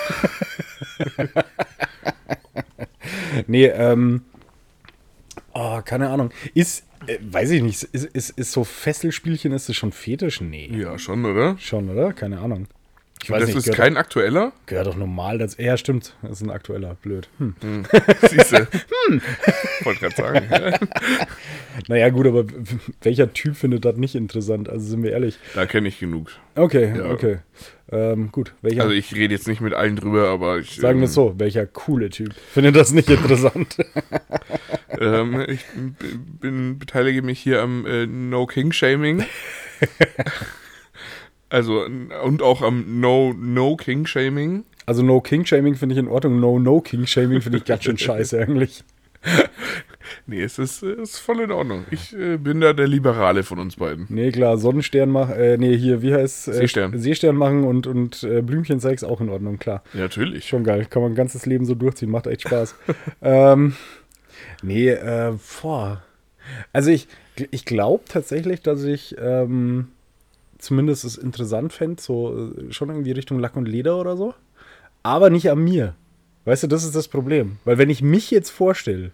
nee, 3.47 3.67
ähm. 3.67 4.23
Oh, 5.53 5.81
keine 5.85 6.11
Ahnung. 6.11 6.31
Ist, 6.55 6.85
äh, 7.07 7.19
weiß 7.21 7.51
ich 7.51 7.63
nicht, 7.63 7.83
ist, 7.83 8.05
ist, 8.05 8.31
ist 8.31 8.53
so 8.53 8.65
Fesselspielchen, 8.65 9.53
ist 9.53 9.69
das 9.69 9.77
schon 9.77 9.93
Fetisch? 9.93 10.41
Nee. 10.41 10.71
Ja, 10.73 10.99
schon, 10.99 11.25
oder? 11.25 11.57
Schon, 11.59 11.89
oder? 11.89 12.13
Keine 12.13 12.39
Ahnung. 12.41 12.67
Ich 13.23 13.29
das 13.29 13.51
ist 13.51 13.65
gehört, 13.65 13.77
kein 13.77 13.97
aktueller? 13.97 14.53
gehört 14.67 14.87
doch 14.87 14.97
normal 14.97 15.39
dazu. 15.39 15.61
Ja, 15.61 15.77
stimmt. 15.77 16.15
Das 16.23 16.33
ist 16.33 16.43
ein 16.43 16.51
aktueller. 16.51 16.97
Blöd. 17.03 17.29
Hm. 17.39 17.55
Siehst 18.29 18.53
du? 18.53 18.67
Wollte 19.85 20.01
gerade 20.01 20.17
sagen. 20.17 20.79
Naja, 21.89 22.09
gut, 22.11 22.27
aber 22.27 22.45
welcher 23.03 23.33
Typ 23.33 23.57
findet 23.57 23.85
das 23.85 23.97
nicht 23.97 24.15
interessant? 24.15 24.69
Also 24.71 24.87
sind 24.87 25.03
wir 25.03 25.13
ehrlich. 25.13 25.39
Da 25.55 25.67
kenne 25.67 25.89
ich 25.89 25.99
genug. 25.99 26.31
Okay, 26.55 26.95
Ja. 26.97 27.11
okay. 27.11 27.39
Ähm, 27.93 28.31
gut, 28.33 28.55
welcher, 28.63 28.83
Also 28.83 28.95
ich 28.95 29.15
rede 29.15 29.35
jetzt 29.35 29.49
nicht 29.49 29.61
mit 29.61 29.75
allen 29.75 29.97
drüber, 29.97 30.29
aber 30.29 30.59
ich. 30.59 30.77
sagen 30.77 30.99
wir 30.99 31.03
ähm, 31.05 31.09
es 31.09 31.15
so, 31.15 31.35
welcher 31.39 31.67
coole 31.67 32.09
Typ 32.09 32.33
findet 32.53 32.77
das 32.77 32.93
nicht 32.93 33.09
interessant? 33.11 33.77
Ähm, 34.99 35.41
ich 35.49 35.65
b- 35.65 36.17
bin, 36.41 36.79
beteilige 36.79 37.23
mich 37.23 37.39
hier 37.41 37.63
am 37.63 37.87
äh, 37.87 38.07
No 38.07 38.45
King 38.47 38.71
Shaming. 38.73 39.25
Also 41.51 41.85
und 42.25 42.43
auch 42.43 42.63
am 42.63 43.01
No 43.01 43.35
No 43.39 43.77
King 43.77 44.07
Shaming. 44.07 44.65
Also 44.87 45.03
No 45.03 45.21
King 45.21 45.45
Shaming 45.45 45.75
finde 45.75 45.95
ich 45.95 45.99
in 45.99 46.09
Ordnung, 46.09 46.41
No 46.41 46.59
No 46.59 46.81
King 46.81 47.07
Shaming 47.07 47.41
finde 47.43 47.59
ich 47.59 47.65
ganz 47.65 47.85
schön 47.85 47.99
scheiße 47.99 48.41
eigentlich. 48.41 48.83
Nee, 50.27 50.43
es 50.43 50.59
ist, 50.59 50.83
ist 50.83 51.19
voll 51.19 51.41
in 51.41 51.51
Ordnung. 51.51 51.85
Ich 51.91 52.17
äh, 52.17 52.37
bin 52.37 52.61
da 52.61 52.73
der 52.73 52.89
Liberale 52.89 53.43
von 53.43 53.59
uns 53.59 53.77
beiden. 53.77 54.07
Nee, 54.09 54.33
klar, 54.33 54.59
Sonnenstern 54.59 55.11
machen, 55.11 55.35
äh, 55.35 55.57
nee, 55.57 55.77
hier, 55.77 56.03
wie 56.03 56.15
heißt 56.15 56.49
äh, 56.49 56.53
Seestern. 56.55 56.99
Seestern 56.99 57.37
machen 57.37 57.65
und, 57.65 57.87
und 57.87 58.23
äh, 58.23 58.43
Blümchensex 58.43 59.05
auch 59.05 59.21
in 59.21 59.29
Ordnung, 59.29 59.59
klar. 59.59 59.83
Ja, 59.93 60.01
natürlich. 60.01 60.49
Schon 60.49 60.65
geil, 60.65 60.87
kann 60.89 61.03
man 61.03 61.13
ein 61.13 61.17
ganzes 61.17 61.47
Leben 61.47 61.65
so 61.65 61.75
durchziehen, 61.75 62.11
macht 62.11 62.27
echt 62.27 62.43
Spaß. 62.43 62.75
ähm, 63.23 63.75
nee, 64.63 64.89
äh, 64.89 65.33
boah. 65.63 66.03
Also 66.73 66.91
ich, 66.91 67.07
ich 67.51 67.65
glaube 67.65 68.05
tatsächlich, 68.09 68.63
dass 68.63 68.83
ich 68.83 69.15
ähm, 69.21 69.89
zumindest 70.61 71.05
es 71.05 71.17
interessant 71.17 71.73
fände, 71.73 72.01
so 72.01 72.53
äh, 72.57 72.73
schon 72.73 72.91
irgendwie 72.91 73.13
Richtung 73.13 73.39
Lack 73.39 73.57
und 73.57 73.67
Leder 73.67 73.99
oder 73.99 74.17
so. 74.17 74.35
aber 75.03 75.31
nicht 75.31 75.51
an 75.51 75.59
mir. 75.59 75.95
Weißt 76.45 76.63
du, 76.63 76.67
das 76.67 76.85
ist 76.85 76.95
das 76.95 77.09
Problem. 77.09 77.59
Weil 77.65 77.79
wenn 77.79 77.91
ich 77.91 78.03
mich 78.03 78.31
jetzt 78.31 78.51
vorstelle, 78.51 79.13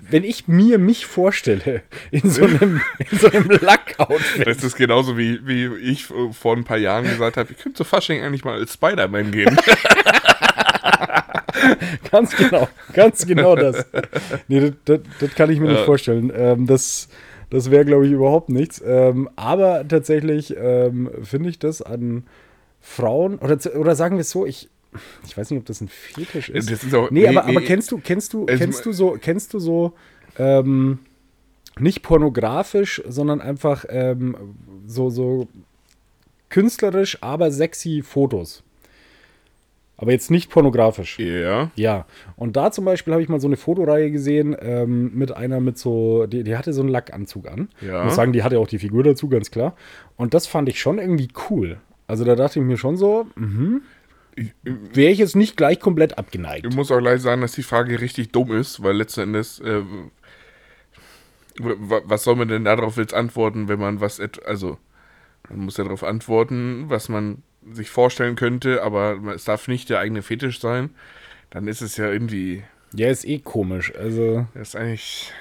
wenn 0.00 0.24
ich 0.24 0.46
mir 0.46 0.78
mich 0.78 1.06
vorstelle, 1.06 1.82
in 2.10 2.30
so 2.30 2.44
einem, 2.44 2.80
in 2.98 3.18
so 3.18 3.30
einem 3.30 3.50
Lackoutfit. 3.50 4.46
Das 4.46 4.62
ist 4.62 4.76
genauso 4.76 5.18
wie, 5.18 5.46
wie 5.46 5.66
ich 5.76 6.06
vor 6.06 6.56
ein 6.56 6.64
paar 6.64 6.78
Jahren 6.78 7.04
gesagt 7.04 7.36
habe, 7.36 7.52
ich 7.52 7.58
könnte 7.58 7.78
zu 7.78 7.84
Fasching 7.84 8.22
eigentlich 8.22 8.44
mal 8.44 8.58
als 8.58 8.74
Spider-Man 8.74 9.32
gehen. 9.32 9.56
ganz 12.10 12.36
genau, 12.36 12.68
ganz 12.92 13.26
genau 13.26 13.56
das. 13.56 13.86
Nee, 14.48 14.60
das, 14.60 14.72
das, 14.84 15.00
das 15.20 15.34
kann 15.34 15.50
ich 15.50 15.58
mir 15.58 15.68
ja. 15.68 15.72
nicht 15.72 15.84
vorstellen. 15.84 16.32
Ähm, 16.34 16.66
das 16.66 17.08
das 17.50 17.70
wäre, 17.70 17.84
glaube 17.84 18.06
ich, 18.06 18.12
überhaupt 18.12 18.48
nichts. 18.48 18.82
Ähm, 18.84 19.28
aber 19.36 19.86
tatsächlich 19.86 20.54
ähm, 20.56 21.10
finde 21.22 21.50
ich 21.50 21.58
das 21.58 21.82
an 21.82 22.24
Frauen, 22.80 23.38
oder, 23.38 23.58
oder 23.78 23.94
sagen 23.94 24.16
wir 24.16 24.22
es 24.22 24.30
so, 24.30 24.46
ich, 24.46 24.68
ich 25.26 25.36
weiß 25.36 25.50
nicht, 25.50 25.60
ob 25.60 25.66
das 25.66 25.80
ein 25.80 25.88
Fetisch 25.88 26.48
ist. 26.48 26.70
Das 26.70 26.84
ist 26.84 26.94
auch, 26.94 27.10
nee, 27.10 27.20
nee, 27.20 27.28
aber, 27.28 27.46
nee, 27.46 27.56
aber 27.56 27.64
kennst 27.64 27.90
du, 27.92 27.98
kennst 27.98 28.32
du, 28.32 28.46
kennst 28.46 28.84
du 28.84 28.92
so, 28.92 29.16
kennst 29.20 29.54
du 29.54 29.58
so, 29.58 29.94
ähm, 30.38 30.98
nicht 31.78 32.02
pornografisch, 32.02 33.02
sondern 33.06 33.40
einfach 33.40 33.84
ähm, 33.88 34.36
so, 34.86 35.10
so 35.10 35.48
künstlerisch, 36.48 37.18
aber 37.20 37.50
sexy 37.50 38.02
Fotos. 38.02 38.62
Aber 39.96 40.10
jetzt 40.10 40.30
nicht 40.30 40.50
pornografisch. 40.50 41.18
Ja. 41.18 41.70
Ja. 41.76 42.06
Und 42.36 42.56
da 42.56 42.72
zum 42.72 42.84
Beispiel 42.84 43.12
habe 43.12 43.22
ich 43.22 43.28
mal 43.28 43.40
so 43.40 43.46
eine 43.46 43.56
Fotoreihe 43.56 44.10
gesehen 44.10 44.56
ähm, 44.60 45.12
mit 45.14 45.32
einer 45.32 45.60
mit 45.60 45.78
so, 45.78 46.26
die, 46.26 46.42
die 46.42 46.56
hatte 46.56 46.72
so 46.72 46.82
einen 46.82 46.90
Lackanzug 46.90 47.46
an. 47.48 47.68
Ja. 47.80 48.00
Ich 48.00 48.04
muss 48.06 48.16
sagen, 48.16 48.32
die 48.32 48.42
hatte 48.42 48.58
auch 48.58 48.66
die 48.66 48.78
Figur 48.78 49.04
dazu, 49.04 49.28
ganz 49.28 49.50
klar. 49.50 49.76
Und 50.16 50.34
das 50.34 50.46
fand 50.46 50.68
ich 50.68 50.80
schon 50.80 50.98
irgendwie 50.98 51.28
cool. 51.48 51.78
Also 52.06 52.24
da 52.24 52.34
dachte 52.34 52.58
ich 52.58 52.64
mir 52.64 52.76
schon 52.76 52.96
so, 52.96 53.26
mhm. 53.36 53.82
Wäre 54.64 55.12
ich 55.12 55.18
jetzt 55.18 55.36
nicht 55.36 55.56
gleich 55.56 55.78
komplett 55.78 56.18
abgeneigt. 56.18 56.66
Ich 56.66 56.74
muss 56.74 56.90
auch 56.90 56.98
gleich 56.98 57.20
sagen, 57.20 57.40
dass 57.40 57.52
die 57.52 57.62
Frage 57.62 58.00
richtig 58.00 58.32
dumm 58.32 58.52
ist, 58.52 58.82
weil 58.82 58.96
letzten 58.96 59.20
Endes, 59.20 59.60
äh, 59.60 59.82
was 61.58 62.24
soll 62.24 62.34
man 62.34 62.48
denn 62.48 62.64
darauf 62.64 62.96
jetzt 62.96 63.14
antworten, 63.14 63.68
wenn 63.68 63.78
man 63.78 64.00
was, 64.00 64.20
also, 64.44 64.78
man 65.48 65.60
muss 65.60 65.76
ja 65.76 65.84
darauf 65.84 66.02
antworten, 66.02 66.86
was 66.88 67.08
man 67.08 67.44
sich 67.72 67.90
vorstellen 67.90 68.36
könnte, 68.36 68.82
aber 68.82 69.18
es 69.34 69.44
darf 69.44 69.68
nicht 69.68 69.90
der 69.90 69.98
eigene 70.00 70.22
Fetisch 70.22 70.60
sein, 70.60 70.90
dann 71.50 71.68
ist 71.68 71.80
es 71.80 71.96
ja 71.96 72.10
irgendwie. 72.10 72.64
Ja, 72.94 73.08
ist 73.08 73.26
eh 73.26 73.38
komisch. 73.38 73.92
Also. 73.96 74.46
Das 74.54 74.68
ist 74.68 74.76
eigentlich. 74.76 75.32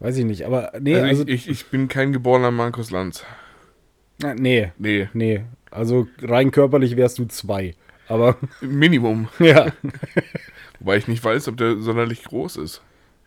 Weiß 0.00 0.16
ich 0.16 0.24
nicht, 0.24 0.44
aber 0.44 0.72
nee. 0.80 0.94
Also, 0.96 1.06
also 1.06 1.28
ich, 1.28 1.48
ich, 1.48 1.48
ich, 1.48 1.66
bin 1.66 1.88
kein 1.88 2.12
geborener 2.12 2.50
Markus 2.50 2.90
Lanz. 2.90 3.24
Na, 4.20 4.34
nee. 4.34 4.72
Nee. 4.78 5.08
Nee. 5.12 5.44
Also 5.70 6.08
rein 6.20 6.50
körperlich 6.50 6.96
wärst 6.96 7.18
du 7.18 7.24
zwei. 7.26 7.74
Aber. 8.08 8.36
Minimum. 8.60 9.28
Ja. 9.38 9.72
Wobei 10.80 10.96
ich 10.96 11.06
nicht 11.06 11.24
weiß, 11.24 11.46
ob 11.48 11.56
der 11.56 11.78
sonderlich 11.78 12.24
groß 12.24 12.56
ist. 12.56 12.82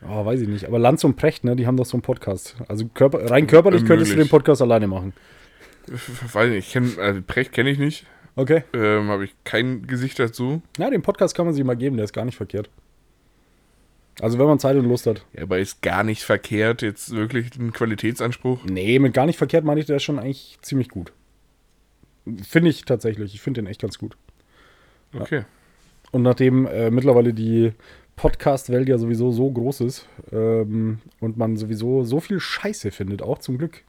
Oh, 0.07 0.25
weiß 0.25 0.41
ich 0.41 0.47
nicht. 0.47 0.65
Aber 0.65 0.77
Lanz 0.77 1.03
und 1.03 1.15
Precht, 1.15 1.45
ne, 1.45 1.55
die 1.55 1.65
haben 1.65 1.77
doch 1.77 1.85
so 1.85 1.95
einen 1.95 2.01
Podcast. 2.01 2.57
Also 2.67 2.85
körper, 2.93 3.29
rein 3.29 3.47
körperlich 3.47 3.81
Möglich. 3.81 3.87
könntest 3.87 4.11
du 4.11 4.17
den 4.17 4.29
Podcast 4.29 4.61
alleine 4.61 4.87
machen. 4.87 5.13
Weiß 5.87 6.49
nicht, 6.49 6.67
ich 6.67 6.73
kenn, 6.73 6.95
also 6.99 7.21
Precht 7.25 7.51
kenne 7.51 7.69
ich 7.69 7.77
nicht. 7.77 8.05
Okay. 8.35 8.63
Ähm, 8.73 9.07
Habe 9.07 9.25
ich 9.25 9.35
kein 9.43 9.87
Gesicht 9.87 10.19
dazu. 10.19 10.61
Ja, 10.77 10.89
den 10.89 11.01
Podcast 11.01 11.35
kann 11.35 11.45
man 11.45 11.53
sich 11.53 11.63
mal 11.63 11.75
geben, 11.75 11.95
der 11.95 12.05
ist 12.05 12.13
gar 12.13 12.25
nicht 12.25 12.37
verkehrt. 12.37 12.69
Also 14.21 14.39
wenn 14.39 14.45
man 14.45 14.59
Zeit 14.59 14.77
und 14.77 14.85
Lust 14.85 15.07
hat. 15.07 15.25
Ja, 15.33 15.43
aber 15.43 15.59
ist 15.59 15.81
gar 15.81 16.03
nicht 16.03 16.23
verkehrt, 16.23 16.81
jetzt 16.81 17.11
wirklich 17.11 17.55
ein 17.57 17.73
Qualitätsanspruch? 17.73 18.63
Nee, 18.65 18.99
mit 18.99 19.13
gar 19.13 19.25
nicht 19.25 19.37
verkehrt 19.37 19.65
meine 19.65 19.79
ich, 19.79 19.85
der 19.85 19.97
ist 19.97 20.03
schon 20.03 20.19
eigentlich 20.19 20.57
ziemlich 20.61 20.89
gut. 20.89 21.11
Finde 22.47 22.69
ich 22.69 22.85
tatsächlich. 22.85 23.35
Ich 23.35 23.41
finde 23.41 23.61
den 23.61 23.67
echt 23.67 23.81
ganz 23.81 23.97
gut. 23.97 24.17
Okay. 25.13 25.39
Ja. 25.39 25.45
Und 26.11 26.21
nachdem 26.23 26.65
äh, 26.65 26.89
mittlerweile 26.91 27.33
die 27.33 27.73
Podcast-Welt 28.15 28.87
ja 28.87 28.97
sowieso 28.97 29.31
so 29.31 29.51
groß 29.51 29.81
ist 29.81 30.07
ähm, 30.31 30.99
und 31.19 31.37
man 31.37 31.57
sowieso 31.57 32.03
so 32.03 32.21
viel 32.21 32.39
Scheiße 32.39 32.91
findet, 32.91 33.21
auch 33.21 33.39
zum 33.39 33.57
Glück, 33.57 33.83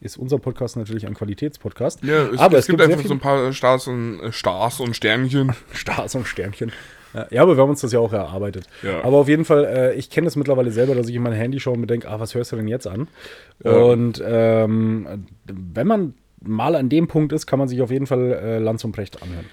ist 0.00 0.16
unser 0.16 0.38
Podcast 0.38 0.76
natürlich 0.76 1.06
ein 1.06 1.14
Qualitätspodcast. 1.14 2.04
Ja, 2.04 2.26
es, 2.26 2.38
aber 2.38 2.58
es, 2.58 2.64
es 2.64 2.66
gibt, 2.68 2.80
gibt 2.80 2.92
einfach 2.92 3.06
so 3.06 3.14
ein 3.14 3.20
paar 3.20 3.52
Stars 3.52 3.86
und, 3.88 4.20
äh, 4.20 4.32
Stars 4.32 4.80
und 4.80 4.94
Sternchen. 4.94 5.52
Stars 5.72 6.14
und 6.14 6.26
Sternchen. 6.26 6.72
Ja, 7.30 7.42
aber 7.42 7.56
wir 7.56 7.62
haben 7.62 7.70
uns 7.70 7.80
das 7.80 7.92
ja 7.92 7.98
auch 8.00 8.12
erarbeitet. 8.12 8.66
Ja. 8.82 9.02
Aber 9.02 9.16
auf 9.16 9.28
jeden 9.28 9.44
Fall, 9.44 9.64
äh, 9.64 9.94
ich 9.94 10.10
kenne 10.10 10.26
es 10.26 10.36
mittlerweile 10.36 10.70
selber, 10.70 10.94
dass 10.94 11.08
ich 11.08 11.14
in 11.14 11.22
mein 11.22 11.32
Handy 11.32 11.58
schaue 11.58 11.74
und 11.74 11.80
mir 11.80 11.86
denke, 11.86 12.08
ah, 12.08 12.20
was 12.20 12.34
hörst 12.34 12.52
du 12.52 12.56
denn 12.56 12.68
jetzt 12.68 12.86
an? 12.86 13.08
Ja. 13.64 13.72
Und 13.72 14.22
ähm, 14.24 15.26
wenn 15.46 15.86
man 15.86 16.14
mal 16.42 16.76
an 16.76 16.88
dem 16.88 17.08
Punkt 17.08 17.32
ist, 17.32 17.46
kann 17.46 17.58
man 17.58 17.66
sich 17.66 17.80
auf 17.80 17.90
jeden 17.90 18.06
Fall 18.06 18.32
äh, 18.32 18.58
Lanz 18.58 18.84
und 18.84 18.92
Precht 18.92 19.22
anhören. 19.22 19.46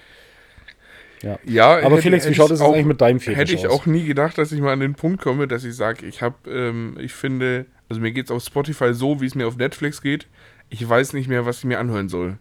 Ja, 1.22 1.40
ja 1.46 1.78
aber 1.78 1.92
hätte, 1.92 2.02
Felix, 2.04 2.30
wie 2.30 2.36
schaut 2.36 2.52
es 2.52 2.62
eigentlich 2.62 2.86
mit 2.86 3.02
deinem 3.02 3.20
Fetisch 3.20 3.40
Hätte 3.40 3.54
ich 3.54 3.68
aus? 3.68 3.74
auch 3.74 3.86
nie 3.86 4.04
gedacht, 4.04 4.38
dass 4.38 4.52
ich 4.52 4.60
mal 4.60 4.74
an 4.74 4.82
den 4.82 4.96
Punkt 4.96 5.22
komme, 5.22 5.48
dass 5.48 5.64
ich 5.64 5.76
sage, 5.76 6.06
ich 6.06 6.22
habe, 6.22 6.36
ähm, 6.48 6.98
ich 7.00 7.14
finde, 7.14 7.66
also 7.90 8.02
mir 8.02 8.12
geht 8.12 8.26
es 8.26 8.32
auf 8.32 8.44
Spotify 8.44 8.94
so, 8.94 9.22
wie 9.22 9.26
es 9.26 9.36
mir 9.36 9.48
auf 9.48 9.58
Netflix 9.58 10.02
geht. 10.02 10.28
Ich 10.70 10.88
weiß 10.88 11.14
nicht 11.14 11.28
mehr, 11.28 11.46
was 11.46 11.60
ich 11.60 11.66
mir 11.66 11.80
anhören 11.80 12.10
soll. 12.10 12.38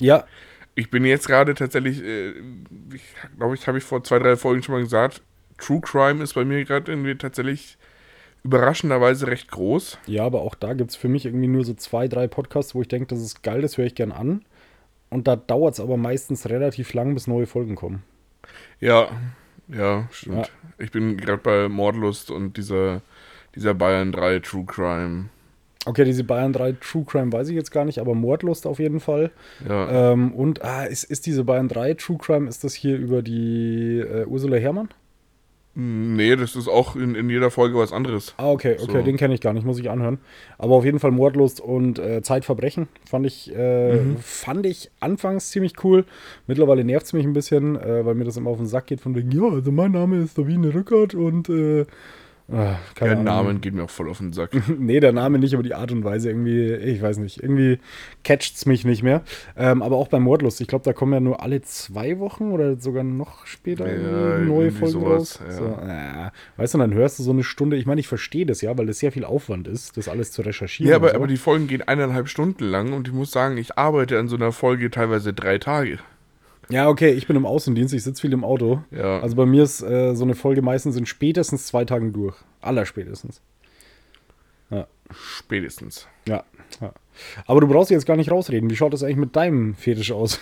Ja. 0.00 0.24
Ich 0.74 0.90
bin 0.90 1.04
jetzt 1.04 1.26
gerade 1.26 1.54
tatsächlich, 1.54 2.02
äh, 2.02 2.30
ich 2.94 3.02
glaube, 3.36 3.54
ich 3.54 3.66
habe 3.66 3.78
ich 3.78 3.84
vor 3.84 4.04
zwei, 4.04 4.18
drei 4.20 4.36
Folgen 4.36 4.62
schon 4.62 4.74
mal 4.74 4.82
gesagt, 4.82 5.22
True 5.58 5.80
Crime 5.80 6.22
ist 6.22 6.34
bei 6.34 6.44
mir 6.44 6.64
gerade 6.64 6.92
irgendwie 6.92 7.16
tatsächlich 7.16 7.78
überraschenderweise 8.44 9.26
recht 9.26 9.50
groß. 9.50 9.98
Ja, 10.06 10.24
aber 10.24 10.42
auch 10.42 10.54
da 10.54 10.74
gibt 10.74 10.90
es 10.90 10.96
für 10.96 11.08
mich 11.08 11.26
irgendwie 11.26 11.48
nur 11.48 11.64
so 11.64 11.74
zwei, 11.74 12.06
drei 12.06 12.28
Podcasts, 12.28 12.74
wo 12.74 12.82
ich 12.82 12.88
denke, 12.88 13.06
das 13.08 13.20
ist 13.20 13.42
geil, 13.42 13.60
das 13.62 13.76
höre 13.76 13.86
ich 13.86 13.96
gern 13.96 14.12
an. 14.12 14.44
Und 15.10 15.26
da 15.26 15.36
dauert 15.36 15.74
es 15.74 15.80
aber 15.80 15.96
meistens 15.96 16.48
relativ 16.48 16.94
lang, 16.94 17.14
bis 17.14 17.26
neue 17.26 17.46
Folgen 17.46 17.74
kommen. 17.74 18.02
Ja, 18.78 19.08
ja, 19.68 20.08
stimmt. 20.12 20.46
Ja. 20.46 20.84
Ich 20.84 20.92
bin 20.92 21.16
gerade 21.16 21.42
bei 21.42 21.68
Mordlust 21.68 22.30
und 22.30 22.56
dieser 22.56 23.02
dieser 23.54 23.74
Bayern 23.74 24.12
3 24.12 24.40
True 24.40 24.64
Crime. 24.66 25.26
Okay, 25.86 26.04
diese 26.04 26.24
Bayern 26.24 26.52
3 26.52 26.72
True 26.72 27.04
Crime 27.06 27.32
weiß 27.32 27.48
ich 27.48 27.54
jetzt 27.54 27.70
gar 27.70 27.84
nicht, 27.84 27.98
aber 27.98 28.14
Mordlust 28.14 28.66
auf 28.66 28.78
jeden 28.78 29.00
Fall. 29.00 29.30
Ja. 29.66 30.12
Ähm, 30.12 30.32
und 30.32 30.62
ah, 30.62 30.84
ist, 30.84 31.04
ist 31.04 31.26
diese 31.26 31.44
Bayern 31.44 31.68
3 31.68 31.94
True 31.94 32.18
Crime, 32.18 32.48
ist 32.48 32.64
das 32.64 32.74
hier 32.74 32.96
über 32.96 33.22
die 33.22 33.98
äh, 33.98 34.26
Ursula 34.26 34.56
Herrmann? 34.56 34.88
Nee, 35.80 36.34
das 36.34 36.56
ist 36.56 36.66
auch 36.66 36.96
in, 36.96 37.14
in 37.14 37.30
jeder 37.30 37.52
Folge 37.52 37.78
was 37.78 37.92
anderes. 37.92 38.34
Ah, 38.36 38.50
okay, 38.50 38.76
okay, 38.82 38.98
so. 38.98 39.02
den 39.02 39.16
kenne 39.16 39.32
ich 39.32 39.40
gar 39.40 39.52
nicht, 39.52 39.64
muss 39.64 39.78
ich 39.78 39.88
anhören. 39.88 40.18
Aber 40.58 40.74
auf 40.74 40.84
jeden 40.84 40.98
Fall 40.98 41.12
Mordlust 41.12 41.60
und 41.60 42.00
äh, 42.00 42.20
Zeitverbrechen 42.20 42.88
fand 43.08 43.26
ich, 43.26 43.54
äh, 43.54 43.94
mhm. 43.94 44.16
fand 44.18 44.66
ich 44.66 44.90
anfangs 44.98 45.50
ziemlich 45.50 45.84
cool. 45.84 46.04
Mittlerweile 46.48 46.82
nervt 46.82 47.06
es 47.06 47.12
mich 47.12 47.24
ein 47.24 47.32
bisschen, 47.32 47.76
äh, 47.76 48.04
weil 48.04 48.16
mir 48.16 48.24
das 48.24 48.36
immer 48.36 48.50
auf 48.50 48.56
den 48.56 48.66
Sack 48.66 48.88
geht 48.88 49.00
von 49.00 49.14
wegen, 49.14 49.30
ja, 49.30 49.48
also 49.48 49.70
mein 49.70 49.92
Name 49.92 50.16
ist 50.16 50.34
Sabine 50.34 50.74
Rückert 50.74 51.14
und 51.14 51.48
äh, 51.48 51.86
Ach, 52.50 52.78
der. 52.98 53.14
Name 53.16 53.56
geht 53.56 53.74
mir 53.74 53.84
auch 53.84 53.90
voll 53.90 54.08
auf 54.08 54.18
den 54.18 54.32
Sack. 54.32 54.50
nee, 54.78 55.00
der 55.00 55.12
Name 55.12 55.38
nicht, 55.38 55.52
aber 55.52 55.62
die 55.62 55.74
Art 55.74 55.92
und 55.92 56.02
Weise 56.02 56.30
irgendwie, 56.30 56.72
ich 56.72 57.02
weiß 57.02 57.18
nicht, 57.18 57.42
irgendwie 57.42 57.78
catcht 58.24 58.56
es 58.56 58.64
mich 58.64 58.86
nicht 58.86 59.02
mehr. 59.02 59.22
Ähm, 59.54 59.82
aber 59.82 59.96
auch 59.96 60.08
bei 60.08 60.18
Mordlust, 60.18 60.60
ich 60.62 60.66
glaube, 60.66 60.84
da 60.84 60.94
kommen 60.94 61.12
ja 61.12 61.20
nur 61.20 61.42
alle 61.42 61.60
zwei 61.60 62.18
Wochen 62.18 62.50
oder 62.50 62.76
sogar 62.76 63.04
noch 63.04 63.44
später 63.44 63.86
ja, 63.86 64.38
neue 64.38 64.70
Folgen 64.70 64.92
sowas, 64.92 65.40
raus. 65.40 65.42
Ja. 65.46 65.52
So, 65.52 65.64
äh, 65.64 66.30
weißt 66.56 66.74
du, 66.74 66.78
dann 66.78 66.94
hörst 66.94 67.18
du 67.18 67.22
so 67.22 67.32
eine 67.32 67.44
Stunde, 67.44 67.76
ich 67.76 67.84
meine, 67.84 68.00
ich 68.00 68.08
verstehe 68.08 68.46
das 68.46 68.62
ja, 68.62 68.76
weil 68.78 68.86
das 68.86 68.98
sehr 68.98 69.12
viel 69.12 69.24
Aufwand 69.24 69.68
ist, 69.68 69.98
das 69.98 70.08
alles 70.08 70.32
zu 70.32 70.40
recherchieren. 70.40 70.90
Ja, 70.90 70.96
aber, 70.96 71.10
so. 71.10 71.16
aber 71.16 71.26
die 71.26 71.36
Folgen 71.36 71.66
gehen 71.66 71.82
eineinhalb 71.82 72.28
Stunden 72.28 72.64
lang 72.64 72.94
und 72.94 73.08
ich 73.08 73.14
muss 73.14 73.30
sagen, 73.30 73.58
ich 73.58 73.76
arbeite 73.76 74.18
an 74.18 74.28
so 74.28 74.36
einer 74.36 74.52
Folge 74.52 74.90
teilweise 74.90 75.34
drei 75.34 75.58
Tage. 75.58 75.98
Ja, 76.70 76.88
okay, 76.88 77.10
ich 77.10 77.26
bin 77.26 77.36
im 77.36 77.46
Außendienst, 77.46 77.94
ich 77.94 78.02
sitze 78.02 78.20
viel 78.20 78.32
im 78.32 78.44
Auto. 78.44 78.82
Ja. 78.90 79.20
Also 79.20 79.36
bei 79.36 79.46
mir 79.46 79.62
ist 79.62 79.82
äh, 79.82 80.14
so 80.14 80.24
eine 80.24 80.34
Folge 80.34 80.62
meistens 80.62 80.96
in 80.96 81.06
spätestens 81.06 81.66
zwei 81.66 81.84
Tagen 81.84 82.12
durch. 82.12 82.36
Allerspätestens. 82.60 83.40
Ja. 84.70 84.86
Spätestens. 85.10 86.06
Ja, 86.26 86.44
ja. 86.80 86.92
Aber 87.46 87.60
du 87.60 87.68
brauchst 87.68 87.90
jetzt 87.90 88.06
gar 88.06 88.16
nicht 88.16 88.30
rausreden. 88.30 88.68
Wie 88.68 88.76
schaut 88.76 88.92
das 88.92 89.02
eigentlich 89.02 89.16
mit 89.16 89.36
deinem 89.36 89.74
Fetisch 89.74 90.12
aus? 90.12 90.40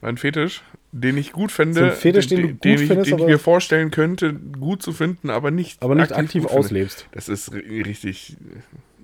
Mein 0.00 0.16
Fetisch, 0.16 0.62
den 0.92 1.16
ich 1.16 1.32
gut 1.32 1.50
finde, 1.50 1.80
so 1.80 1.84
ein 1.86 1.92
Fetisch, 1.92 2.28
den, 2.28 2.38
den 2.38 2.46
gut 2.52 2.64
den 2.64 2.78
findest, 2.78 3.08
ich, 3.08 3.16
den 3.16 3.18
ich 3.18 3.26
mir 3.26 3.38
vorstellen 3.40 3.90
könnte, 3.90 4.32
gut 4.32 4.80
zu 4.80 4.92
finden, 4.92 5.28
aber 5.28 5.50
nicht, 5.50 5.82
aber 5.82 5.96
nicht 5.96 6.12
aktiv, 6.12 6.44
aktiv 6.44 6.56
auslebst. 6.56 7.08
Das 7.10 7.28
ist 7.28 7.52
richtig, 7.52 8.36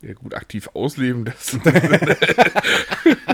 ja 0.02 0.12
gut, 0.12 0.34
aktiv 0.34 0.70
ausleben, 0.72 1.24
das. 1.24 1.58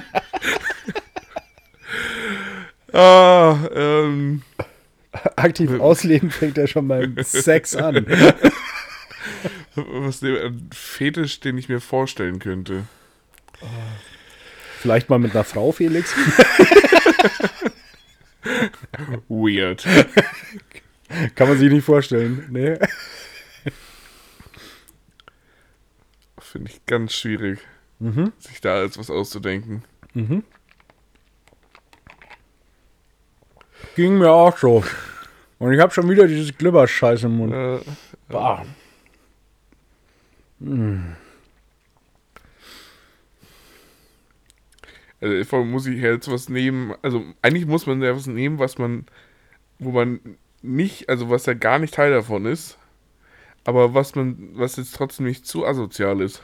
Ah, 2.92 3.56
ähm. 3.74 4.42
Aktiv 5.36 5.80
ausleben 5.80 6.30
fängt 6.30 6.56
ja 6.56 6.66
schon 6.66 6.86
beim 6.86 7.16
Sex 7.22 7.74
an. 7.74 8.06
Was 9.74 10.22
ein 10.22 10.70
Fetisch, 10.72 11.40
den 11.40 11.58
ich 11.58 11.68
mir 11.68 11.80
vorstellen 11.80 12.38
könnte. 12.38 12.84
Vielleicht 14.78 15.10
mal 15.10 15.18
mit 15.18 15.32
einer 15.32 15.44
Frau, 15.44 15.72
Felix? 15.72 16.14
Weird. 19.28 19.86
Kann 21.34 21.48
man 21.48 21.58
sich 21.58 21.70
nicht 21.70 21.84
vorstellen, 21.84 22.46
ne? 22.50 22.78
Finde 26.38 26.70
ich 26.70 26.84
ganz 26.86 27.12
schwierig, 27.12 27.58
mhm. 27.98 28.32
sich 28.38 28.60
da 28.60 28.76
als 28.76 28.98
was 28.98 29.10
auszudenken. 29.10 29.84
Mhm. 30.14 30.44
Ging 34.00 34.18
mir 34.18 34.30
auch 34.30 34.56
so. 34.56 34.82
Und 35.58 35.74
ich 35.74 35.80
habe 35.80 35.92
schon 35.92 36.08
wieder 36.08 36.26
dieses 36.26 36.56
Glibberscheiß 36.56 37.24
im 37.24 37.36
Mund. 37.36 37.52
Äh, 37.52 37.80
bah. 38.28 38.64
Hm. 40.60 41.16
Also 45.20 45.64
muss 45.64 45.86
ich 45.86 46.00
jetzt 46.00 46.30
was 46.30 46.48
nehmen. 46.48 46.94
Also 47.02 47.22
eigentlich 47.42 47.66
muss 47.66 47.86
man 47.86 48.00
ja 48.00 48.16
was 48.16 48.26
nehmen, 48.26 48.58
was 48.58 48.78
man, 48.78 49.04
wo 49.78 49.90
man 49.90 50.20
nicht, 50.62 51.10
also 51.10 51.28
was 51.28 51.44
ja 51.44 51.52
gar 51.52 51.78
nicht 51.78 51.92
Teil 51.92 52.10
davon 52.10 52.46
ist, 52.46 52.78
aber 53.64 53.92
was 53.92 54.14
man, 54.14 54.50
was 54.54 54.76
jetzt 54.76 54.94
trotzdem 54.94 55.26
nicht 55.26 55.46
zu 55.46 55.66
asozial 55.66 56.22
ist. 56.22 56.42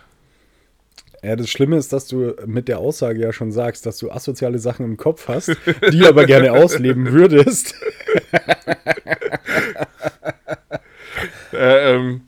Ja, 1.22 1.36
das 1.36 1.50
Schlimme 1.50 1.76
ist, 1.76 1.92
dass 1.92 2.06
du 2.06 2.34
mit 2.46 2.68
der 2.68 2.78
Aussage 2.78 3.20
ja 3.20 3.32
schon 3.32 3.52
sagst, 3.52 3.86
dass 3.86 3.98
du 3.98 4.10
asoziale 4.10 4.58
Sachen 4.58 4.84
im 4.84 4.96
Kopf 4.96 5.28
hast, 5.28 5.56
die 5.92 6.06
aber 6.06 6.26
gerne 6.26 6.52
ausleben 6.52 7.06
würdest. 7.12 7.74
äh, 11.52 11.94
ähm, 11.94 12.22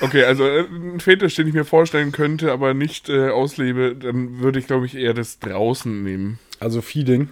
okay, 0.00 0.24
also 0.24 0.46
äh, 0.46 0.60
ein 0.60 1.00
Fetisch, 1.00 1.34
den 1.36 1.48
ich 1.48 1.54
mir 1.54 1.64
vorstellen 1.64 2.12
könnte, 2.12 2.52
aber 2.52 2.74
nicht 2.74 3.08
äh, 3.08 3.30
auslebe, 3.30 3.96
dann 3.96 4.40
würde 4.40 4.58
ich, 4.58 4.66
glaube 4.66 4.86
ich, 4.86 4.96
eher 4.96 5.14
das 5.14 5.38
draußen 5.38 6.02
nehmen. 6.02 6.38
Also 6.64 6.80
Feeding. 6.80 7.28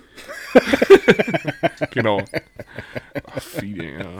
genau. 1.90 2.22
Ach, 3.34 3.42
Feeding, 3.42 3.98
ja. 3.98 4.10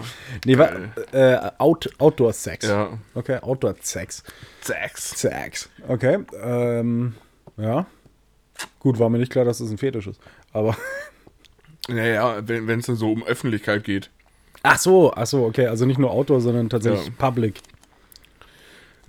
Nee, 0.46 0.56
war, 0.56 0.72
äh, 1.12 1.50
Out, 1.58 1.90
Outdoor-Sex. 1.98 2.66
Ja. 2.66 2.98
Okay, 3.14 3.36
Outdoor-Sex. 3.42 4.22
Sex. 4.62 5.10
Sex. 5.20 5.68
Okay, 5.86 6.20
ähm, 6.42 7.14
ja. 7.58 7.84
Gut, 8.80 8.98
war 8.98 9.10
mir 9.10 9.18
nicht 9.18 9.30
klar, 9.30 9.44
dass 9.44 9.58
das 9.58 9.70
ein 9.70 9.78
Fetisch 9.78 10.06
ist. 10.06 10.20
Aber. 10.52 10.76
Naja, 11.88 12.40
wenn 12.46 12.78
es 12.78 12.86
dann 12.86 12.94
so 12.94 13.10
um 13.10 13.24
Öffentlichkeit 13.24 13.82
geht. 13.82 14.08
Ach 14.62 14.78
so, 14.78 15.12
ach 15.14 15.26
so, 15.26 15.44
okay. 15.44 15.66
Also 15.66 15.84
nicht 15.84 15.98
nur 15.98 16.12
Outdoor, 16.12 16.40
sondern 16.40 16.70
tatsächlich 16.70 17.08
ja. 17.08 17.12
Public. 17.18 17.60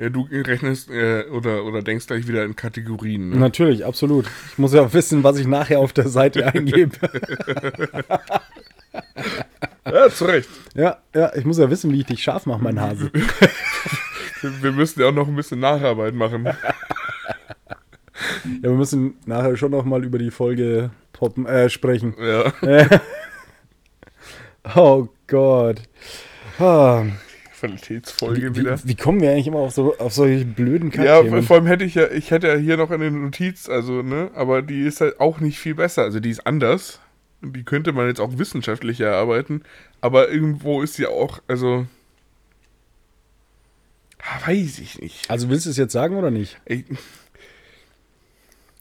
Ja, 0.04 0.10
du 0.10 0.28
rechnest 0.30 0.90
äh, 0.90 1.24
oder, 1.30 1.64
oder 1.64 1.82
denkst 1.82 2.08
gleich 2.08 2.28
wieder 2.28 2.44
in 2.44 2.58
Kategorien. 2.58 3.30
Ne? 3.30 3.38
Natürlich, 3.38 3.86
absolut. 3.86 4.26
Ich 4.52 4.58
muss 4.58 4.74
ja 4.74 4.92
wissen, 4.92 5.24
was 5.24 5.38
ich 5.38 5.48
nachher 5.48 5.80
auf 5.80 5.94
der 5.94 6.10
Seite 6.10 6.46
eingebe. 6.54 6.98
ja, 9.86 10.10
zu 10.10 10.26
Recht. 10.26 10.50
Ja, 10.76 10.98
ja, 11.16 11.34
ich 11.36 11.46
muss 11.46 11.58
ja 11.58 11.70
wissen, 11.70 11.94
wie 11.94 12.02
ich 12.02 12.06
dich 12.06 12.22
scharf 12.22 12.46
mache, 12.46 12.62
mein 12.62 12.82
Hase. 12.82 13.12
wir 14.42 14.74
müssen 14.74 15.00
ja 15.00 15.08
auch 15.08 15.14
noch 15.14 15.30
ein 15.30 15.38
bisschen 15.38 15.62
Nacharbeit 15.62 16.16
machen. 16.16 16.48
ja, 16.48 16.56
wir 18.62 18.72
müssen 18.72 19.14
nachher 19.26 19.56
schon 19.56 19.72
noch 19.72 19.86
mal 19.86 20.04
über 20.04 20.18
die 20.18 20.32
Folge 20.32 20.92
poppen, 21.14 21.46
äh, 21.46 21.70
sprechen. 21.70 22.14
Ja. 22.20 23.00
oh 24.76 25.08
Gott. 25.28 25.78
Ah. 26.60 27.06
Qualitätsfolge 27.64 28.56
wie, 28.56 28.60
wieder. 28.60 28.78
Wie, 28.84 28.90
wie, 28.90 28.96
kommen 28.96 29.22
wir 29.22 29.32
eigentlich 29.32 29.48
immer 29.48 29.60
auf, 29.60 29.72
so, 29.72 29.98
auf 29.98 30.14
solche 30.14 30.44
blöden 30.44 30.92
Kackthemen? 30.92 31.34
Ja, 31.34 31.42
vor 31.44 31.56
allem 31.56 31.66
hätte 31.66 31.86
ich 31.86 31.96
ja, 31.96 32.12
ich 32.12 32.30
hätte 32.32 32.48
ja 32.48 32.56
hier 32.56 32.76
noch 32.76 32.92
eine 32.92 33.10
Notiz, 33.10 33.70
also, 33.70 34.02
ne, 34.02 34.32
aber 34.36 34.62
die 34.62 34.82
ist 34.82 35.00
halt 35.00 35.22
auch 35.22 35.40
nicht 35.40 35.60
viel 35.60 35.76
besser. 35.76 36.02
Also 36.04 36.20
die 36.20 36.30
ist 36.30 36.46
anders. 36.46 37.00
Die 37.42 37.64
könnte 37.64 37.94
man 37.94 38.08
jetzt 38.08 38.20
auch 38.20 38.38
wissenschaftlich 38.38 39.00
erarbeiten, 39.00 39.64
aber 40.02 40.30
irgendwo 40.30 40.82
ist 40.82 40.96
sie 40.96 41.08
auch, 41.08 41.42
also. 41.48 41.88
Weiß 44.46 44.80
ich 44.80 45.00
nicht. 45.00 45.30
Also 45.30 45.50
willst 45.50 45.66
du 45.66 45.70
es 45.70 45.78
jetzt 45.78 45.94
sagen 45.94 46.18
oder 46.18 46.32
nicht? 46.32 46.60
Ich, 46.66 46.84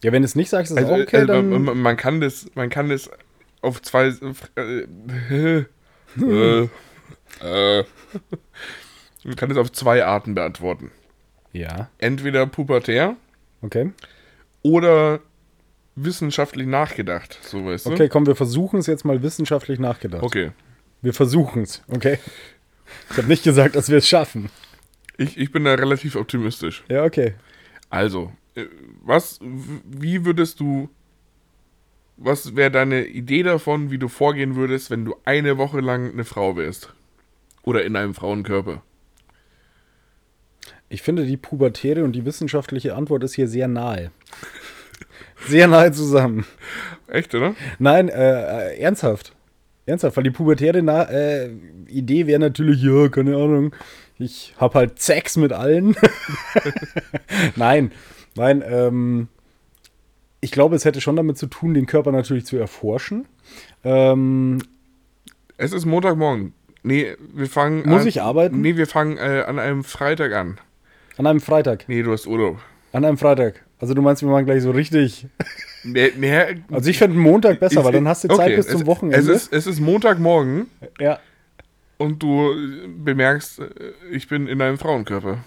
ja, 0.03 0.11
wenn 0.11 0.23
du 0.23 0.27
es 0.27 0.35
nicht 0.35 0.51
sagst, 0.51 0.73
ist 0.73 0.79
es 0.79 0.85
also, 0.85 0.95
auch 0.95 1.07
okay. 1.07 1.19
Also, 1.19 1.27
dann 1.29 1.63
man, 1.63 1.79
man, 1.79 1.97
kann 1.97 2.21
das, 2.21 2.47
man 2.55 2.69
kann 2.69 2.89
das 2.89 3.11
auf 3.61 3.81
zwei. 3.81 4.13
Äh, 4.57 4.87
äh, 5.31 5.65
äh, 7.41 7.85
man 9.25 9.37
kann 9.37 9.51
es 9.51 9.57
auf 9.57 9.73
zwei 9.73 10.05
Arten 10.05 10.35
beantworten. 10.35 10.91
Ja. 11.53 11.89
Entweder 11.99 12.47
pubertär. 12.47 13.17
Okay. 13.61 13.93
Oder 14.63 15.21
wissenschaftlich 15.95 16.67
nachgedacht, 16.67 17.39
so 17.43 17.67
weißt 17.67 17.87
du. 17.87 17.91
Okay, 17.91 18.09
komm, 18.09 18.27
wir 18.27 18.37
versuchen 18.37 18.79
es 18.79 18.87
jetzt 18.87 19.05
mal 19.05 19.23
wissenschaftlich 19.23 19.79
nachgedacht. 19.79 20.23
Okay. 20.23 20.53
Wir 21.03 21.13
versuchen 21.13 21.63
es, 21.63 21.83
okay? 21.89 22.19
Ich 23.11 23.19
habe 23.19 23.29
nicht 23.29 23.45
gesagt, 23.45 23.77
dass 23.77 23.89
wir 23.89 23.99
es 23.99 24.09
schaffen. 24.09 24.51
Ich, 25.19 25.37
ich 25.37 25.53
bin 25.53 25.65
da 25.65 25.75
relativ 25.75 26.17
optimistisch. 26.17 26.85
Ja, 26.89 27.05
okay. 27.05 27.35
Also, 27.91 28.33
äh, 28.55 28.67
was, 29.03 29.39
wie 29.43 30.25
würdest 30.25 30.61
du, 30.61 30.89
was 32.17 32.57
wäre 32.57 32.71
deine 32.71 33.05
Idee 33.05 33.43
davon, 33.43 33.91
wie 33.91 33.99
du 33.99 34.09
vorgehen 34.09 34.57
würdest, 34.57 34.91
wenn 34.91 35.05
du 35.05 35.17
eine 35.25 35.59
Woche 35.59 35.81
lang 35.81 36.13
eine 36.13 36.25
Frau 36.25 36.57
wärst? 36.57 36.95
Oder 37.63 37.85
in 37.85 37.97
einem 37.97 38.15
Frauenkörper? 38.15 38.83
Ich 40.93 41.01
finde, 41.01 41.25
die 41.25 41.39
pubertäre 41.39 42.05
und 42.05 42.13
die 42.13 42.27
wissenschaftliche 42.27 42.95
Antwort 42.95 43.25
ist 43.25 43.33
hier 43.33 43.49
sehr 43.49 43.67
nahe. 43.67 44.11
sehr 45.47 45.67
nahe 45.67 45.91
zusammen. 45.91 46.45
Echt, 47.09 47.35
oder? 47.35 47.55
Nein, 47.79 48.11
äh, 48.11 48.73
äh, 48.75 48.79
ernsthaft. 48.79 49.35
Ernsthaft, 49.87 50.19
weil 50.19 50.25
die 50.25 50.31
pubertäre 50.31 50.83
Na 50.83 51.05
äh, 51.05 51.51
Idee 51.89 52.27
wäre 52.27 52.39
natürlich, 52.39 52.83
ja, 52.83 53.09
keine 53.09 53.37
Ahnung, 53.37 53.75
ich 54.19 54.55
habe 54.59 54.81
halt 54.81 55.01
Sex 55.01 55.39
mit 55.39 55.55
allen. 55.55 55.97
nein, 57.57 57.91
nein, 58.37 58.63
ähm, 58.65 59.29
ich 60.43 60.53
glaube, 60.53 60.77
es 60.77 60.85
hätte 60.85 61.01
schon 61.01 61.17
damit 61.17 61.39
zu 61.39 61.47
tun, 61.47 61.73
den 61.73 61.87
Körper 61.87 62.13
natürlich 62.13 62.45
zu 62.45 62.59
erforschen. 62.59 63.25
Ähm, 63.83 64.59
es 65.57 65.73
ist 65.73 65.87
Montagmorgen. 65.87 66.53
Nee, 66.83 67.17
wir 67.33 67.47
fangen. 67.47 67.89
Muss 67.89 68.03
an, 68.03 68.09
ich 68.09 68.21
arbeiten? 68.21 68.61
Nee, 68.61 68.77
wir 68.77 68.87
fangen 68.87 69.17
äh, 69.17 69.45
an 69.47 69.59
einem 69.59 69.85
Freitag 69.85 70.35
an. 70.35 70.59
An 71.23 71.29
einem 71.29 71.41
Freitag? 71.41 71.85
Nee, 71.87 72.03
du 72.03 72.11
hast 72.11 72.27
Urlaub. 72.27 72.59
An 72.91 73.05
einem 73.05 73.17
Freitag. 73.17 73.65
Also 73.79 73.95
du 73.95 74.03
meinst, 74.03 74.23
wir 74.23 74.29
machen 74.29 74.45
gleich 74.45 74.61
so 74.61 74.73
richtig. 74.73 75.29
Nee, 75.85 76.11
nee, 76.17 76.33
also 76.71 76.91
ich 76.91 76.99
fände 76.99 77.17
Montag 77.17 77.61
besser, 77.61 77.79
ich, 77.79 77.85
weil 77.85 77.93
dann 77.93 78.09
hast 78.09 78.25
du 78.25 78.29
Zeit 78.29 78.41
okay, 78.41 78.57
bis 78.57 78.67
zum 78.67 78.81
es, 78.81 78.87
Wochenende. 78.87 79.19
Es 79.19 79.29
ist, 79.29 79.53
es 79.53 79.69
ist 79.69 79.79
Montagmorgen. 79.79 80.67
Ja. 80.99 81.21
Und 81.97 82.21
du 82.23 82.55
bemerkst, 83.05 83.61
äh, 83.61 83.71
ich 84.11 84.27
bin 84.27 84.49
in 84.49 84.59
deinem 84.59 84.79
Frauenkörper. 84.79 85.39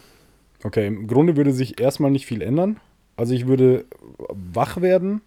Okay, 0.64 0.88
im 0.88 1.08
Grunde 1.08 1.36
würde 1.36 1.52
sich 1.52 1.80
erstmal 1.82 2.12
nicht 2.12 2.26
viel 2.26 2.42
ändern. 2.42 2.80
Also 3.18 3.34
ich 3.34 3.46
würde 3.46 3.84
wach 4.30 4.82
werden. 4.82 5.20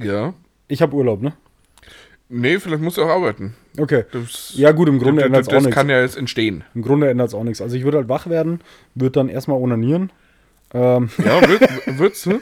Ja. 0.00 0.32
Ich 0.68 0.80
habe 0.80 0.94
Urlaub, 0.94 1.22
ne? 1.22 1.32
Nee, 2.30 2.58
vielleicht 2.58 2.82
musst 2.82 2.98
du 2.98 3.02
auch 3.02 3.08
arbeiten. 3.08 3.54
Okay. 3.78 4.04
Das, 4.12 4.52
ja, 4.54 4.72
gut, 4.72 4.88
im 4.88 4.98
Grunde 4.98 5.24
ändert 5.24 5.42
es 5.42 5.48
auch 5.48 5.52
nichts. 5.52 5.66
Das 5.66 5.74
kann 5.74 5.88
ja 5.88 6.00
jetzt 6.00 6.16
entstehen. 6.16 6.64
Im 6.74 6.82
Grunde 6.82 7.08
ändert 7.08 7.28
es 7.28 7.34
auch 7.34 7.44
nichts. 7.44 7.62
Also 7.62 7.74
ich 7.76 7.84
würde 7.84 7.98
halt 7.98 8.08
wach 8.08 8.28
werden, 8.28 8.60
würde 8.94 9.12
dann 9.12 9.28
erstmal 9.28 9.58
onanieren. 9.58 10.10
Ähm. 10.74 11.08
Ja, 11.24 11.48
wird, 11.48 11.98
wird's, 11.98 12.26
ne? 12.26 12.40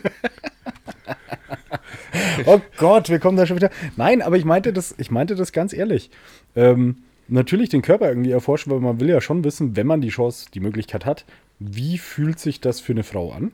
oh 2.46 2.60
Gott, 2.78 3.08
wir 3.08 3.20
kommen 3.20 3.36
da 3.36 3.46
schon 3.46 3.56
wieder. 3.56 3.70
Nein, 3.96 4.22
aber 4.22 4.36
ich 4.36 4.44
meinte 4.44 4.72
das, 4.72 4.94
ich 4.98 5.12
meinte 5.12 5.36
das 5.36 5.52
ganz 5.52 5.72
ehrlich. 5.72 6.10
Ähm, 6.56 6.96
natürlich 7.28 7.68
den 7.68 7.82
Körper 7.82 8.08
irgendwie 8.08 8.32
erforschen, 8.32 8.72
weil 8.72 8.80
man 8.80 8.98
will 8.98 9.08
ja 9.08 9.20
schon 9.20 9.44
wissen, 9.44 9.76
wenn 9.76 9.86
man 9.86 10.00
die 10.00 10.08
Chance, 10.08 10.46
die 10.52 10.60
Möglichkeit 10.60 11.06
hat, 11.06 11.24
wie 11.60 11.98
fühlt 11.98 12.40
sich 12.40 12.60
das 12.60 12.80
für 12.80 12.92
eine 12.92 13.04
Frau 13.04 13.30
an? 13.30 13.52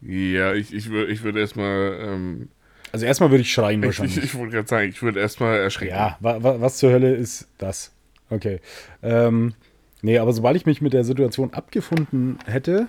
Ja, 0.00 0.54
ich, 0.54 0.72
ich, 0.72 0.90
ich 0.90 1.22
würde 1.22 1.40
erstmal. 1.40 1.98
Ähm, 2.00 2.48
also 2.92 3.06
erstmal 3.06 3.30
würde 3.30 3.42
ich 3.42 3.52
schreien 3.52 3.82
wahrscheinlich. 3.82 4.18
Ich, 4.18 4.24
ich 4.24 4.34
wollte 4.34 4.54
gerade 4.54 4.68
sagen, 4.68 4.88
ich 4.90 5.02
würde 5.02 5.18
erstmal 5.18 5.58
erschrecken. 5.58 5.94
Ja, 5.94 6.18
wa, 6.20 6.42
wa, 6.42 6.60
was 6.60 6.76
zur 6.76 6.92
Hölle 6.92 7.14
ist 7.14 7.48
das? 7.56 7.92
Okay. 8.28 8.60
Ähm, 9.02 9.54
nee, 10.02 10.18
aber 10.18 10.32
sobald 10.32 10.56
ich 10.56 10.66
mich 10.66 10.82
mit 10.82 10.92
der 10.92 11.04
Situation 11.04 11.54
abgefunden 11.54 12.38
hätte, 12.46 12.88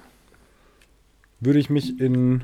würde 1.39 1.60
ich 1.60 1.70
mich 1.70 1.99
in 1.99 2.43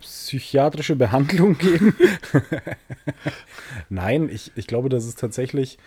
psychiatrische 0.00 0.94
Behandlung 0.96 1.58
geben. 1.58 1.96
Nein, 3.88 4.28
ich, 4.30 4.52
ich 4.54 4.66
glaube, 4.66 4.88
das 4.88 5.06
ist 5.06 5.18
tatsächlich. 5.18 5.78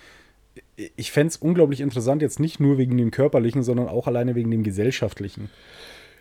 Ich 0.95 1.11
fände 1.11 1.29
es 1.29 1.37
unglaublich 1.37 1.81
interessant, 1.81 2.21
jetzt 2.21 2.39
nicht 2.39 2.59
nur 2.59 2.77
wegen 2.77 2.97
dem 2.97 3.11
körperlichen, 3.11 3.63
sondern 3.63 3.87
auch 3.87 4.07
alleine 4.07 4.35
wegen 4.35 4.51
dem 4.51 4.63
gesellschaftlichen. 4.63 5.49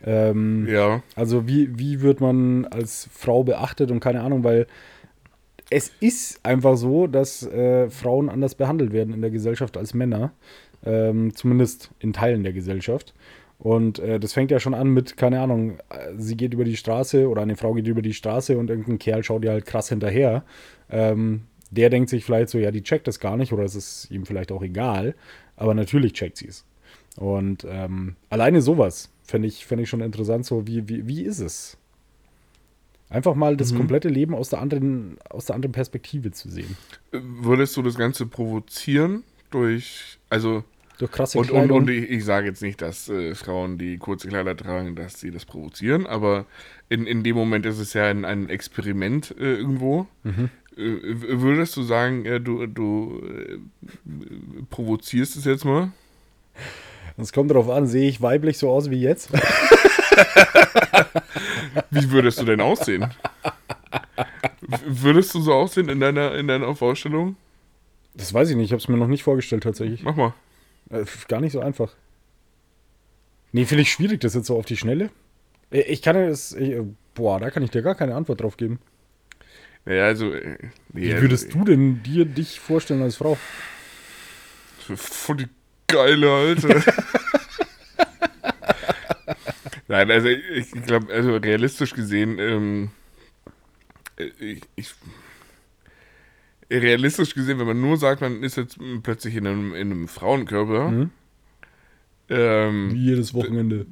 Ähm, 0.05 0.67
ja. 0.69 1.03
Also 1.15 1.49
wie, 1.49 1.79
wie 1.79 2.01
wird 2.01 2.21
man 2.21 2.65
als 2.67 3.09
Frau 3.13 3.45
beachtet 3.45 3.91
und 3.91 4.01
keine 4.01 4.21
Ahnung, 4.21 4.45
weil 4.45 4.67
es 5.71 5.91
ist 6.01 6.45
einfach 6.45 6.77
so, 6.77 7.07
dass 7.07 7.45
äh, 7.47 7.91
Frauen 7.91 8.29
anders 8.29 8.55
behandelt 8.55 8.93
werden 8.93 9.13
in 9.15 9.21
der 9.21 9.31
Gesellschaft 9.31 9.77
als 9.77 9.95
Männer. 9.95 10.33
Ähm, 10.85 11.35
zumindest 11.35 11.91
in 11.99 12.13
Teilen 12.13 12.45
der 12.45 12.53
Gesellschaft. 12.53 13.15
Und 13.59 13.99
äh, 13.99 14.21
das 14.21 14.35
fängt 14.35 14.51
ja 14.51 14.61
schon 14.61 14.75
an 14.75 14.89
mit, 14.89 15.17
keine 15.17 15.41
Ahnung, 15.41 15.79
sie 16.17 16.37
geht 16.37 16.55
über 16.55 16.65
die 16.65 16.77
Straße 16.77 17.29
oder 17.29 17.43
eine 17.43 17.57
Frau 17.57 17.73
geht 17.73 17.89
über 17.89 18.03
die 18.03 18.13
Straße 18.13 18.57
und 18.57 18.71
irgendein 18.71 18.99
Kerl 18.99 19.25
schaut 19.25 19.45
ihr 19.45 19.51
halt 19.51 19.67
krass 19.67 19.89
hinterher. 19.89 20.45
Ähm, 20.91 21.43
der 21.71 21.91
denkt 21.91 22.11
sich 22.11 22.25
vielleicht 22.25 22.51
so, 22.51 22.59
ja, 22.59 22.71
die 22.71 22.83
checkt 22.83 23.09
das 23.09 23.19
gar 23.19 23.37
nicht 23.37 23.53
oder 23.53 23.65
es 23.65 23.75
ist 23.75 24.11
ihm 24.11 24.27
vielleicht 24.27 24.53
auch 24.53 24.63
egal. 24.63 25.15
Aber 25.57 25.75
natürlich 25.75 26.13
checkt 26.13 26.37
sie 26.37 26.49
es. 26.49 26.65
Und 27.17 27.67
ähm, 27.69 28.17
alleine 28.29 28.61
sowas 28.61 29.11
fände 29.27 29.49
ich, 29.49 29.67
fänd 29.67 29.83
ich 29.83 29.89
schon 29.89 30.01
interessant, 30.01 30.47
so 30.47 30.67
wie, 30.67 30.89
wie, 30.89 31.07
wie 31.07 31.23
ist 31.23 31.41
es? 31.41 31.77
Einfach 33.09 33.35
mal 33.35 33.57
das 33.57 33.73
mhm. 33.73 33.79
komplette 33.79 34.09
Leben 34.09 34.35
aus 34.35 34.49
der, 34.49 34.61
anderen, 34.61 35.19
aus 35.31 35.47
der 35.47 35.55
anderen 35.55 35.73
Perspektive 35.73 36.33
zu 36.33 36.51
sehen. 36.51 36.77
Würdest 37.13 37.77
du 37.77 37.83
das 37.83 37.97
Ganze 37.97 38.27
provozieren 38.27 39.23
durch, 39.51 40.19
also 40.29 40.65
durch 40.99 41.13
krasse 41.13 41.39
und, 41.39 41.51
und, 41.51 41.71
und 41.71 41.91
ich, 41.91 42.11
ich 42.11 42.25
sage 42.25 42.49
jetzt 42.49 42.63
nicht, 42.63 42.83
dass 42.83 43.09
äh, 43.09 43.35
Frauen, 43.35 43.79
die 43.79 43.99
kurze 43.99 44.29
Kleider 44.29 44.57
tragen, 44.57 44.97
dass 44.97 45.21
sie 45.21 45.31
das 45.31 45.45
provozieren, 45.45 46.07
aber 46.07 46.47
in, 46.89 47.07
in 47.07 47.23
dem 47.23 47.37
Moment 47.37 47.65
ist 47.67 47.79
es 47.79 47.93
ja 47.93 48.07
ein, 48.07 48.25
ein 48.25 48.49
Experiment 48.49 49.35
äh, 49.39 49.55
irgendwo. 49.57 50.09
Mhm. 50.25 50.51
Äh, 50.77 51.41
würdest 51.41 51.77
du 51.77 51.83
sagen, 51.83 52.25
du, 52.43 52.67
du 52.67 53.23
äh, 53.25 53.59
provozierst 54.69 55.37
es 55.37 55.45
jetzt 55.45 55.65
mal? 55.65 55.93
Das 57.19 57.33
kommt 57.33 57.51
darauf 57.51 57.71
an, 57.71 57.87
sehe 57.87 58.09
ich 58.09 58.21
weiblich 58.21 58.59
so 58.59 58.71
aus 58.71 58.91
wie 58.91 59.01
jetzt? 59.01 59.33
wie 61.91 62.11
würdest 62.11 62.41
du 62.41 62.45
denn 62.45 62.61
aussehen? 62.61 63.07
Würdest 64.87 65.35
du 65.35 65.41
so 65.41 65.55
aussehen 65.55 65.89
in 65.89 66.01
deiner, 66.01 66.35
in 66.35 66.47
deiner 66.47 66.75
Vorstellung? 66.77 67.37
Das 68.15 68.35
weiß 68.35 68.51
ich 68.51 68.57
nicht, 68.57 68.67
ich 68.67 68.73
habe 68.73 68.83
es 68.83 68.89
mir 68.89 68.97
noch 68.97 69.09
nicht 69.09 69.23
vorgestellt 69.23 69.63
tatsächlich. 69.63 70.03
Mach 70.03 70.17
mal. 70.17 70.35
Äh, 70.91 71.05
gar 71.29 71.41
nicht 71.41 71.53
so 71.53 71.61
einfach. 71.61 71.95
Nee, 73.53 73.65
finde 73.65 73.83
ich 73.83 73.93
schwierig, 73.93 74.21
das 74.21 74.35
jetzt 74.35 74.47
so 74.47 74.59
auf 74.59 74.67
die 74.67 74.77
Schnelle. 74.77 75.11
Äh, 75.71 75.83
ich 75.83 76.03
kann 76.03 76.17
das. 76.17 76.53
Ich, 76.53 76.77
boah, 77.15 77.41
da 77.41 77.51
kann 77.51 77.63
ich 77.63 77.71
dir 77.71 77.83
gar 77.83 77.95
keine 77.95 78.15
Antwort 78.15 78.43
drauf 78.43 78.57
geben. 78.57 78.81
Ja, 79.85 80.05
also. 80.05 80.31
Nee, 80.31 80.59
Wie 80.93 81.21
würdest 81.21 81.47
also, 81.47 81.59
du 81.59 81.65
denn 81.65 82.03
dir 82.03 82.25
dich 82.25 82.61
vorstellen 82.61 83.03
als 83.03 83.17
Frau? 83.17 83.37
Voll 84.79 85.37
die 85.37 85.49
geile 85.87 86.31
Alte. 86.31 86.83
Nein, 89.89 90.11
also 90.11 90.29
ich 90.29 90.71
glaube, 90.73 91.13
also 91.13 91.37
realistisch 91.37 91.95
gesehen, 91.95 92.39
ähm, 92.39 92.91
äh, 94.17 94.25
ich, 94.39 94.63
ich, 94.75 94.95
realistisch 96.71 97.35
gesehen, 97.35 97.59
wenn 97.59 97.67
man 97.67 97.81
nur 97.81 97.97
sagt, 97.97 98.21
man 98.21 98.43
ist 98.43 98.57
jetzt 98.57 98.79
plötzlich 99.03 99.37
in 99.37 99.47
einem, 99.47 99.75
in 99.75 99.93
einem 99.93 100.09
Frauenkörper. 100.09 100.91
Mhm. 100.91 101.11
Ähm, 102.29 102.91
wie 102.93 103.05
jedes 103.05 103.35
Wochenende. 103.35 103.87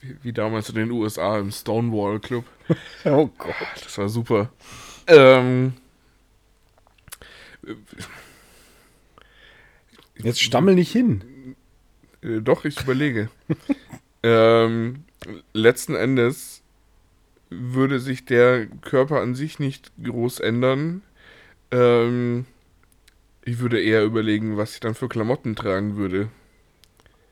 Wie, 0.00 0.16
wie, 0.22 0.32
damals 0.34 0.68
in 0.68 0.74
den 0.74 0.90
USA 0.90 1.38
im 1.38 1.50
Stonewall 1.50 2.20
Club. 2.20 2.44
oh 3.06 3.28
Gott. 3.38 3.54
Das 3.82 3.96
war 3.96 4.10
super. 4.10 4.52
Ähm, 5.06 5.72
Jetzt 10.16 10.42
stammel 10.42 10.74
nicht 10.74 10.92
hin. 10.92 11.56
Äh, 12.22 12.40
doch, 12.40 12.64
ich 12.64 12.80
überlege. 12.80 13.30
ähm, 14.22 15.04
letzten 15.52 15.94
Endes 15.94 16.62
würde 17.50 18.00
sich 18.00 18.24
der 18.24 18.66
Körper 18.66 19.20
an 19.20 19.34
sich 19.34 19.58
nicht 19.58 19.92
groß 20.02 20.40
ändern. 20.40 21.02
Ähm, 21.70 22.46
ich 23.44 23.58
würde 23.58 23.80
eher 23.80 24.04
überlegen, 24.04 24.56
was 24.56 24.74
ich 24.74 24.80
dann 24.80 24.94
für 24.94 25.08
Klamotten 25.08 25.54
tragen 25.54 25.96
würde. 25.96 26.28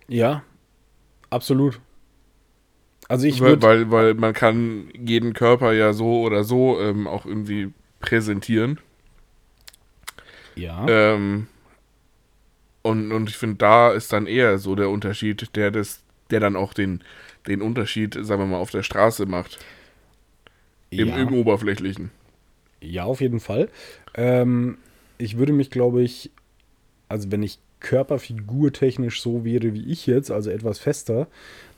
Ja, 0.09 0.43
absolut. 1.31 1.81
Also 3.09 3.27
ich 3.27 3.41
würde. 3.41 3.63
Weil, 3.63 3.91
weil 3.91 4.15
man 4.15 4.33
kann 4.33 4.89
jeden 4.95 5.33
Körper 5.33 5.73
ja 5.73 5.93
so 5.93 6.23
oder 6.23 6.45
so 6.45 6.81
ähm, 6.81 7.07
auch 7.07 7.27
irgendwie 7.27 7.73
präsentieren. 8.01 8.79
Ja. 10.55 10.87
Ähm, 10.89 11.47
und, 12.83 13.13
und 13.13 13.31
ich 13.31 13.37
finde, 13.37 13.57
da 13.57 13.93
ist 13.93 14.13
dann 14.13 14.27
eher 14.27 14.59
so 14.59 14.75
der 14.75 14.91
Unterschied, 14.91 15.55
der 15.55 15.71
das, 15.71 16.03
der 16.31 16.41
dann 16.41 16.57
auch 16.57 16.75
den, 16.75 17.03
den 17.47 17.63
Unterschied, 17.63 18.19
sagen 18.21 18.43
wir 18.43 18.47
mal, 18.47 18.59
auf 18.59 18.71
der 18.71 18.83
Straße 18.83 19.27
macht. 19.27 19.59
Im, 20.91 21.09
ja. 21.09 21.17
im 21.17 21.33
Oberflächlichen. 21.33 22.11
Ja, 22.81 23.05
auf 23.05 23.21
jeden 23.21 23.41
Fall. 23.41 23.69
Ähm, 24.15 24.79
ich 25.17 25.39
würde 25.39 25.53
mich, 25.53 25.71
glaube 25.71 26.03
ich, 26.03 26.31
also 27.09 27.31
wenn 27.31 27.43
ich 27.43 27.59
körperfigurtechnisch 27.81 29.21
so 29.23 29.45
wäre 29.45 29.75
wie 29.75 29.91
ich 29.91 30.07
jetzt, 30.07 30.31
also 30.31 30.51
etwas 30.51 30.79
fester, 30.79 31.29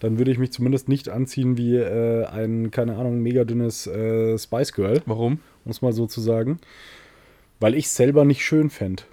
dann 0.00 0.18
würde 0.18 0.30
ich 0.30 0.38
mich 0.38 0.52
zumindest 0.52 0.88
nicht 0.88 1.08
anziehen 1.08 1.56
wie 1.56 1.76
äh, 1.76 2.26
ein, 2.26 2.70
keine 2.70 2.96
Ahnung, 2.96 3.20
mega 3.20 3.44
dünnes 3.44 3.86
äh, 3.86 4.38
Spice 4.38 4.72
Girl. 4.72 5.02
Warum? 5.06 5.40
Um 5.64 5.70
es 5.70 5.82
mal 5.82 5.92
so 5.92 6.06
zu 6.06 6.20
sagen. 6.20 6.58
Weil 7.60 7.74
ich 7.74 7.88
selber 7.88 8.24
nicht 8.24 8.44
schön 8.44 8.68
fände. 8.68 9.04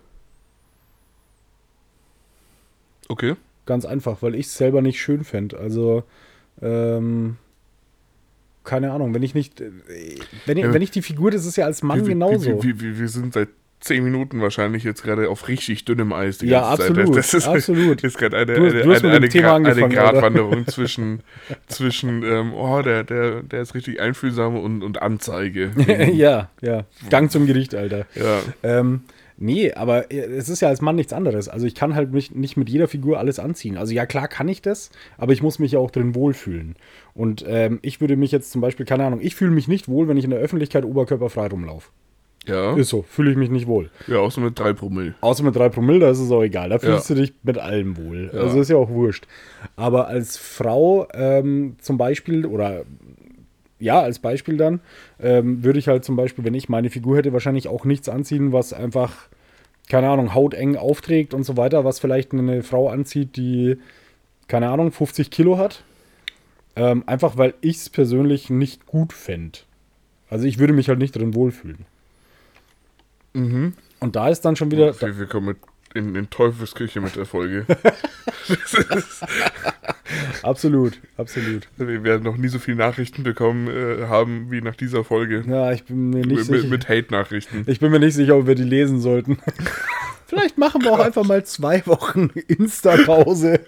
Okay. 3.11 3.35
Ganz 3.65 3.85
einfach, 3.85 4.21
weil 4.21 4.35
ich 4.35 4.47
es 4.47 4.55
selber 4.55 4.81
nicht 4.81 5.01
schön 5.01 5.23
fände. 5.23 5.59
Also, 5.59 6.03
ähm, 6.61 7.37
keine 8.63 8.91
Ahnung, 8.91 9.13
wenn 9.13 9.23
ich 9.23 9.35
nicht, 9.35 9.59
äh, 9.59 9.71
wenn 10.45 10.57
ich, 10.57 10.71
wenn 10.71 10.81
ich 10.81 10.91
die 10.91 11.01
Figur, 11.01 11.29
das 11.31 11.45
ist 11.45 11.57
ja 11.57 11.65
als 11.65 11.83
Mann 11.83 12.01
wir, 12.01 12.07
genauso. 12.07 12.63
Wir, 12.63 12.79
wir, 12.79 12.99
wir, 12.99 13.07
sind 13.09 13.33
seit 13.33 13.49
zehn 13.81 14.03
Minuten 14.03 14.41
wahrscheinlich 14.41 14.83
jetzt 14.83 15.03
gerade 15.03 15.29
auf 15.29 15.47
richtig 15.47 15.85
dünnem 15.85 16.13
Eis. 16.13 16.37
Die 16.37 16.47
ja, 16.47 16.61
ganze 16.61 16.83
absolut, 16.83 17.07
Zeit. 17.07 17.17
Das 17.17 17.33
ist, 17.33 17.47
absolut. 17.47 18.03
ist 18.03 18.17
gerade 18.17 18.37
eine, 18.37 18.53
du, 18.53 18.63
eine, 18.63 18.81
du 18.81 18.91
eine, 18.91 19.11
eine, 19.11 19.71
eine 19.71 19.89
Gratwanderung 19.89 20.67
zwischen, 20.67 21.21
zwischen 21.67 22.23
ähm, 22.23 22.53
oh, 22.53 22.81
der, 22.81 23.03
der, 23.03 23.43
der 23.43 23.61
ist 23.61 23.75
richtig 23.75 23.99
einfühlsam 23.99 24.57
und, 24.57 24.83
und 24.83 25.01
Anzeige. 25.01 25.71
ja, 26.13 26.49
ja. 26.61 26.85
Gang 27.09 27.31
zum 27.31 27.45
Gericht, 27.45 27.75
Alter. 27.75 28.05
Ja. 28.15 28.39
Ähm, 28.63 29.01
Nee, 29.43 29.73
aber 29.73 30.11
es 30.11 30.49
ist 30.49 30.61
ja 30.61 30.67
als 30.67 30.81
Mann 30.81 30.95
nichts 30.95 31.13
anderes. 31.13 31.49
Also 31.49 31.65
ich 31.65 31.73
kann 31.73 31.95
halt 31.95 32.11
mich 32.11 32.29
nicht 32.29 32.57
mit 32.57 32.69
jeder 32.69 32.87
Figur 32.87 33.17
alles 33.17 33.39
anziehen. 33.39 33.75
Also 33.75 33.91
ja, 33.91 34.05
klar 34.05 34.27
kann 34.27 34.47
ich 34.47 34.61
das, 34.61 34.91
aber 35.17 35.33
ich 35.33 35.41
muss 35.41 35.57
mich 35.57 35.71
ja 35.71 35.79
auch 35.79 35.89
drin 35.89 36.13
wohlfühlen. 36.13 36.75
Und 37.15 37.43
ähm, 37.47 37.79
ich 37.81 38.01
würde 38.01 38.17
mich 38.17 38.31
jetzt 38.31 38.51
zum 38.51 38.61
Beispiel, 38.61 38.85
keine 38.85 39.03
Ahnung, 39.03 39.19
ich 39.19 39.33
fühle 39.33 39.49
mich 39.49 39.67
nicht 39.67 39.87
wohl, 39.87 40.07
wenn 40.07 40.15
ich 40.15 40.25
in 40.25 40.29
der 40.29 40.37
Öffentlichkeit 40.37 40.85
oberkörperfrei 40.85 41.47
rumlaufe. 41.47 41.89
Ja. 42.45 42.75
Ist 42.75 42.89
so, 42.89 43.01
fühle 43.01 43.31
ich 43.31 43.37
mich 43.37 43.49
nicht 43.49 43.65
wohl. 43.65 43.89
Ja, 44.05 44.17
außer 44.17 44.41
mit 44.41 44.59
drei 44.59 44.73
Promille. 44.73 45.15
Außer 45.21 45.43
mit 45.43 45.55
drei 45.55 45.69
Promille, 45.69 45.99
da 45.99 46.11
ist 46.11 46.19
es 46.19 46.29
auch 46.29 46.43
egal. 46.43 46.69
Da 46.69 46.77
fühlst 46.77 47.09
ja. 47.09 47.15
du 47.15 47.21
dich 47.21 47.33
mit 47.41 47.57
allem 47.57 47.97
wohl. 47.97 48.29
Ja. 48.31 48.41
Also 48.41 48.61
ist 48.61 48.69
ja 48.69 48.77
auch 48.77 48.89
wurscht. 48.89 49.25
Aber 49.75 50.07
als 50.07 50.37
Frau 50.37 51.07
ähm, 51.15 51.77
zum 51.81 51.97
Beispiel, 51.97 52.45
oder 52.45 52.83
ja, 53.81 53.99
als 53.99 54.19
Beispiel 54.19 54.57
dann, 54.57 54.79
ähm, 55.19 55.63
würde 55.63 55.79
ich 55.79 55.87
halt 55.87 56.05
zum 56.05 56.15
Beispiel, 56.15 56.45
wenn 56.45 56.53
ich 56.53 56.69
meine 56.69 56.89
Figur 56.89 57.17
hätte, 57.17 57.33
wahrscheinlich 57.33 57.67
auch 57.67 57.83
nichts 57.83 58.07
anziehen, 58.07 58.53
was 58.53 58.73
einfach, 58.73 59.27
keine 59.89 60.09
Ahnung, 60.09 60.33
hauteng 60.33 60.77
aufträgt 60.77 61.33
und 61.33 61.43
so 61.43 61.57
weiter, 61.57 61.83
was 61.83 61.99
vielleicht 61.99 62.33
eine 62.33 62.63
Frau 62.63 62.89
anzieht, 62.89 63.35
die, 63.35 63.77
keine 64.47 64.69
Ahnung, 64.69 64.91
50 64.91 65.31
Kilo 65.31 65.57
hat. 65.57 65.83
Ähm, 66.75 67.03
einfach 67.05 67.37
weil 67.37 67.53
ich 67.59 67.77
es 67.77 67.89
persönlich 67.89 68.49
nicht 68.49 68.85
gut 68.85 69.11
fände. 69.11 69.59
Also 70.29 70.45
ich 70.45 70.57
würde 70.57 70.71
mich 70.71 70.87
halt 70.87 70.99
nicht 70.99 71.15
drin 71.15 71.35
wohlfühlen. 71.35 71.85
Mhm. 73.33 73.73
Und 73.99 74.15
da 74.15 74.29
ist 74.29 74.41
dann 74.41 74.55
schon 74.55 74.71
wieder. 74.71 74.99
Wir, 74.99 75.19
wir 75.19 75.25
kommen 75.27 75.57
in, 75.93 76.15
in 76.15 76.29
Teufelsküche 76.29 77.01
mit 77.01 77.15
der 77.15 77.25
Folge. 77.25 77.65
absolut, 80.43 80.99
absolut. 81.17 81.67
Wir 81.77 82.03
werden 82.03 82.23
noch 82.23 82.37
nie 82.37 82.47
so 82.47 82.59
viele 82.59 82.77
Nachrichten 82.77 83.23
bekommen 83.23 83.67
äh, 83.67 84.07
haben 84.07 84.51
wie 84.51 84.61
nach 84.61 84.75
dieser 84.75 85.03
Folge. 85.03 85.43
Ja, 85.47 85.71
ich 85.71 85.83
bin 85.83 86.09
mir 86.09 86.25
nicht 86.25 86.49
mit, 86.49 86.61
sicher. 86.61 86.67
Mit 86.67 86.89
Hate-Nachrichten. 86.89 87.63
Ich 87.67 87.79
bin 87.79 87.91
mir 87.91 87.99
nicht 87.99 88.15
sicher, 88.15 88.37
ob 88.37 88.47
wir 88.47 88.55
die 88.55 88.63
lesen 88.63 88.99
sollten. 88.99 89.37
Vielleicht 90.27 90.57
machen 90.57 90.81
wir 90.81 90.93
auch 90.93 90.99
einfach 90.99 91.25
mal 91.25 91.43
zwei 91.43 91.85
Wochen 91.85 92.29
Insta-Pause. 92.47 93.59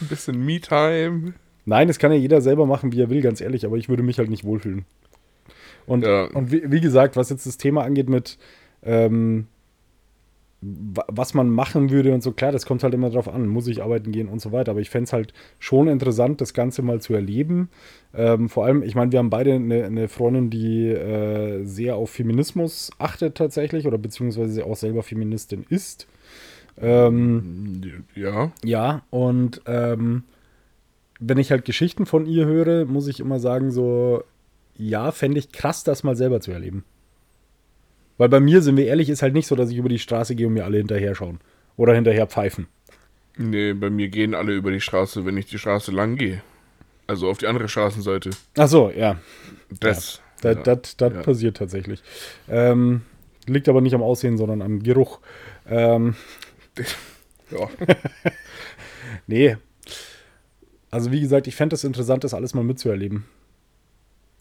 Ein 0.00 0.08
bisschen 0.08 0.44
Me-Time. 0.44 1.34
Nein, 1.66 1.88
das 1.88 1.98
kann 1.98 2.12
ja 2.12 2.16
jeder 2.16 2.40
selber 2.40 2.64
machen, 2.64 2.92
wie 2.92 3.02
er 3.02 3.10
will, 3.10 3.20
ganz 3.20 3.40
ehrlich, 3.40 3.66
aber 3.66 3.76
ich 3.76 3.88
würde 3.88 4.02
mich 4.02 4.18
halt 4.18 4.30
nicht 4.30 4.44
wohlfühlen. 4.44 4.86
Und, 5.86 6.04
ja. 6.04 6.24
und 6.24 6.50
wie, 6.50 6.70
wie, 6.70 6.80
gesagt, 6.80 7.16
was 7.16 7.30
jetzt 7.30 7.46
das 7.46 7.58
Thema 7.58 7.84
angeht 7.84 8.08
mit 8.08 8.38
ähm, 8.86 9.46
was 10.62 11.34
man 11.34 11.50
machen 11.50 11.90
würde 11.90 12.14
und 12.14 12.22
so, 12.22 12.32
klar, 12.32 12.50
das 12.50 12.66
kommt 12.66 12.82
halt 12.82 12.94
immer 12.94 13.10
drauf 13.10 13.28
an, 13.28 13.46
muss 13.46 13.66
ich 13.68 13.82
arbeiten 13.82 14.10
gehen 14.10 14.28
und 14.28 14.40
so 14.40 14.52
weiter. 14.52 14.70
Aber 14.72 14.80
ich 14.80 14.90
fände 14.90 15.04
es 15.04 15.12
halt 15.12 15.32
schon 15.58 15.86
interessant, 15.86 16.40
das 16.40 16.54
Ganze 16.54 16.82
mal 16.82 17.00
zu 17.00 17.14
erleben. 17.14 17.68
Ähm, 18.14 18.48
vor 18.48 18.64
allem, 18.64 18.82
ich 18.82 18.94
meine, 18.94 19.12
wir 19.12 19.18
haben 19.18 19.30
beide 19.30 19.54
eine, 19.54 19.84
eine 19.84 20.08
Freundin, 20.08 20.50
die 20.50 20.88
äh, 20.88 21.62
sehr 21.64 21.96
auf 21.96 22.10
Feminismus 22.10 22.90
achtet 22.98 23.36
tatsächlich 23.36 23.86
oder 23.86 23.98
beziehungsweise 23.98 24.64
auch 24.64 24.76
selber 24.76 25.02
Feministin 25.02 25.64
ist. 25.68 26.08
Ähm, 26.78 28.04
ja. 28.14 28.50
Ja, 28.64 29.02
und 29.10 29.60
ähm, 29.66 30.24
wenn 31.20 31.38
ich 31.38 31.50
halt 31.50 31.64
Geschichten 31.64 32.06
von 32.06 32.26
ihr 32.26 32.46
höre, 32.46 32.86
muss 32.86 33.08
ich 33.08 33.20
immer 33.20 33.38
sagen, 33.40 33.70
so, 33.70 34.24
ja, 34.76 35.12
fände 35.12 35.38
ich 35.38 35.52
krass, 35.52 35.84
das 35.84 36.02
mal 36.02 36.16
selber 36.16 36.40
zu 36.40 36.50
erleben. 36.50 36.84
Weil 38.18 38.28
bei 38.28 38.40
mir, 38.40 38.62
sind 38.62 38.76
wir 38.76 38.86
ehrlich, 38.86 39.08
ist 39.08 39.22
halt 39.22 39.34
nicht 39.34 39.46
so, 39.46 39.56
dass 39.56 39.70
ich 39.70 39.76
über 39.76 39.88
die 39.88 39.98
Straße 39.98 40.34
gehe 40.34 40.46
und 40.46 40.54
mir 40.54 40.64
alle 40.64 40.78
hinterher 40.78 41.14
schauen. 41.14 41.40
Oder 41.76 41.94
hinterher 41.94 42.26
pfeifen. 42.26 42.66
Nee, 43.36 43.74
bei 43.74 43.90
mir 43.90 44.08
gehen 44.08 44.34
alle 44.34 44.54
über 44.54 44.70
die 44.70 44.80
Straße, 44.80 45.26
wenn 45.26 45.36
ich 45.36 45.46
die 45.46 45.58
Straße 45.58 45.92
lang 45.92 46.16
gehe. 46.16 46.42
Also 47.06 47.28
auf 47.28 47.38
die 47.38 47.46
andere 47.46 47.68
Straßenseite. 47.68 48.30
Ach 48.56 48.68
so, 48.68 48.90
ja. 48.90 49.18
Das. 49.80 50.22
Ja, 50.42 50.54
das, 50.54 50.62
das, 50.64 50.96
das 50.96 51.12
ja. 51.12 51.22
passiert 51.22 51.56
tatsächlich. 51.56 52.02
Ähm, 52.48 53.02
liegt 53.46 53.68
aber 53.68 53.80
nicht 53.80 53.94
am 53.94 54.02
Aussehen, 54.02 54.36
sondern 54.38 54.62
am 54.62 54.82
Geruch. 54.82 55.20
Ähm, 55.68 56.14
ja. 57.50 57.68
nee. 59.26 59.56
Also 60.90 61.12
wie 61.12 61.20
gesagt, 61.20 61.46
ich 61.46 61.56
fände 61.56 61.74
es 61.74 61.84
interessant, 61.84 62.24
das 62.24 62.34
alles 62.34 62.54
mal 62.54 62.64
mitzuerleben. 62.64 63.24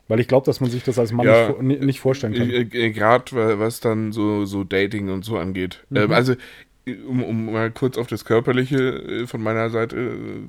Weil 0.07 0.19
ich 0.19 0.27
glaube, 0.27 0.45
dass 0.45 0.59
man 0.61 0.69
sich 0.69 0.83
das 0.83 0.99
als 0.99 1.11
Mann 1.11 1.25
Ja. 1.25 1.55
nicht, 1.61 1.81
nicht 1.81 1.99
vorstellen 1.99 2.33
kann. 2.33 2.49
Äh, 2.49 2.61
äh, 2.61 2.91
Gerade 2.91 3.59
was 3.59 3.79
dann 3.79 4.11
so, 4.11 4.45
so 4.45 4.63
Dating 4.63 5.09
und 5.09 5.25
so 5.25 5.37
angeht. 5.37 5.83
Mhm. 5.89 5.97
Ähm, 5.97 6.11
also, 6.11 6.35
um, 7.07 7.23
um 7.23 7.51
mal 7.51 7.71
kurz 7.71 7.97
auf 7.97 8.05
das 8.07 8.25
Körperliche 8.25 8.77
äh, 8.77 9.27
von 9.27 9.41
meiner 9.41 9.69
Seite 9.71 9.97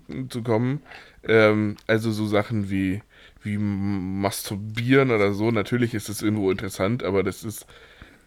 äh, 0.08 0.28
zu 0.28 0.42
kommen. 0.42 0.82
Ähm, 1.26 1.76
also 1.86 2.10
so 2.10 2.26
Sachen 2.26 2.70
wie, 2.70 3.00
wie 3.42 3.56
Masturbieren 3.58 5.10
oder 5.10 5.32
so. 5.32 5.50
Natürlich 5.50 5.94
ist 5.94 6.08
es 6.08 6.20
irgendwo 6.22 6.50
interessant, 6.50 7.02
aber 7.02 7.22
das 7.22 7.42
ist, 7.42 7.66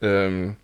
ähm, 0.01 0.55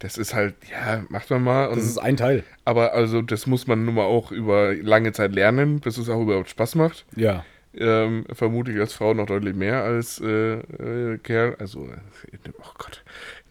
das 0.00 0.18
ist 0.18 0.34
halt, 0.34 0.54
ja, 0.70 1.04
macht 1.08 1.30
man 1.30 1.44
mal. 1.44 1.66
Und, 1.68 1.76
Das 1.76 1.84
ist 1.86 1.98
ein 1.98 2.16
Teil. 2.16 2.42
aber 2.64 2.94
also 2.94 3.22
das 3.22 3.46
muss 3.46 3.66
man 3.66 3.84
nun 3.84 3.94
mal 3.94 4.04
auch 4.04 4.32
über 4.32 4.74
lange 4.74 5.12
Zeit 5.12 5.32
lernen, 5.34 5.80
bis 5.80 5.98
es 5.98 6.08
auch 6.08 6.20
überhaupt 6.22 6.48
Spaß 6.48 6.74
macht. 6.74 7.04
Ja. 7.14 7.44
Ähm, 7.72 8.24
vermute 8.32 8.72
ich 8.72 8.80
als 8.80 8.94
Frau 8.94 9.14
noch 9.14 9.26
deutlich 9.26 9.54
mehr 9.54 9.84
als 9.84 10.20
äh, 10.20 10.54
äh, 10.54 11.18
Kerl. 11.18 11.56
Also, 11.58 11.84
äh, 11.84 12.32
in 12.32 12.42
dem, 12.44 12.54
oh 12.58 12.72
Gott, 12.78 13.04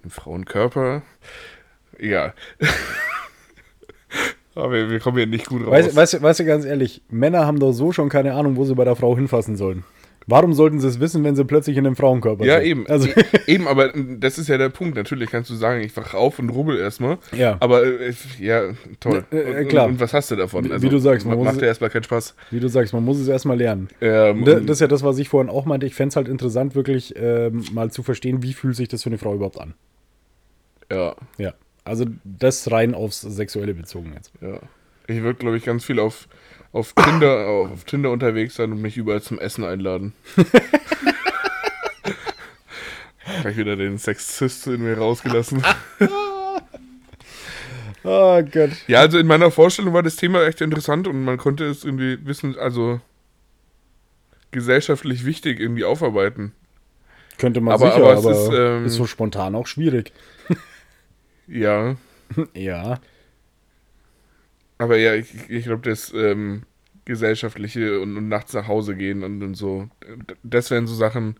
im 0.03 0.09
Frauenkörper. 0.09 1.03
Ja. 1.99 2.33
Aber 4.55 4.73
wir, 4.73 4.89
wir 4.89 4.99
kommen 4.99 5.17
hier 5.17 5.27
nicht 5.27 5.47
gut 5.47 5.65
raus. 5.65 5.71
Weißt, 5.71 5.95
weißt, 5.95 6.21
weißt 6.21 6.39
du, 6.41 6.45
ganz 6.45 6.65
ehrlich, 6.65 7.01
Männer 7.09 7.45
haben 7.45 7.59
doch 7.59 7.71
so 7.71 7.93
schon 7.93 8.09
keine 8.09 8.33
Ahnung, 8.33 8.57
wo 8.57 8.65
sie 8.65 8.75
bei 8.75 8.83
der 8.83 8.95
Frau 8.95 9.15
hinfassen 9.15 9.55
sollen. 9.55 9.85
Warum 10.29 10.53
sollten 10.53 10.79
sie 10.79 10.87
es 10.87 10.99
wissen, 10.99 11.23
wenn 11.23 11.35
sie 11.35 11.43
plötzlich 11.45 11.75
in 11.77 11.85
einem 11.87 11.95
Frauenkörper 11.95 12.45
ja, 12.45 12.59
sind? 12.59 12.67
eben. 12.67 12.87
Also, 12.87 13.07
E- 13.09 13.13
eben, 13.47 13.67
aber 13.67 13.91
das 13.93 14.37
ist 14.37 14.47
ja 14.47 14.57
der 14.57 14.69
Punkt. 14.69 14.95
Natürlich 14.95 15.29
kannst 15.31 15.49
du 15.49 15.55
sagen, 15.55 15.81
ich 15.81 15.95
wach 15.97 16.13
auf 16.13 16.37
und 16.39 16.49
rubbel 16.49 16.77
erstmal. 16.77 17.17
Ja. 17.35 17.57
Aber 17.59 17.83
äh, 17.85 18.13
ja, 18.39 18.71
toll. 18.99 19.25
Äh, 19.31 19.37
äh, 19.37 19.61
und, 19.61 19.67
klar. 19.69 19.85
Und, 19.87 19.93
und 19.93 19.99
was 19.99 20.13
hast 20.13 20.29
du 20.31 20.35
davon? 20.35 20.65
Wie- 20.65 20.81
wie 20.81 20.89
du 20.89 20.99
sagst, 20.99 21.25
man 21.25 21.33
ma- 21.33 21.37
muss 21.37 21.45
macht 21.45 21.55
es- 21.57 21.61
ja 21.61 21.67
erstmal 21.67 21.89
keinen 21.89 22.03
Spaß. 22.03 22.35
wie 22.51 22.59
du 22.59 22.67
sagst, 22.69 22.93
man 22.93 23.03
muss 23.03 23.17
es 23.19 23.27
erstmal 23.27 23.57
lernen. 23.57 23.87
Ähm, 24.01 24.45
Da- 24.45 24.57
und- 24.57 24.67
Das 24.69 24.77
ist 24.77 24.81
ja 24.81 24.87
das, 24.87 25.03
was 25.03 25.17
ich 25.17 25.29
vorhin 25.29 25.49
auch 25.49 25.65
meinte. 25.65 25.85
Ich 25.85 25.95
fände 25.95 26.09
es 26.09 26.15
halt 26.15 26.27
interessant, 26.27 26.75
wirklich 26.75 27.13
ähm, 27.17 27.65
mal 27.71 27.89
zu 27.91 28.03
verstehen, 28.03 28.43
wie 28.43 28.53
fühlt 28.53 28.75
sich 28.75 28.87
das 28.87 29.03
für 29.03 29.09
eine 29.09 29.17
Frau 29.17 29.33
überhaupt 29.33 29.59
an. 29.59 29.73
ja, 30.91 31.15
Ja. 31.37 31.53
Also 31.85 32.05
das 32.23 32.69
rein 32.71 32.93
aufs 32.93 33.21
Sexuelle 33.21 33.73
bezogen 33.73 34.11
jetzt. 34.15 34.31
ja. 34.41 34.59
Ich 35.07 35.23
würde, 35.23 35.39
glaube 35.39 35.57
ich, 35.57 35.65
ganz 35.65 35.83
viel 35.85 35.99
auf, 35.99 36.27
auf, 36.71 36.93
Tinder, 36.93 37.47
auf 37.73 37.83
Tinder 37.85 38.11
unterwegs 38.11 38.55
sein 38.55 38.71
und 38.71 38.81
mich 38.81 38.97
überall 38.97 39.21
zum 39.21 39.39
Essen 39.39 39.63
einladen. 39.63 40.13
Gleich 43.41 43.57
wieder 43.57 43.75
den 43.75 43.97
Sexist 43.97 44.67
in 44.67 44.83
mir 44.83 44.97
rausgelassen. 44.97 45.63
Oh 48.01 48.41
Gott. 48.41 48.69
Ja, 48.87 49.01
also 49.01 49.17
in 49.19 49.27
meiner 49.27 49.51
Vorstellung 49.51 49.93
war 49.93 50.01
das 50.03 50.15
Thema 50.15 50.45
echt 50.45 50.61
interessant 50.61 51.05
und 51.05 51.21
man 51.25 51.37
konnte 51.37 51.65
es 51.65 51.83
irgendwie 51.83 52.17
wissen, 52.25 52.57
also 52.57 53.01
gesellschaftlich 54.51 55.25
wichtig 55.25 55.59
irgendwie 55.59 55.83
aufarbeiten. 55.83 56.53
Könnte 57.37 57.59
man 57.59 57.73
Aber- 57.73 57.91
sicher, 57.91 57.97
aber 58.09 58.17
aber, 58.17 58.31
es 58.31 58.37
ist, 58.47 58.51
ähm, 58.53 58.85
ist 58.85 58.93
so 58.95 59.05
spontan 59.05 59.53
auch 59.53 59.67
schwierig. 59.67 60.13
Ja, 61.45 61.97
Ja. 62.53 63.01
Aber 64.79 64.97
ja, 64.97 65.13
ich, 65.13 65.49
ich 65.49 65.65
glaube, 65.65 65.87
das 65.87 66.11
ähm, 66.13 66.63
gesellschaftliche 67.05 68.01
und, 68.01 68.17
und 68.17 68.27
nachts 68.27 68.53
nach 68.53 68.67
Hause 68.67 68.95
gehen 68.95 69.23
und, 69.23 69.43
und 69.43 69.53
so, 69.53 69.87
das 70.41 70.71
wären 70.71 70.87
so 70.87 70.95
Sachen, 70.95 71.35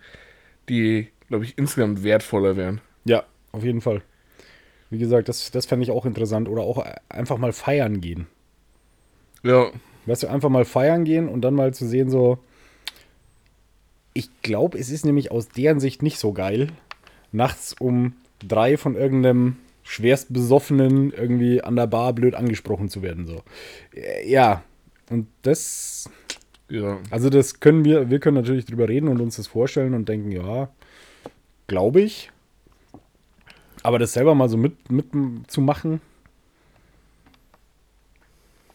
die, 0.70 1.08
glaube 1.28 1.46
ich, 1.46 1.58
insgesamt 1.58 2.04
wertvoller 2.04 2.56
wären. 2.56 2.82
Ja, 3.06 3.24
auf 3.52 3.64
jeden 3.64 3.82
Fall. 3.82 4.04
Wie 4.92 5.00
gesagt, 5.00 5.28
das, 5.30 5.50
das 5.50 5.66
fände 5.66 5.84
ich 5.84 5.92
auch 5.92 6.06
interessant. 6.06 6.48
Oder 6.48 6.64
auch 6.64 6.84
einfach 7.10 7.38
mal 7.38 7.54
feiern 7.54 8.02
gehen. 8.02 8.28
Ja, 9.44 9.72
Weißt 10.10 10.24
du, 10.24 10.28
einfach 10.28 10.50
mal 10.50 10.66
feiern 10.66 11.06
gehen 11.06 11.30
und 11.30 11.42
dann 11.42 11.54
mal 11.54 11.72
zu 11.72 11.88
sehen, 11.88 12.10
so. 12.10 12.40
Ich 14.14 14.30
glaube, 14.42 14.78
es 14.80 14.90
ist 14.90 15.06
nämlich 15.06 15.30
aus 15.32 15.50
deren 15.50 15.80
Sicht 15.80 16.02
nicht 16.02 16.18
so 16.18 16.34
geil, 16.34 16.70
nachts 17.32 17.76
um 17.80 18.14
drei 18.40 18.76
von 18.76 18.96
irgendeinem 18.96 19.58
schwerst 19.90 20.32
besoffenen 20.32 21.12
irgendwie 21.12 21.64
an 21.64 21.76
der 21.76 21.88
Bar 21.88 22.14
blöd 22.14 22.36
angesprochen 22.36 22.90
zu 22.90 23.02
werden. 23.02 23.26
So. 23.26 23.42
Ja. 24.24 24.64
Und 25.10 25.28
das. 25.42 26.08
ja. 26.70 27.00
Also, 27.10 27.32
das 27.32 27.60
können 27.60 27.84
wir, 27.84 28.12
wir 28.12 28.20
können 28.20 28.36
natürlich 28.38 28.66
drüber 28.66 28.88
reden 28.88 29.08
und 29.08 29.20
uns 29.20 29.38
das 29.38 29.48
vorstellen 29.48 29.96
und 29.96 30.08
denken, 30.08 30.32
ja, 30.32 30.70
glaube 31.66 32.02
ich. 32.02 32.32
Aber 33.82 33.98
das 33.98 34.14
selber 34.14 34.36
mal 34.36 34.48
so 34.48 34.58
mit, 34.58 34.92
mit 34.92 35.08
zu 35.48 35.62
machen, 35.62 36.02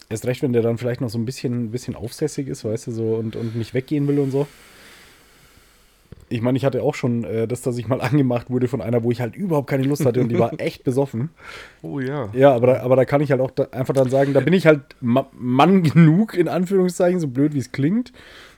erst 0.09 0.27
recht, 0.27 0.43
wenn 0.43 0.53
der 0.53 0.63
dann 0.63 0.79
vielleicht 0.79 1.01
noch 1.01 1.11
so 1.11 1.19
ein 1.19 1.25
bisschen, 1.25 1.67
ein 1.67 1.71
bisschen 1.71 1.95
aufsässig 1.95 2.49
ist, 2.49 2.65
weißt 2.65 2.89
du, 2.89 2.91
so 2.91 3.15
und, 3.15 3.37
und 3.37 3.55
nicht 3.55 3.73
weggehen 3.73 4.09
will 4.09 4.19
und 4.19 4.33
so. 4.33 4.49
Ich 6.35 6.43
meine, 6.43 6.59
ich 6.59 6.65
hatte 6.65 6.83
auch 6.83 6.97
schon 6.97 7.23
äh, 7.23 7.47
das, 7.47 7.63
dass 7.63 7.79
ich 7.79 7.87
mal 7.87 8.01
angemacht 8.01 8.51
wurde 8.51 8.67
von 8.67 8.81
einer, 8.81 9.05
wo 9.05 9.13
ich 9.13 9.21
halt 9.21 9.37
überhaupt 9.37 9.71
keine 9.71 9.85
Lust 9.85 10.05
hatte 10.05 10.21
und 10.21 10.31
die 10.31 10.39
war 10.39 10.53
echt 10.59 10.83
besoffen. 10.83 11.31
Oh 11.81 12.01
ja. 12.01 12.29
Ja, 12.33 12.53
aber 12.53 12.67
da, 12.67 12.83
aber 12.83 12.97
da 12.97 13.05
kann 13.05 13.21
ich 13.21 13.31
halt 13.31 13.41
auch 13.41 13.53
da 13.53 13.69
einfach 13.71 13.95
dann 13.95 14.11
sagen, 14.11 14.33
da 14.35 14.41
bin 14.41 14.53
ich 14.53 14.67
halt 14.67 14.81
Ma 15.01 15.29
Mann 15.33 15.83
genug, 15.95 16.35
in 16.35 16.49
Anführungszeichen, 16.49 17.21
so 17.21 17.29
blöd 17.29 17.55
wie 17.55 17.59
es 17.59 17.71
klingt, 17.71 18.13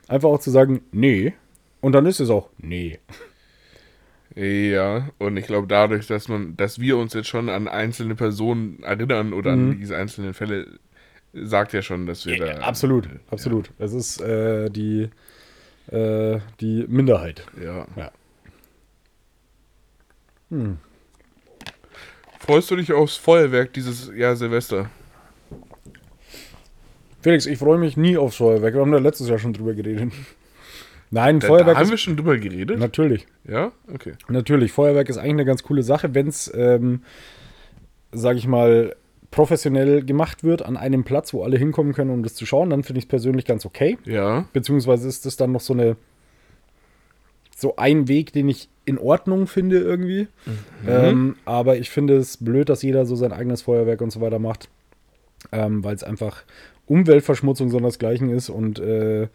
einfach 0.09 0.31
auch 0.31 0.41
zu 0.41 0.51
sagen, 0.51 0.81
nee. 0.91 1.35
Und 1.83 1.93
dann 1.93 2.07
ist 2.07 2.19
es 2.19 2.31
auch, 2.31 2.49
nee. 2.57 2.99
Ja, 4.35 5.11
und 5.19 5.37
ich 5.37 5.47
glaube, 5.47 5.67
dadurch, 5.67 6.07
dass 6.07 6.29
man, 6.29 6.57
dass 6.57 6.81
wir 6.81 6.97
uns 6.97 7.13
jetzt 7.13 7.29
schon 7.29 7.51
an 7.51 7.69
einzelne 7.69 8.15
Personen 8.15 8.83
erinnern 8.83 9.35
oder 9.35 9.53
an 9.53 9.79
diese 9.79 9.97
einzelnen 9.97 10.35
Fälle, 10.35 10.67
sagt 11.33 11.75
ja 11.75 11.83
schon, 11.83 12.07
dass 12.07 12.25
wir 12.25 12.39
da. 12.39 12.55
absolut, 12.61 13.09
absolut. 13.31 13.71
Es 13.79 13.93
ist 13.93 14.21
äh, 14.21 14.71
die, 14.71 15.09
äh, 15.91 16.41
die 16.61 16.85
Minderheit. 16.89 17.45
Ja. 17.63 17.87
Ja. 17.97 18.11
Freust 22.41 22.71
du 22.71 22.77
dich 22.77 22.93
aufs 22.93 23.17
Feuerwerk 23.17 23.73
dieses 23.73 24.11
Jahr 24.15 24.37
Silvester? 24.37 24.91
Felix, 27.21 27.47
ich 27.47 27.59
freue 27.59 27.79
mich 27.79 27.97
nie 27.97 28.17
aufs 28.17 28.37
Feuerwerk. 28.37 28.75
Wir 28.75 28.81
haben 28.81 28.93
da 28.93 28.99
letztes 28.99 29.29
Jahr 29.29 29.39
schon 29.39 29.53
drüber 29.53 29.75
geredet. 29.75 30.13
Nein, 31.11 31.41
Da, 31.41 31.47
da 31.49 31.55
Feuerwerk 31.55 31.77
haben 31.79 31.91
wir 31.91 31.97
schon 31.99 32.17
drüber 32.17 32.37
geredet. 32.39 32.79
natürlich. 32.79 33.27
Ja? 33.45 33.73
Okay. 33.93 34.13
Natürlich, 34.29 34.73
Feuerwerk 34.73 35.09
ist 35.09 35.19
eigentlich 35.19 35.33
eine 35.33 35.45
ganz 35.45 35.63
coole 35.63 35.83
Sache, 35.83 36.15
wenn 36.15 36.29
es, 36.29 36.53
ähm, 36.55 37.03
sage 38.13 38.39
ich 38.39 38.47
mal, 38.47 38.95
professionell 39.31 40.05
gemacht 40.05 40.45
wird 40.45 40.63
an 40.63 40.77
einem 40.77 41.05
Platz, 41.05 41.33
wo 41.33 41.43
alle 41.43 41.59
hinkommen 41.59 41.93
können, 41.93 42.11
um 42.11 42.23
das 42.23 42.35
zu 42.35 42.47
schauen, 42.47 42.71
dann 42.71 42.83
finde 42.85 42.99
ich 42.99 43.05
es 43.05 43.09
persönlich 43.09 43.45
ganz 43.45 43.67
okay. 43.67 43.99
Ja. 44.05 44.47
Beziehungsweise 44.53 45.09
ist 45.09 45.27
das 45.27 45.37
dann 45.37 45.53
noch 45.53 45.61
so 45.61 45.73
eine 45.73 45.97
so 47.57 47.77
ein 47.77 48.07
Weg, 48.07 48.33
den 48.33 48.51
ich 48.51 48.69
in 48.85 48.99
Ordnung 48.99 49.47
finde 49.47 49.79
irgendwie. 49.79 50.29
Ähm, 50.87 51.37
aber 51.47 51.79
ich 51.79 51.89
finde 51.89 52.17
es 52.17 52.37
blöd, 52.37 52.69
dass 52.69 52.83
jeder 52.83 53.07
so 53.07 53.17
sein 53.17 53.33
eigenes 53.33 53.63
Feuerwerk 53.63 54.03
und 54.03 54.11
so 54.11 54.21
weiter 54.21 54.39
macht, 54.39 54.69
ähm, 55.53 55.83
weil 55.83 55.95
es 55.95 56.05
einfach 56.05 56.45
Umweltverschmutzung 56.85 57.71
sondersgleichen 57.71 58.29
ist 58.29 58.51
und 58.51 58.79
äh, 58.79 59.23
äh, 59.23 59.29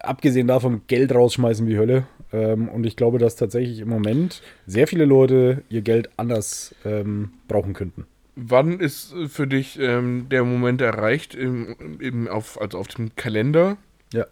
abgesehen 0.00 0.46
davon 0.46 0.82
Geld 0.88 1.14
rausschmeißen 1.14 1.66
wie 1.66 1.78
Hölle. 1.78 2.06
Ähm, 2.32 2.68
und 2.68 2.84
ich 2.84 2.96
glaube, 2.96 3.18
dass 3.18 3.36
tatsächlich 3.36 3.80
im 3.80 3.88
Moment 3.88 4.42
sehr 4.66 4.86
viele 4.86 5.04
Leute 5.04 5.62
ihr 5.68 5.82
Geld 5.82 6.10
anders 6.16 6.74
ähm, 6.84 7.30
brauchen 7.48 7.74
könnten. 7.74 8.06
Wann 8.36 8.80
ist 8.80 9.12
äh, 9.14 9.28
für 9.28 9.46
dich 9.46 9.78
ähm, 9.78 10.28
der 10.28 10.44
Moment 10.44 10.80
erreicht, 10.82 11.34
im, 11.34 11.98
im, 12.00 12.28
auf, 12.28 12.60
also 12.60 12.78
auf 12.78 12.88
dem 12.88 13.16
Kalender, 13.16 13.78
Ja. 14.12 14.26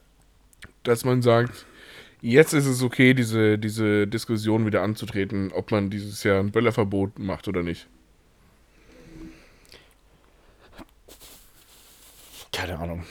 dass 0.82 1.04
man 1.04 1.22
sagt, 1.22 1.64
jetzt 2.20 2.52
ist 2.52 2.66
es 2.66 2.82
okay, 2.82 3.14
diese, 3.14 3.58
diese 3.58 4.06
Diskussion 4.06 4.66
wieder 4.66 4.82
anzutreten, 4.82 5.52
ob 5.52 5.70
man 5.70 5.88
dieses 5.90 6.22
Jahr 6.22 6.38
ein 6.40 6.50
Böllerverbot 6.52 7.18
macht 7.18 7.48
oder 7.48 7.62
nicht? 7.62 7.86
Keine 12.52 12.78
Ahnung. 12.78 13.04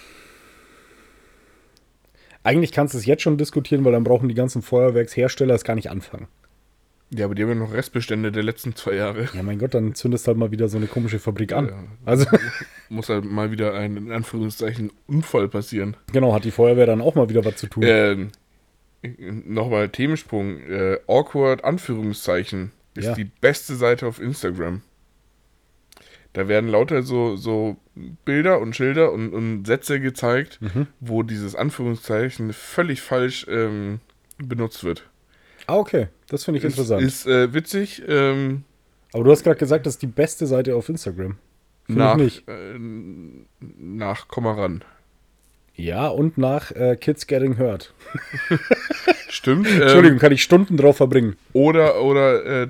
Eigentlich 2.43 2.71
kannst 2.71 2.93
du 2.93 2.97
es 2.97 3.05
jetzt 3.05 3.21
schon 3.23 3.37
diskutieren, 3.37 3.83
weil 3.85 3.93
dann 3.93 4.03
brauchen 4.03 4.27
die 4.29 4.35
ganzen 4.35 4.61
Feuerwerkshersteller 4.61 5.55
es 5.55 5.63
gar 5.63 5.75
nicht 5.75 5.89
anfangen. 5.89 6.27
Ja, 7.15 7.25
aber 7.25 7.35
die 7.35 7.43
haben 7.43 7.49
ja 7.49 7.55
noch 7.55 7.73
Restbestände 7.73 8.31
der 8.31 8.41
letzten 8.43 8.75
zwei 8.75 8.95
Jahre. 8.95 9.27
Ja, 9.33 9.43
mein 9.43 9.59
Gott, 9.59 9.73
dann 9.75 9.93
zündest 9.93 10.27
halt 10.27 10.37
mal 10.37 10.51
wieder 10.51 10.67
so 10.67 10.77
eine 10.77 10.87
komische 10.87 11.19
Fabrik 11.19 11.53
an. 11.53 11.67
Ja. 11.67 11.83
Also, 12.05 12.25
Muss 12.89 13.09
halt 13.09 13.23
mal 13.25 13.51
wieder 13.51 13.73
ein, 13.75 13.97
in 13.97 14.11
Anführungszeichen, 14.11 14.91
Unfall 15.07 15.47
passieren. 15.47 15.95
genau, 16.11 16.33
hat 16.33 16.43
die 16.43 16.51
Feuerwehr 16.51 16.85
dann 16.87 17.01
auch 17.01 17.15
mal 17.15 17.29
wieder 17.29 17.45
was 17.45 17.55
zu 17.57 17.67
tun. 17.67 17.83
Ähm, 17.85 18.31
Nochmal 19.45 19.89
Themensprung. 19.89 20.59
Äh, 20.61 20.97
awkward, 21.07 21.63
Anführungszeichen, 21.63 22.71
ist 22.95 23.05
Ja. 23.05 23.13
die 23.15 23.25
beste 23.25 23.75
Seite 23.75 24.07
auf 24.07 24.19
Instagram. 24.21 24.81
Da 26.31 26.47
werden 26.47 26.69
lauter 26.69 27.03
so, 27.03 27.35
so 27.35 27.77
Bilder 28.25 28.59
und 28.59 28.75
Schilder 28.75 29.11
und, 29.11 29.33
und 29.33 29.65
Sätze 29.67 29.99
gezeigt, 29.99 30.59
Mhm. 30.61 30.87
wo 30.99 31.21
dieses 31.21 31.53
Anführungszeichen 31.55 32.53
völlig 32.53 33.01
falsch 33.01 33.45
ähm, 33.49 33.99
benutzt 34.39 34.83
wird. 34.83 35.09
Ah, 35.67 35.77
okay, 35.77 36.07
das 36.27 36.43
finde 36.43 36.59
ich 36.59 36.65
Ist, 36.65 36.73
interessant. 36.73 37.01
ist 37.03 37.25
äh, 37.27 37.53
witzig. 37.53 38.03
Ähm, 38.07 38.63
Aber 39.13 39.23
du 39.23 39.31
hast 39.31 39.43
gerade 39.43 39.57
gesagt, 39.59 39.85
das 39.85 39.95
ist 39.95 40.01
die 40.01 40.07
beste 40.07 40.45
Seite 40.45 40.75
auf 40.75 40.89
Instagram. 40.89 41.37
Finde 41.85 41.99
nach, 42.01 42.17
ich 42.17 42.21
nicht. 42.21 42.47
äh, 42.47 42.77
nach 43.79 44.27
Komm 44.27 44.47
ran. 44.47 44.83
Ja, 45.75 46.07
und 46.07 46.37
nach 46.37 46.71
äh, 46.71 46.95
Kids 46.95 47.25
Getting 47.27 47.57
Hurt. 47.57 47.93
Stimmt. 49.29 49.67
Entschuldigung, 49.71 50.17
ähm, 50.17 50.19
kann 50.19 50.31
ich 50.31 50.43
Stunden 50.43 50.77
drauf 50.77 50.97
verbringen. 50.97 51.35
Oder, 51.53 52.01
oder 52.01 52.63
äh, 52.63 52.67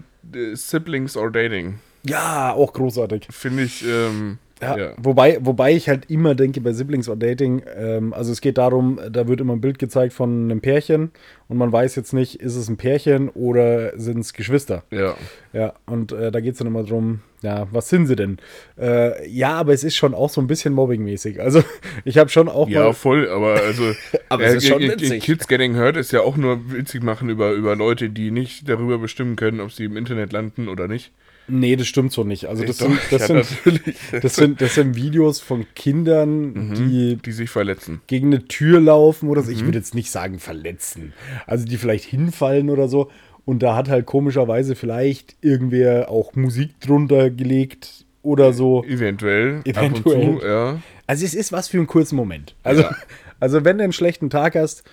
Siblings 0.53 1.17
or 1.17 1.29
Dating. 1.31 1.79
Ja, 2.05 2.53
auch 2.53 2.73
großartig. 2.73 3.27
Finde 3.29 3.63
ich. 3.63 3.85
Ähm, 3.85 4.37
ja, 4.63 4.77
ja, 4.77 4.93
Wobei, 4.97 5.37
wobei 5.41 5.73
ich 5.73 5.89
halt 5.89 6.09
immer 6.09 6.35
denke 6.35 6.61
bei 6.61 6.73
Siblings 6.73 7.09
or 7.09 7.15
Dating, 7.15 7.61
ähm, 7.75 8.13
also 8.13 8.31
es 8.31 8.41
geht 8.41 8.57
darum, 8.57 8.99
da 9.11 9.27
wird 9.27 9.41
immer 9.41 9.53
ein 9.53 9.61
Bild 9.61 9.79
gezeigt 9.79 10.13
von 10.13 10.45
einem 10.45 10.61
Pärchen 10.61 11.11
und 11.47 11.57
man 11.57 11.71
weiß 11.71 11.95
jetzt 11.95 12.13
nicht, 12.13 12.41
ist 12.41 12.55
es 12.55 12.69
ein 12.69 12.77
Pärchen 12.77 13.29
oder 13.29 13.97
sind 13.97 14.19
es 14.19 14.33
Geschwister. 14.33 14.83
Ja. 14.91 15.15
Ja, 15.53 15.73
und 15.85 16.11
äh, 16.11 16.31
da 16.31 16.39
geht 16.39 16.53
es 16.53 16.57
dann 16.57 16.67
immer 16.67 16.83
darum, 16.83 17.21
ja, 17.43 17.67
was 17.71 17.89
sind 17.89 18.07
sie 18.07 18.15
denn? 18.15 18.37
Äh, 18.79 19.29
ja, 19.29 19.53
aber 19.53 19.73
es 19.73 19.83
ist 19.83 19.95
schon 19.95 20.13
auch 20.13 20.29
so 20.29 20.39
ein 20.41 20.47
bisschen 20.47 20.73
mobbingmäßig. 20.73 21.41
Also 21.41 21.63
ich 22.05 22.17
habe 22.17 22.29
schon 22.29 22.47
auch 22.49 22.69
Ja, 22.69 22.93
voll, 22.93 23.29
aber 23.29 23.61
also 23.61 23.83
aber 24.29 24.45
es 24.45 24.55
ist 24.55 24.67
schon 24.67 24.81
witzig. 24.81 25.23
Kids 25.23 25.47
Getting 25.47 25.75
Hurt 25.75 25.97
ist 25.97 26.11
ja 26.11 26.21
auch 26.21 26.37
nur 26.37 26.71
witzig 26.71 27.03
machen 27.03 27.29
über, 27.29 27.51
über 27.51 27.75
Leute, 27.75 28.09
die 28.09 28.31
nicht 28.31 28.67
darüber 28.67 28.97
bestimmen 28.97 29.35
können, 29.35 29.59
ob 29.59 29.71
sie 29.71 29.83
im 29.85 29.97
Internet 29.97 30.31
landen 30.31 30.69
oder 30.69 30.87
nicht. 30.87 31.11
Nee, 31.47 31.75
das 31.75 31.87
stimmt 31.87 32.11
so 32.11 32.23
nicht. 32.23 32.45
Also 32.45 32.63
das, 32.63 32.77
sind, 32.77 32.97
das, 33.11 33.27
ja, 33.27 33.43
sind, 33.43 33.81
das, 34.23 34.35
sind, 34.35 34.61
das 34.61 34.75
sind 34.75 34.95
Videos 34.95 35.39
von 35.39 35.65
Kindern, 35.75 36.53
mhm, 36.53 36.73
die, 36.75 37.15
die 37.17 37.31
sich 37.31 37.49
verletzen. 37.49 38.01
Gegen 38.07 38.27
eine 38.27 38.45
Tür 38.47 38.79
laufen 38.79 39.29
oder 39.29 39.41
so. 39.41 39.51
Mhm. 39.51 39.57
Ich 39.57 39.65
würde 39.65 39.77
jetzt 39.77 39.95
nicht 39.95 40.09
sagen 40.09 40.39
verletzen. 40.39 41.13
Also 41.45 41.65
die 41.65 41.77
vielleicht 41.77 42.05
hinfallen 42.05 42.69
oder 42.69 42.87
so. 42.87 43.11
Und 43.45 43.61
da 43.61 43.75
hat 43.75 43.89
halt 43.89 44.05
komischerweise 44.05 44.75
vielleicht 44.75 45.35
irgendwer 45.41 46.09
auch 46.09 46.33
Musik 46.35 46.79
drunter 46.79 47.29
gelegt 47.29 48.05
oder 48.21 48.53
so. 48.53 48.83
Eventuell. 48.85 49.61
Eventuell. 49.65 50.39
Zu, 50.39 50.45
ja. 50.45 50.79
Also 51.07 51.25
es 51.25 51.33
ist 51.33 51.51
was 51.51 51.67
für 51.67 51.77
einen 51.77 51.87
kurzen 51.87 52.15
Moment. 52.15 52.55
Also, 52.63 52.83
ja. 52.83 52.95
also 53.41 53.65
wenn 53.65 53.77
du 53.77 53.83
einen 53.83 53.93
schlechten 53.93 54.29
Tag 54.29 54.55
hast, 54.55 54.83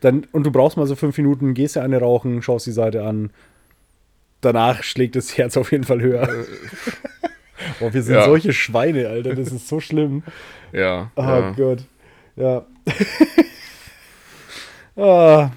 dann, 0.00 0.26
und 0.30 0.44
du 0.46 0.52
brauchst 0.52 0.76
mal 0.76 0.86
so 0.86 0.94
fünf 0.94 1.16
Minuten, 1.18 1.54
gehst 1.54 1.74
du 1.74 1.80
eine 1.80 1.98
rauchen, 1.98 2.42
schaust 2.42 2.66
die 2.66 2.72
Seite 2.72 3.04
an, 3.04 3.30
danach 4.40 4.82
schlägt 4.82 5.16
das 5.16 5.36
Herz 5.36 5.56
auf 5.56 5.72
jeden 5.72 5.84
Fall 5.84 6.00
höher. 6.00 6.28
oh, 7.80 7.92
wir 7.92 8.02
sind 8.02 8.14
ja. 8.14 8.24
solche 8.24 8.52
Schweine, 8.52 9.08
Alter. 9.08 9.34
Das 9.34 9.52
ist 9.52 9.68
so 9.68 9.80
schlimm. 9.80 10.22
Ja. 10.72 11.10
Oh 11.16 11.22
ja. 11.22 11.50
Gott. 11.52 11.84
Ja. 12.36 12.66
ah. 15.02 15.50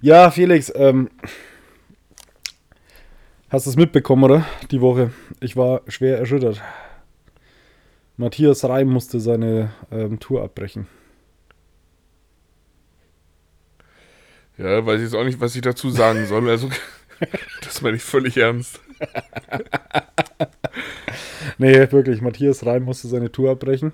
Ja, 0.00 0.30
Felix, 0.30 0.72
ähm, 0.74 1.10
hast 3.48 3.66
du 3.66 3.70
es 3.70 3.76
mitbekommen, 3.76 4.24
oder? 4.24 4.46
Die 4.70 4.80
Woche. 4.80 5.12
Ich 5.40 5.56
war 5.56 5.82
schwer 5.86 6.18
erschüttert. 6.18 6.60
Matthias 8.16 8.64
Reim 8.64 8.88
musste 8.88 9.20
seine 9.20 9.72
ähm, 9.90 10.18
Tour 10.18 10.42
abbrechen. 10.42 10.86
Ja, 14.58 14.86
weiß 14.86 14.96
ich 14.96 15.04
jetzt 15.04 15.14
auch 15.14 15.24
nicht, 15.24 15.40
was 15.40 15.54
ich 15.54 15.60
dazu 15.60 15.90
sagen 15.90 16.26
soll. 16.26 16.48
Also 16.48 16.70
das 17.62 17.82
meine 17.82 17.96
ich 17.96 18.02
völlig 18.02 18.36
ernst. 18.36 18.80
nee, 21.58 21.74
wirklich. 21.90 22.20
Matthias 22.20 22.64
Reim 22.64 22.84
musste 22.84 23.08
seine 23.08 23.30
Tour 23.30 23.50
abbrechen. 23.50 23.92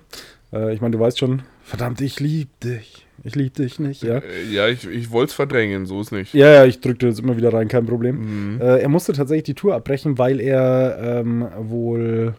Äh, 0.51 0.73
ich 0.73 0.81
meine, 0.81 0.91
du 0.91 0.99
weißt 0.99 1.19
schon, 1.19 1.43
verdammt, 1.63 2.01
ich 2.01 2.19
liebe 2.19 2.51
dich. 2.63 3.05
Ich 3.23 3.35
liebe 3.35 3.51
dich 3.51 3.79
nicht, 3.79 4.03
ja. 4.03 4.17
Äh, 4.17 4.51
ja, 4.51 4.67
ich, 4.67 4.87
ich 4.87 5.11
wollte 5.11 5.29
es 5.29 5.33
verdrängen, 5.33 5.85
so 5.85 6.01
ist 6.01 6.11
nicht. 6.11 6.33
Ja, 6.33 6.47
ja, 6.47 6.65
ich 6.65 6.81
drückte 6.81 7.07
das 7.07 7.19
immer 7.19 7.37
wieder 7.37 7.53
rein, 7.53 7.67
kein 7.67 7.85
Problem. 7.85 8.55
Mhm. 8.55 8.61
Äh, 8.61 8.79
er 8.79 8.89
musste 8.89 9.13
tatsächlich 9.13 9.43
die 9.43 9.53
Tour 9.53 9.75
abbrechen, 9.75 10.17
weil 10.17 10.39
er 10.39 11.21
ähm, 11.21 11.47
wohl. 11.57 12.35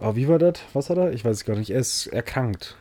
Oh, 0.00 0.16
wie 0.16 0.28
war 0.28 0.38
das? 0.38 0.54
Was 0.72 0.90
hat 0.90 0.98
er? 0.98 1.12
Ich 1.12 1.24
weiß 1.24 1.36
es 1.36 1.44
gar 1.44 1.56
nicht. 1.56 1.70
Er 1.70 1.80
ist 1.80 2.06
erkrankt. 2.08 2.76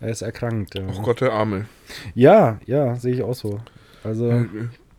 Er 0.00 0.10
ist 0.10 0.22
erkrankt. 0.22 0.76
Ja. 0.76 0.82
Oh 0.96 1.02
Gott, 1.02 1.20
der 1.20 1.32
Arme. 1.32 1.66
Ja, 2.14 2.60
ja, 2.66 2.94
sehe 2.96 3.14
ich 3.14 3.22
auch 3.22 3.34
so. 3.34 3.60
Also. 4.04 4.44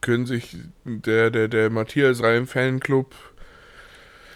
Können 0.02 0.26
sich 0.26 0.58
der, 0.86 1.30
der, 1.30 1.48
der 1.48 1.70
Matthias 1.70 2.24
Reim 2.24 2.48
Fanclub 2.48 3.14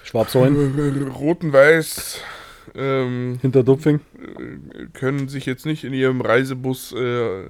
Schwabsäulen 0.04 1.08
Roten-Weiß 1.16 2.22
ähm, 2.76 3.40
hinter 3.42 3.64
Dupfing 3.64 4.00
äh, 4.16 4.86
können 4.94 5.28
sich 5.28 5.46
jetzt 5.46 5.66
nicht 5.66 5.84
in 5.84 5.94
ihrem 5.94 6.22
Reisebus 6.22 6.94
äh, 6.94 7.44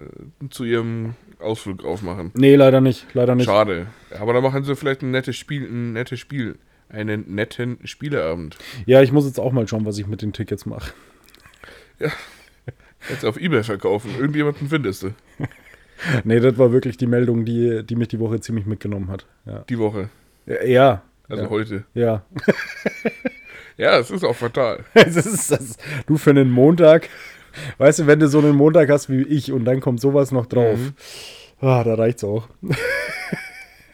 zu 0.50 0.64
ihrem 0.64 1.16
Ausflug 1.40 1.84
aufmachen. 1.84 2.32
Nee, 2.36 2.56
leider 2.56 2.82
nicht, 2.82 3.06
leider 3.14 3.36
nicht. 3.36 3.46
Schade. 3.46 3.88
Aber 4.20 4.34
da 4.34 4.42
machen 4.42 4.64
sie 4.64 4.76
vielleicht 4.76 5.02
ein 5.02 5.12
nettes 5.12 5.36
Spiel, 5.36 5.64
ein 5.64 5.94
nettes 5.94 6.20
Spiel, 6.20 6.58
einen 6.90 7.36
netten 7.36 7.80
Spieleabend. 7.84 8.58
Ja, 8.86 9.02
ich 9.02 9.12
muss 9.12 9.26
jetzt 9.26 9.40
auch 9.40 9.52
mal 9.52 9.68
schauen, 9.68 9.86
was 9.86 9.98
ich 9.98 10.08
mit 10.08 10.22
den 10.22 10.34
Tickets 10.34 10.66
mache. 10.66 10.94
Ja. 12.00 12.12
Jetzt 13.10 13.26
auf 13.26 13.38
Ebay 13.38 13.64
verkaufen. 13.64 14.12
Irgendjemanden 14.18 14.70
findest 14.70 15.04
du. 15.04 15.14
nee, 16.24 16.40
das 16.40 16.58
war 16.58 16.72
wirklich 16.72 16.98
die 16.98 17.08
Meldung, 17.08 17.46
die, 17.46 17.84
die 17.84 17.96
mich 17.96 18.10
die 18.10 18.20
Woche 18.20 18.40
ziemlich 18.40 18.66
mitgenommen 18.66 19.10
hat. 19.10 19.26
Ja. 19.46 19.60
Die 19.70 19.78
Woche. 19.78 20.10
Ja. 20.66 21.04
Also 21.30 21.44
ja. 21.44 21.50
heute. 21.50 21.84
Ja. 21.94 22.26
ja, 23.78 24.00
es 24.00 24.12
ist 24.12 24.24
auch 24.24 24.36
fatal. 24.36 24.84
es 24.94 25.16
ist, 25.16 25.52
das, 25.52 25.78
du 26.06 26.18
für 26.18 26.32
einen 26.32 26.52
Montag, 26.52 27.10
weißt 27.78 28.00
du, 28.00 28.08
wenn 28.08 28.20
du 28.20 28.28
so 28.28 28.40
einen 28.40 28.56
Montag 28.56 28.90
hast 28.90 29.10
wie 29.10 29.24
ich 29.24 29.52
und 29.52 29.66
dann 29.66 29.80
kommt 29.80 30.02
sowas 30.02 30.32
noch 30.32 30.46
drauf, 30.46 30.78
mhm. 30.78 30.94
ah, 31.62 31.84
da 31.84 31.96
reicht's 31.96 32.24
auch. 32.24 32.48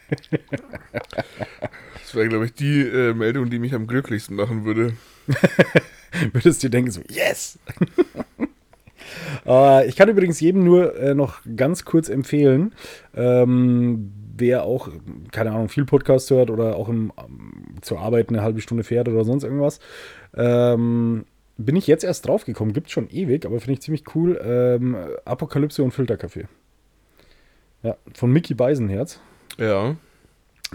das 0.08 2.14
wäre, 2.14 2.28
glaube 2.28 2.46
ich, 2.46 2.54
die 2.54 2.80
äh, 2.80 3.14
Meldung, 3.14 3.48
die 3.48 3.58
mich 3.58 3.74
am 3.74 3.86
glücklichsten 3.86 4.36
machen 4.36 4.64
würde. 4.64 4.94
Würdest 6.32 6.64
du 6.64 6.70
denken 6.70 6.90
so, 6.90 7.02
yes! 7.08 7.58
Äh, 9.46 9.88
ich 9.88 9.96
kann 9.96 10.08
übrigens 10.08 10.40
jedem 10.40 10.64
nur 10.64 10.96
äh, 10.96 11.14
noch 11.14 11.40
ganz 11.56 11.84
kurz 11.84 12.08
empfehlen, 12.08 12.74
ähm, 13.14 14.12
wer 14.36 14.64
auch, 14.64 14.88
keine 15.32 15.52
Ahnung, 15.52 15.68
viel 15.68 15.84
Podcast 15.84 16.30
hört 16.30 16.50
oder 16.50 16.76
auch 16.76 16.88
im, 16.88 17.12
ähm, 17.18 17.76
zur 17.80 18.00
Arbeit 18.00 18.28
eine 18.28 18.42
halbe 18.42 18.60
Stunde 18.60 18.84
fährt 18.84 19.08
oder 19.08 19.24
sonst 19.24 19.44
irgendwas. 19.44 19.80
Ähm, 20.34 21.24
bin 21.58 21.76
ich 21.76 21.86
jetzt 21.86 22.04
erst 22.04 22.26
draufgekommen, 22.26 22.72
gibt 22.72 22.86
es 22.86 22.92
schon 22.92 23.10
ewig, 23.10 23.44
aber 23.44 23.60
finde 23.60 23.74
ich 23.74 23.82
ziemlich 23.82 24.04
cool. 24.14 24.40
Ähm, 24.42 24.96
Apokalypse 25.24 25.82
und 25.82 25.92
Filterkaffee. 25.92 26.46
Ja, 27.82 27.96
von 28.14 28.32
Mickey 28.32 28.54
Beisenherz. 28.54 29.20
Ja. 29.58 29.96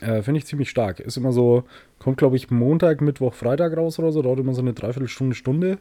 Äh, 0.02 0.22
finde 0.22 0.40
ich 0.40 0.46
ziemlich 0.46 0.70
stark. 0.70 1.00
Ist 1.00 1.18
immer 1.18 1.32
so, 1.32 1.64
kommt 2.00 2.18
glaube 2.18 2.36
ich 2.36 2.52
Montag, 2.52 3.02
Mittwoch, 3.02 3.34
Freitag 3.34 3.76
raus 3.78 3.98
oder 3.98 4.12
so, 4.12 4.22
dauert 4.22 4.40
immer 4.40 4.54
so 4.54 4.62
eine 4.62 4.74
Dreiviertelstunde, 4.74 5.36
Stunde. 5.36 5.78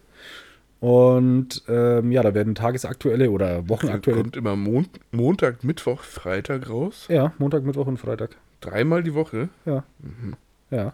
Und 0.80 1.62
ähm, 1.68 2.12
ja, 2.12 2.22
da 2.22 2.34
werden 2.34 2.54
tagesaktuelle 2.54 3.30
oder 3.30 3.68
wochenaktuelle. 3.68 4.20
Kommt 4.22 4.36
immer 4.36 4.54
Mon 4.56 4.86
Montag, 5.12 5.64
Mittwoch, 5.64 6.02
Freitag 6.02 6.68
raus? 6.68 7.06
Ja, 7.08 7.32
Montag, 7.38 7.64
Mittwoch 7.64 7.86
und 7.86 7.96
Freitag. 7.98 8.36
Dreimal 8.60 9.02
die 9.02 9.14
Woche? 9.14 9.48
Ja. 9.64 9.84
Mhm. 10.00 10.34
Ja. 10.70 10.92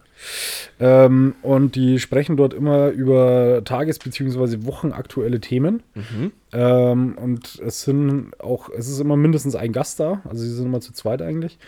Ähm, 0.78 1.34
und 1.42 1.74
die 1.74 1.98
sprechen 2.00 2.36
dort 2.36 2.52
immer 2.52 2.88
über 2.90 3.62
tages- 3.64 3.98
bzw. 3.98 4.66
wochenaktuelle 4.66 5.40
Themen. 5.40 5.82
Mhm. 5.94 6.32
Ähm, 6.52 7.14
und 7.16 7.60
es 7.64 7.82
sind 7.82 8.38
auch, 8.40 8.68
es 8.68 8.88
ist 8.88 9.00
immer 9.00 9.16
mindestens 9.16 9.54
ein 9.56 9.72
Gast 9.72 9.98
da, 9.98 10.20
also 10.28 10.42
sie 10.42 10.52
sind 10.54 10.66
immer 10.66 10.80
zu 10.80 10.92
zweit 10.92 11.22
eigentlich. 11.22 11.58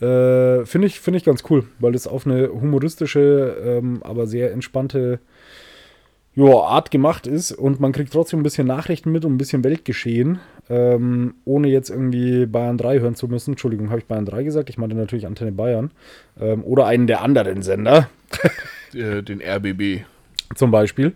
Äh, 0.00 0.64
Finde 0.66 0.86
ich, 0.86 1.00
find 1.00 1.16
ich 1.16 1.24
ganz 1.24 1.42
cool, 1.48 1.64
weil 1.78 1.94
es 1.94 2.06
auf 2.06 2.26
eine 2.26 2.48
humoristische, 2.48 3.56
ähm, 3.64 4.00
aber 4.02 4.26
sehr 4.26 4.52
entspannte 4.52 5.18
jo, 6.34 6.62
Art 6.62 6.90
gemacht 6.90 7.26
ist 7.26 7.52
und 7.52 7.80
man 7.80 7.92
kriegt 7.92 8.12
trotzdem 8.12 8.40
ein 8.40 8.44
bisschen 8.44 8.66
Nachrichten 8.66 9.10
mit 9.10 9.24
und 9.24 9.34
ein 9.34 9.38
bisschen 9.38 9.64
Weltgeschehen, 9.64 10.38
ähm, 10.68 11.34
ohne 11.44 11.68
jetzt 11.68 11.90
irgendwie 11.90 12.46
Bayern 12.46 12.78
3 12.78 13.00
hören 13.00 13.14
zu 13.14 13.28
müssen. 13.28 13.52
Entschuldigung, 13.52 13.90
habe 13.90 14.00
ich 14.00 14.06
Bayern 14.06 14.26
3 14.26 14.44
gesagt? 14.44 14.70
Ich 14.70 14.78
meinte 14.78 14.96
natürlich 14.96 15.26
Antenne 15.26 15.52
Bayern. 15.52 15.90
Ähm, 16.40 16.62
oder 16.64 16.86
einen 16.86 17.06
der 17.06 17.22
anderen 17.22 17.62
Sender. 17.62 18.08
Äh, 18.94 19.22
den 19.22 19.42
RBB. 19.42 20.06
Zum 20.54 20.70
Beispiel. 20.70 21.12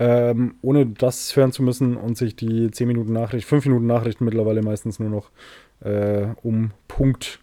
Ähm, 0.00 0.56
ohne 0.60 0.86
das 0.86 1.36
hören 1.36 1.52
zu 1.52 1.62
müssen 1.62 1.96
und 1.96 2.18
sich 2.18 2.34
die 2.34 2.68
10 2.68 2.88
Minuten 2.88 3.12
Nachricht, 3.12 3.46
5 3.46 3.66
Minuten 3.66 3.86
Nachrichten 3.86 4.24
mittlerweile 4.24 4.60
meistens 4.60 4.98
nur 4.98 5.08
noch 5.08 5.30
äh, 5.84 6.26
um 6.42 6.72
Punkt 6.88 7.38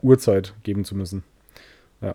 Uhrzeit 0.00 0.54
geben 0.62 0.84
zu 0.84 0.94
müssen. 0.94 1.24
Ja. 2.00 2.14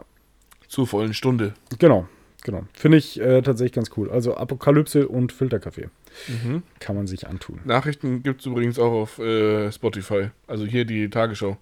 Zur 0.70 0.88
vollen 0.88 1.14
Stunde. 1.14 1.54
Genau. 1.80 2.08
Genau. 2.44 2.64
Finde 2.74 2.98
ich 2.98 3.20
äh, 3.20 3.42
tatsächlich 3.42 3.74
ganz 3.74 3.92
cool. 3.98 4.10
Also 4.10 4.36
Apokalypse 4.36 5.08
und 5.08 5.32
Filterkaffee. 5.32 5.90
Mhm. 6.28 6.64
Kann 6.80 6.96
man 6.96 7.08
sich 7.08 7.28
antun. 7.28 7.60
Nachrichten 7.66 8.24
gibt 8.24 8.42
es 8.42 8.48
übrigens 8.48 8.80
auch 8.80 8.92
auf 8.92 9.20
äh, 9.20 9.72
Spotify. 9.72 10.30
Also 10.48 10.66
hier 10.66 10.86
die 10.86 11.10
Tagesschau. 11.10 11.58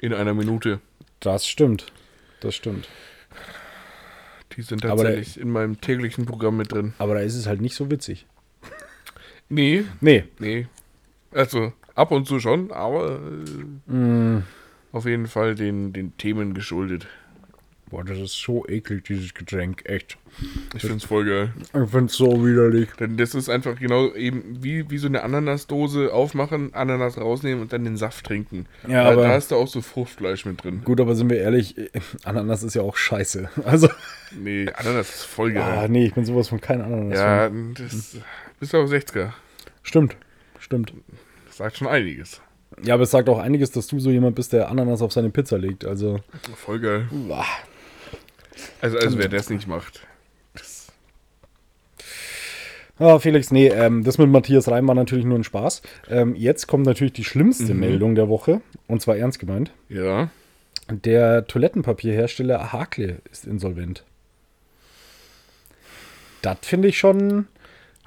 In 0.00 0.12
einer 0.12 0.34
Minute. 0.34 0.80
Das 1.20 1.46
stimmt. 1.46 1.86
Das 2.40 2.54
stimmt. 2.54 2.88
Die 4.56 4.62
sind 4.62 4.82
tatsächlich 4.82 5.34
da, 5.34 5.40
in 5.40 5.50
meinem 5.50 5.80
täglichen 5.80 6.26
Programm 6.26 6.56
mit 6.56 6.72
drin. 6.72 6.92
Aber 6.98 7.14
da 7.14 7.20
ist 7.20 7.34
es 7.34 7.46
halt 7.46 7.60
nicht 7.60 7.74
so 7.74 7.90
witzig. 7.90 8.26
Nee. 9.48 9.84
Nee. 10.00 10.24
Nee. 10.38 10.66
Also 11.32 11.72
ab 11.94 12.10
und 12.10 12.26
zu 12.26 12.38
schon, 12.40 12.70
aber 12.70 13.20
äh, 13.88 13.92
mm. 13.92 14.44
auf 14.92 15.06
jeden 15.06 15.26
Fall 15.26 15.54
den, 15.54 15.92
den 15.92 16.16
Themen 16.16 16.54
geschuldet. 16.54 17.06
Boah, 17.94 18.02
das 18.02 18.18
ist 18.18 18.42
so 18.42 18.66
eklig, 18.66 19.04
dieses 19.04 19.34
Getränk, 19.34 19.82
echt. 19.88 20.18
Ich 20.74 20.80
finde 20.80 20.96
es 20.96 21.04
voll 21.04 21.26
geil. 21.26 21.52
Ich 21.62 21.90
finde 21.90 22.06
es 22.06 22.14
so 22.14 22.44
widerlich. 22.44 22.88
Denn 22.98 23.16
das 23.16 23.36
ist 23.36 23.48
einfach 23.48 23.78
genau 23.78 24.12
eben 24.14 24.58
wie, 24.64 24.90
wie 24.90 24.98
so 24.98 25.06
eine 25.06 25.22
Ananasdose 25.22 26.12
aufmachen, 26.12 26.74
Ananas 26.74 27.16
rausnehmen 27.18 27.62
und 27.62 27.72
dann 27.72 27.84
den 27.84 27.96
Saft 27.96 28.26
trinken. 28.26 28.66
Ja, 28.88 29.04
Weil 29.04 29.12
aber- 29.12 29.22
da 29.22 29.36
ist 29.36 29.52
da 29.52 29.54
auch 29.56 29.68
so 29.68 29.80
Fruchtfleisch 29.80 30.44
mit 30.44 30.64
drin. 30.64 30.82
Gut, 30.84 31.00
aber 31.00 31.14
sind 31.14 31.30
wir 31.30 31.38
ehrlich, 31.38 31.76
Ananas 32.24 32.64
ist 32.64 32.74
ja 32.74 32.82
auch 32.82 32.96
scheiße. 32.96 33.48
Also, 33.64 33.88
Nee, 34.36 34.68
Ananas 34.74 35.10
ist 35.14 35.22
voll 35.26 35.52
geil. 35.52 35.62
ah, 35.62 35.86
nee, 35.86 36.06
ich 36.06 36.14
bin 36.14 36.24
sowas 36.24 36.48
von 36.48 36.60
kein 36.60 36.82
Ananas. 36.82 37.16
ja, 37.16 37.48
das 37.78 38.16
bist 38.58 38.74
auch 38.74 38.86
60er. 38.88 39.30
Stimmt, 39.84 40.16
stimmt. 40.58 40.92
Das 41.46 41.58
sagt 41.58 41.76
schon 41.76 41.86
einiges. 41.86 42.40
Ja, 42.82 42.94
aber 42.94 43.04
es 43.04 43.12
sagt 43.12 43.28
auch 43.28 43.38
einiges, 43.38 43.70
dass 43.70 43.86
du 43.86 44.00
so 44.00 44.10
jemand 44.10 44.34
bist, 44.34 44.52
der 44.52 44.68
Ananas 44.68 45.00
auf 45.00 45.12
seine 45.12 45.30
Pizza 45.30 45.56
legt. 45.58 45.84
Also, 45.84 46.18
Voll 46.56 46.80
geil. 46.80 47.06
uah. 47.28 47.44
Also, 48.80 48.98
also 48.98 49.18
wer 49.18 49.28
das 49.28 49.50
nicht 49.50 49.66
macht. 49.66 50.00
Das, 50.54 50.92
Ah, 52.98 53.18
Felix, 53.18 53.50
nee, 53.50 53.66
ähm, 53.68 54.04
das 54.04 54.18
mit 54.18 54.28
Matthias 54.28 54.68
Reim 54.68 54.86
war 54.86 54.94
natürlich 54.94 55.24
nur 55.24 55.36
ein 55.38 55.42
Spaß. 55.44 55.82
Ähm, 56.08 56.36
jetzt 56.36 56.68
kommt 56.68 56.86
natürlich 56.86 57.12
die 57.12 57.24
schlimmste 57.24 57.74
Meldung 57.74 58.14
der 58.14 58.28
Woche, 58.28 58.60
und 58.86 59.02
zwar 59.02 59.16
ernst 59.16 59.38
gemeint. 59.38 59.72
ja. 59.88 60.28
Der 60.90 61.46
Toilettenpapierhersteller 61.46 62.72
Hakle 62.74 63.22
ist 63.32 63.46
insolvent. 63.46 64.04
Das 66.42 66.58
finde 66.60 66.88
ich 66.88 66.98
schon. 66.98 67.46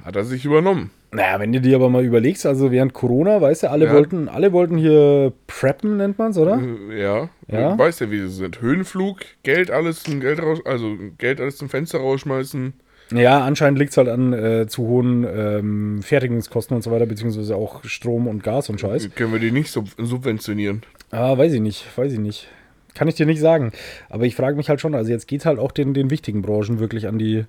Hat 0.04 0.16
er 0.16 0.24
sich 0.24 0.46
übernommen. 0.46 0.92
Naja, 1.12 1.40
wenn 1.40 1.54
du 1.54 1.62
dir 1.62 1.78
aber 1.78 1.90
mal 1.90 2.04
überlegst, 2.04 2.46
also 2.46 2.72
während 2.72 2.94
Corona, 2.94 3.40
weißt 3.40 3.64
du, 3.64 3.70
alle 3.72 3.86
Ja. 3.86 3.94
wollten, 3.94 4.28
alle 4.28 4.52
wollten 4.52 4.78
hier 4.78 5.32
preppen, 5.48 5.98
nennt 5.98 6.18
man 6.20 6.32
es, 6.32 6.38
oder? 6.38 6.60
Äh, 6.92 7.02
Ja. 7.02 7.30
Ja? 7.48 7.72
Du 7.72 7.78
weißt 7.78 8.02
ja, 8.02 8.12
wie 8.12 8.20
sie 8.20 8.28
sind. 8.30 8.62
Höhenflug, 8.62 9.20
Geld 9.44 9.72
alles 9.72 10.04
zum 10.04 10.20
Geld 10.20 10.42
raus, 10.42 10.60
also 10.66 10.96
Geld 11.18 11.40
alles 11.40 11.56
zum 11.58 11.70
Fenster 11.70 12.00
rausschmeißen. 12.00 12.74
Ja, 13.14 13.40
anscheinend 13.46 13.80
liegt 13.80 13.92
es 13.92 13.98
halt 13.98 14.10
an 14.10 14.34
äh, 14.34 14.68
zu 14.68 14.84
hohen 14.86 15.26
ähm, 15.34 16.02
Fertigungskosten 16.04 16.76
und 16.76 16.82
so 16.82 16.92
weiter, 16.92 17.06
beziehungsweise 17.06 17.56
auch 17.56 17.86
Strom 17.86 18.28
und 18.28 18.44
Gas 18.44 18.70
und 18.70 18.82
Scheiß. 18.82 19.10
Können 19.16 19.32
wir 19.32 19.40
die 19.40 19.52
nicht 19.52 19.72
sub 19.72 19.86
subventionieren? 19.98 20.82
Ah, 21.12 21.38
weiß 21.38 21.54
ich 21.54 21.62
nicht, 21.62 21.86
weiß 21.98 22.12
ich 22.12 22.20
nicht. 22.20 22.50
Kann 22.96 23.08
ich 23.08 23.16
dir 23.16 23.26
nicht 23.26 23.40
sagen. 23.40 23.72
Aber 24.10 24.26
ich 24.26 24.36
frage 24.36 24.58
mich 24.58 24.68
halt 24.68 24.82
schon, 24.82 24.94
also 24.94 25.10
jetzt 25.10 25.28
geht 25.28 25.46
halt 25.46 25.58
auch 25.58 25.72
den, 25.72 25.94
den 25.94 26.10
wichtigen 26.10 26.42
Branchen 26.42 26.80
wirklich 26.80 27.08
an 27.08 27.18
die 27.18 27.46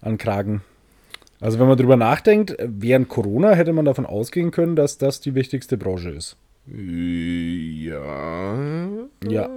an 0.00 0.16
Kragen. 0.16 0.60
Also 1.40 1.58
wenn 1.58 1.68
man 1.68 1.78
drüber 1.78 1.96
nachdenkt, 1.96 2.58
äh, 2.58 2.68
während 2.70 3.08
Corona 3.08 3.52
hätte 3.52 3.72
man 3.72 3.84
davon 3.84 4.06
ausgehen 4.06 4.50
können, 4.50 4.76
dass 4.76 4.98
das 4.98 5.20
die 5.20 5.34
wichtigste 5.34 5.76
Branche 5.76 6.10
ist. 6.10 6.36
Äh, 6.68 7.84
Ja. 7.84 8.88
Ja. 9.26 9.48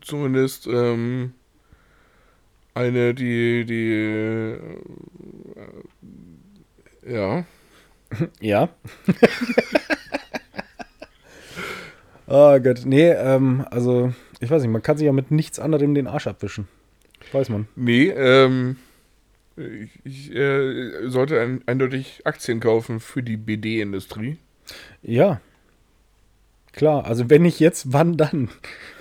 Zumindest 0.00 0.66
ähm, 0.68 1.32
eine, 2.74 3.14
die, 3.14 3.64
die 3.64 3.92
äh, 3.92 4.58
ja. 7.06 7.44
Ja. 8.40 8.68
oh 12.26 12.58
Gott, 12.60 12.82
nee, 12.84 13.10
ähm, 13.10 13.64
also 13.70 14.12
ich 14.40 14.50
weiß 14.50 14.62
nicht, 14.62 14.70
man 14.72 14.82
kann 14.82 14.96
sich 14.96 15.06
ja 15.06 15.12
mit 15.12 15.30
nichts 15.30 15.58
anderem 15.58 15.94
den 15.94 16.06
Arsch 16.06 16.26
abwischen. 16.26 16.68
Weiß 17.32 17.48
man. 17.50 17.68
Nee, 17.76 18.08
ähm, 18.08 18.76
ich, 19.56 19.90
ich 20.04 20.34
äh, 20.34 21.08
sollte 21.08 21.40
ein, 21.40 21.62
eindeutig 21.66 22.22
Aktien 22.24 22.60
kaufen 22.60 23.00
für 23.00 23.22
die 23.22 23.36
BD-Industrie. 23.36 24.38
Ja. 25.02 25.40
Klar, 26.72 27.04
also 27.04 27.28
wenn 27.30 27.42
nicht 27.42 27.60
jetzt, 27.60 27.92
wann 27.92 28.16
dann? 28.16 28.48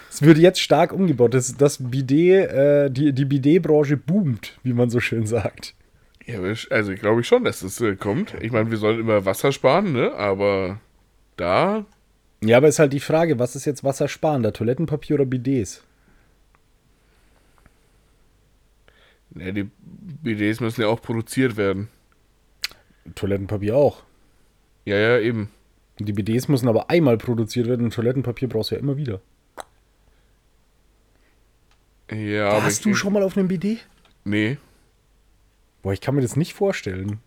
Es 0.10 0.22
wird 0.24 0.38
jetzt 0.40 0.60
stark 0.60 0.92
umgebaut. 0.92 1.34
Das, 1.34 1.56
das 1.56 1.78
Bidet, 1.80 2.50
äh, 2.52 2.90
die, 2.90 3.14
die 3.14 3.26
Bidet-Branche 3.26 3.96
boomt, 3.96 4.60
wie 4.64 4.74
man 4.74 4.90
so 4.90 5.00
schön 5.00 5.28
sagt. 5.28 5.76
Ja, 6.26 6.40
also 6.70 6.94
glaube 6.96 7.22
ich 7.22 7.28
schon, 7.28 7.44
dass 7.44 7.62
das 7.62 7.80
äh, 7.82 7.96
kommt. 7.96 8.34
Ich 8.42 8.52
meine, 8.52 8.70
wir 8.72 8.78
sollen 8.78 9.00
immer 9.00 9.26
Wasser 9.26 9.52
sparen, 9.52 9.94
ne? 9.94 10.14
Aber 10.14 10.80
da, 11.38 11.86
Ja, 12.44 12.58
aber 12.58 12.68
ist 12.68 12.80
halt 12.80 12.94
die 12.94 13.00
Frage, 13.00 13.40
was 13.40 13.56
ist 13.56 13.66
jetzt 13.66 13.84
wassersparender, 13.84 14.52
Toilettenpapier 14.54 15.16
oder 15.16 15.26
Bidets? 15.26 15.84
Ne, 19.32 19.54
die 19.54 19.70
BDs 20.24 20.60
müssen 20.60 20.82
ja 20.82 20.88
auch 20.88 21.02
produziert 21.02 21.58
werden. 21.58 21.90
Toilettenpapier 23.16 23.76
auch. 23.76 24.04
Ja, 24.86 24.98
ja, 24.98 25.20
eben. 25.20 25.52
Die 26.00 26.14
Bidets 26.14 26.48
müssen 26.48 26.70
aber 26.70 26.90
einmal 26.90 27.18
produziert 27.18 27.68
werden 27.68 27.86
und 27.86 27.94
Toilettenpapier 27.94 28.48
brauchst 28.48 28.72
du 28.72 28.76
ja 28.76 28.82
immer 28.82 28.96
wieder. 28.96 29.20
Ja, 32.10 32.50
aber 32.50 32.64
Warst 32.64 32.86
du 32.86 32.96
schon 32.96 33.14
mal 33.14 33.22
auf 33.22 33.38
einem 33.38 33.50
Bidet? 33.50 33.86
Nee. 34.24 34.58
Boah, 35.82 35.94
ich 35.94 36.02
kann 36.02 36.16
mir 36.16 36.22
das 36.22 36.36
nicht 36.36 36.54
vorstellen. 36.54 37.20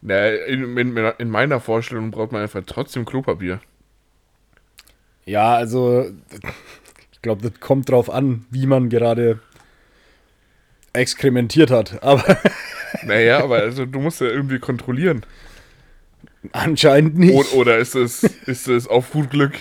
Na, 0.00 0.26
in, 0.28 0.76
in, 0.76 0.96
in 0.96 1.30
meiner 1.30 1.60
Vorstellung 1.60 2.10
braucht 2.10 2.32
man 2.32 2.42
einfach 2.42 2.62
trotzdem 2.66 3.04
Klopapier. 3.04 3.60
Ja, 5.24 5.54
also 5.54 6.10
ich 7.12 7.22
glaube, 7.22 7.42
das 7.48 7.60
kommt 7.60 7.90
drauf 7.90 8.10
an, 8.10 8.46
wie 8.50 8.66
man 8.66 8.88
gerade 8.88 9.38
exkrementiert 10.92 11.70
hat. 11.70 12.02
Aber 12.02 12.38
Naja, 13.06 13.42
aber 13.42 13.56
also 13.56 13.86
du 13.86 14.00
musst 14.00 14.20
ja 14.20 14.26
irgendwie 14.28 14.58
kontrollieren. 14.58 15.22
anscheinend 16.52 17.18
nicht. 17.18 17.32
O 17.34 17.58
oder 17.58 17.78
ist 17.78 17.94
es, 17.94 18.22
ist 18.46 18.68
es 18.68 18.86
auf 18.88 19.10
gut 19.12 19.30
Glück? 19.30 19.52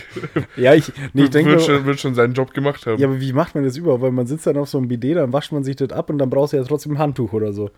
ja, 0.58 0.74
ich, 0.74 0.92
nee, 1.14 1.24
ich 1.24 1.30
denke, 1.30 1.52
wird, 1.52 1.62
schon, 1.62 1.86
wird 1.86 2.00
schon 2.00 2.16
seinen 2.16 2.34
Job 2.34 2.54
gemacht 2.54 2.86
haben. 2.86 3.00
ja, 3.00 3.08
aber 3.08 3.22
wie 3.22 3.34
macht 3.34 3.56
man 3.56 3.64
das 3.64 3.78
überhaupt? 3.78 4.02
Weil 4.02 4.12
man 4.12 4.28
sitzt 4.28 4.46
dann 4.48 4.58
auf 4.58 4.70
so 4.70 4.78
einem 4.78 4.88
Bidet, 4.88 5.18
dann 5.18 5.32
wascht 5.34 5.52
man 5.52 5.64
sich 5.64 5.76
das 5.76 5.92
ab 5.92 6.10
und 6.10 6.18
dann 6.18 6.30
brauchst 6.30 6.54
du 6.54 6.58
ja 6.58 6.64
trotzdem 6.64 6.94
ein 6.94 6.98
Handtuch 7.00 7.34
oder 7.34 7.54
so. 7.54 7.72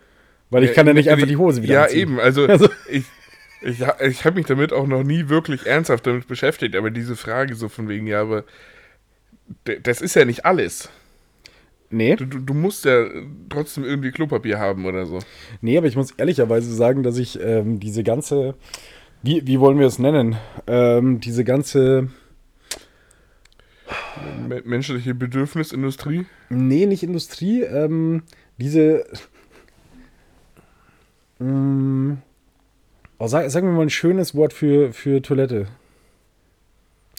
Weil 0.49 0.63
ich 0.63 0.73
kann 0.73 0.87
ja 0.87 0.93
nicht 0.93 1.09
einfach 1.09 1.27
die 1.27 1.37
Hose 1.37 1.61
wieder 1.63 1.73
Ja, 1.73 1.83
anziehen. 1.83 1.99
eben. 1.99 2.19
Also, 2.19 2.45
Also- 2.47 2.69
ich, 2.89 3.03
ich, 3.61 3.81
ich 4.01 4.25
habe 4.25 4.35
mich 4.37 4.45
damit 4.45 4.73
auch 4.73 4.87
noch 4.87 5.03
nie 5.03 5.29
wirklich 5.29 5.65
ernsthaft 5.65 6.05
damit 6.07 6.27
beschäftigt. 6.27 6.75
Aber 6.75 6.89
diese 6.91 7.15
Frage 7.15 7.55
so 7.55 7.69
von 7.69 7.87
wegen, 7.89 8.07
ja, 8.07 8.21
aber 8.21 8.43
das 9.83 10.01
ist 10.01 10.15
ja 10.15 10.25
nicht 10.25 10.45
alles. 10.45 10.89
Nee, 11.93 12.15
Du, 12.15 12.25
du, 12.25 12.53
musst 12.53 12.85
ja 12.85 13.05
trotzdem 13.49 13.83
irgendwie 13.83 14.11
Klopapier 14.11 14.59
haben 14.59 14.85
oder 14.85 15.05
so. 15.05 15.19
nee, 15.61 15.77
aber 15.77 15.87
ich 15.87 15.95
muss 15.95 16.11
ehrlicherweise 16.11 16.73
sagen, 16.73 17.03
dass 17.03 17.17
ich 17.17 17.39
ähm, 17.39 17.79
diese 17.79 18.03
ganze, 18.03 18.55
wie, 19.21 19.45
wie 19.45 19.59
wollen 19.59 19.79
wir 19.79 19.87
es 19.87 19.99
nennen? 19.99 20.35
Ähm, 20.67 21.19
diese 21.19 21.43
ganze, 21.43 22.09
Me- 24.47 24.61
Menschliche 24.65 25.13
Bedürfnisindustrie. 25.13 26.25
nee, 26.49 26.85
nicht 26.85 27.03
Industrie, 27.03 27.61
ähm, 27.61 28.23
diese, 28.57 29.05
ähm, 31.39 32.17
oh, 33.19 33.27
sag, 33.27 33.49
sagen 33.51 33.67
wir 33.67 33.73
mal 33.73 33.83
ein 33.83 33.89
schönes 33.89 34.35
Wort 34.35 34.53
für, 34.53 34.93
für 34.93 35.21
Toilette. 35.21 35.67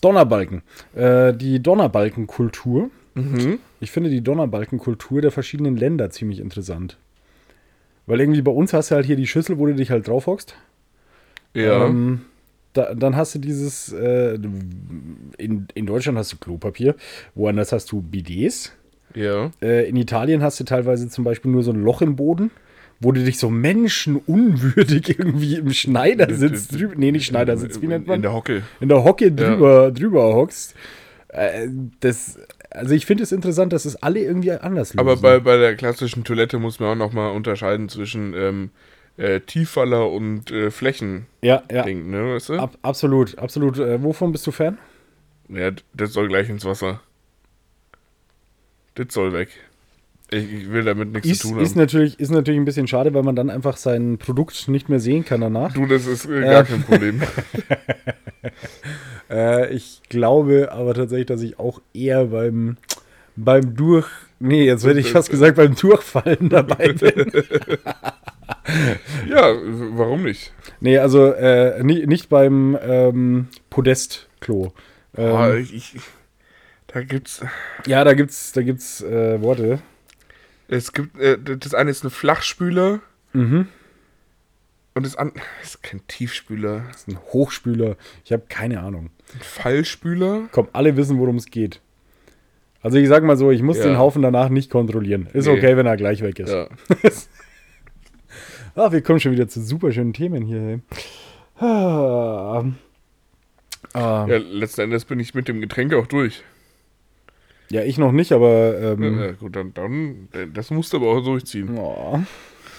Donnerbalken. 0.01 0.63
Äh, 0.95 1.33
die 1.35 1.63
Donnerbalkenkultur. 1.63 2.91
Mhm. 3.15 3.59
Ich 3.81 3.91
finde 3.91 4.11
die 4.11 4.21
Donnerbalkenkultur 4.21 5.21
der 5.21 5.31
verschiedenen 5.31 5.77
Länder 5.77 6.11
ziemlich 6.11 6.41
interessant. 6.41 6.99
Weil 8.07 8.21
irgendwie 8.21 8.43
bei 8.43 8.53
uns 8.53 8.73
hast 8.73 8.91
du 8.91 8.97
halt 8.97 9.07
hier 9.07 9.17
die 9.17 9.27
Schüssel, 9.27 9.59
wo 9.59 9.67
du 9.67 9.75
dich 9.75 9.91
halt 9.91 10.09
drauf 10.09 10.27
hockst. 10.27 10.57
Ja. 11.55 11.87
Ähm, 11.87 12.23
da, 12.73 12.95
dann 12.95 13.17
hast 13.17 13.35
du 13.35 13.39
dieses, 13.39 13.93
äh, 13.93 14.35
in, 15.39 15.69
in 15.75 15.87
Deutschland 15.87 16.19
hast 16.19 16.33
du 16.33 16.37
Klopapier, 16.37 16.97
woanders 17.35 17.73
hast 17.73 17.91
du 17.93 18.03
Bidets. 18.03 18.73
ja. 19.15 19.51
Äh, 19.63 19.89
in 19.89 19.97
Italien 19.97 20.43
hast 20.43 20.59
du 20.61 20.65
teilweise 20.65 21.09
zum 21.09 21.25
Beispiel 21.25 21.51
nur 21.53 21.63
so 21.63 21.71
ein 21.71 21.83
Loch 21.83 22.03
im 22.03 22.17
Boden, 22.17 22.51
wo 23.01 23.13
du 23.13 23.23
dich 23.25 23.39
so 23.39 23.49
menschenunwürdig 23.49 25.09
irgendwie 25.19 25.57
im 25.57 25.73
Schneidersitz 25.73 26.69
drüber, 26.69 26.95
nee, 26.97 27.13
nicht 27.13 27.27
Schneidersitz, 27.27 27.81
wie 27.81 27.87
nennt 27.87 28.07
man? 28.09 28.17
In 28.17 28.23
der 28.23 28.33
Hocke. 28.33 28.63
in 28.81 28.89
der 28.89 29.05
Hocke 29.05 29.31
drüber, 29.31 29.93
drüber 29.93 30.35
hockst. 30.35 30.75
Äh, 31.29 31.69
das, 32.01 32.39
also 32.75 32.95
ich 32.95 33.07
finde 33.07 33.23
es 33.23 33.33
interessant, 33.33 33.73
dass 33.73 33.85
es 33.85 33.97
alle 34.03 34.21
irgendwie 34.21 34.53
anders 34.53 34.93
lösen. 34.95 35.01
Aber 35.01 35.17
bei, 35.17 35.39
bei 35.41 35.57
der 35.57 35.75
klassischen 35.77 36.25
Toilette 36.25 36.59
muss 36.59 36.81
man 36.81 36.91
auch 36.91 37.07
nochmal 37.07 37.33
unterscheiden 37.35 37.89
zwischen 37.89 38.35
ähm, 38.35 38.71
äh, 39.17 39.41
Tieffaller 39.41 40.11
und 40.11 40.51
äh, 40.51 40.71
Flächending, 40.71 41.27
ja, 41.41 41.63
ja, 41.71 41.87
ne, 41.87 42.35
weißt 42.35 42.49
du? 42.51 42.55
ab, 42.55 42.77
absolut, 42.83 43.39
absolut. 43.39 43.79
Äh, 43.79 44.03
wovon 44.03 44.33
bist 44.33 44.47
du 44.47 44.51
Fan? 44.51 44.79
Ja, 45.49 45.71
das 45.95 46.13
soll 46.13 46.29
gleich 46.29 46.49
ins 46.49 46.65
Wasser. 46.65 47.01
Das 48.97 49.07
soll 49.11 49.33
weg. 49.33 49.49
Ich, 50.31 50.53
ich 50.53 50.71
will 50.71 50.85
damit 50.85 51.13
nichts 51.13 51.29
Ist, 51.29 51.43
zu 51.43 51.49
tun 51.49 51.61
ist, 51.61 51.73
haben. 51.73 51.81
natürlich, 51.81 52.19
ist 52.19 52.31
natürlich 52.31 52.59
ein 52.59 52.65
bisschen 52.65 52.89
schade, 52.89 53.13
weil 53.15 53.23
man 53.23 53.37
dann 53.37 53.51
einfach 53.51 53.77
sein 53.77 54.19
Produkt 54.19 54.69
nicht 54.69 54.89
mehr 54.89 54.99
sehen 55.01 55.25
kann 55.25 55.41
danach. 55.43 55.75
Du, 55.75 55.87
das 55.87 56.07
ist 56.07 56.27
äh, 56.27 56.41
gar 56.41 56.63
Äh. 56.63 56.65
kein 56.65 56.83
Problem. 56.83 57.23
Äh, 59.31 59.73
ich 59.75 60.03
glaube 60.09 60.71
aber 60.73 60.95
tatsächlich, 60.95 61.27
dass 61.27 61.43
ich 61.43 61.59
auch 61.59 61.81
eher 61.93 62.27
beim, 62.27 62.77
beim 63.37 63.75
Durch... 63.75 64.07
Nee, 64.41 64.65
jetzt 64.67 64.85
hätte 64.85 65.01
ich 65.01 65.11
fast 65.13 65.31
gesagt, 65.31 65.57
beim 65.57 65.75
Durchfallen 65.75 66.49
dabei 66.51 66.93
bin. 66.93 67.33
ja, 69.29 69.55
warum 69.97 70.25
nicht? 70.25 70.53
nee, 70.81 70.99
also 70.99 71.33
äh, 71.33 71.83
nie, 71.83 72.07
nicht 72.07 72.29
beim 72.29 72.77
ähm, 72.83 73.49
Podestklo. 73.71 74.73
Ähm, 75.17 75.35
Ah, 75.35 75.55
ich, 75.55 75.75
ich, 75.75 75.95
Da 76.89 77.03
gibt's. 77.03 77.41
Ja, 77.87 78.05
da 78.05 78.15
gibt's, 78.15 78.53
da 78.53 78.63
gibt's 78.63 79.01
äh, 79.03 79.41
Worte. 79.41 79.81
Es 80.69 80.93
gibt, 80.93 81.19
äh, 81.19 81.39
das 81.39 81.75
eine 81.75 81.91
ist 81.91 82.05
ein 82.05 82.11
Flachspüler. 82.11 83.01
Mhm. 83.33 83.69
Und 84.95 85.05
das 85.05 85.17
andere 85.17 85.43
ist 85.63 85.83
kein 85.83 86.07
Tiefspüler. 86.07 86.85
Das 86.89 86.99
ist 87.03 87.09
ein 87.09 87.19
Hochspüler. 87.33 87.97
Ich 88.25 88.33
habe 88.33 88.45
keine 88.49 88.81
Ahnung. 88.81 89.11
Ein 89.35 89.41
Fallspüler. 89.41 90.49
Komm, 90.53 90.69
alle 90.73 90.97
wissen, 90.97 91.19
worum 91.19 91.37
es 91.37 91.47
geht. 91.47 91.81
Also 92.81 92.99
ich 92.99 93.09
sag 93.09 93.25
mal 93.25 93.37
so, 93.37 93.51
ich 93.51 93.63
muss 93.63 93.79
Ja. 93.79 93.85
den 93.85 93.99
Haufen 93.99 94.23
danach 94.23 94.51
nicht 94.51 94.71
kontrollieren. 94.71 95.29
Ist 95.33 95.47
Nee. 95.47 95.53
okay, 95.53 95.77
wenn 95.77 95.87
er 95.87 95.97
gleich 95.97 96.23
weg 96.23 96.39
ist. 96.39 96.51
Ja. 96.53 96.69
Ah, 98.77 98.91
wir 98.91 99.03
kommen 99.03 99.21
schon 99.21 99.31
wieder 99.31 99.47
zu 99.47 99.63
super 99.63 99.93
schönen 99.93 100.13
Themen 100.13 100.45
hier. 100.45 100.81
Ah, 101.61 102.65
ah, 103.93 104.27
ja, 104.29 104.37
letzten 104.39 104.81
Endes 104.81 105.05
bin 105.05 105.21
ich 105.21 105.33
mit 105.33 105.47
dem 105.47 105.61
Getränk 105.61 105.95
auch 105.95 106.09
durch. 106.09 106.43
ja, 107.71 107.83
ich 107.85 107.97
noch 107.99 108.11
nicht, 108.11 108.33
aber 108.33 108.77
ähm, 108.81 109.21
Ja, 109.21 109.31
gut, 109.33 109.55
dann, 109.55 109.73
dann, 109.75 110.29
das 110.53 110.73
musst 110.73 110.93
du 110.93 110.97
aber 110.97 111.07
auch 111.07 111.25
durchziehen. 111.25 111.79
oh, 111.79 112.19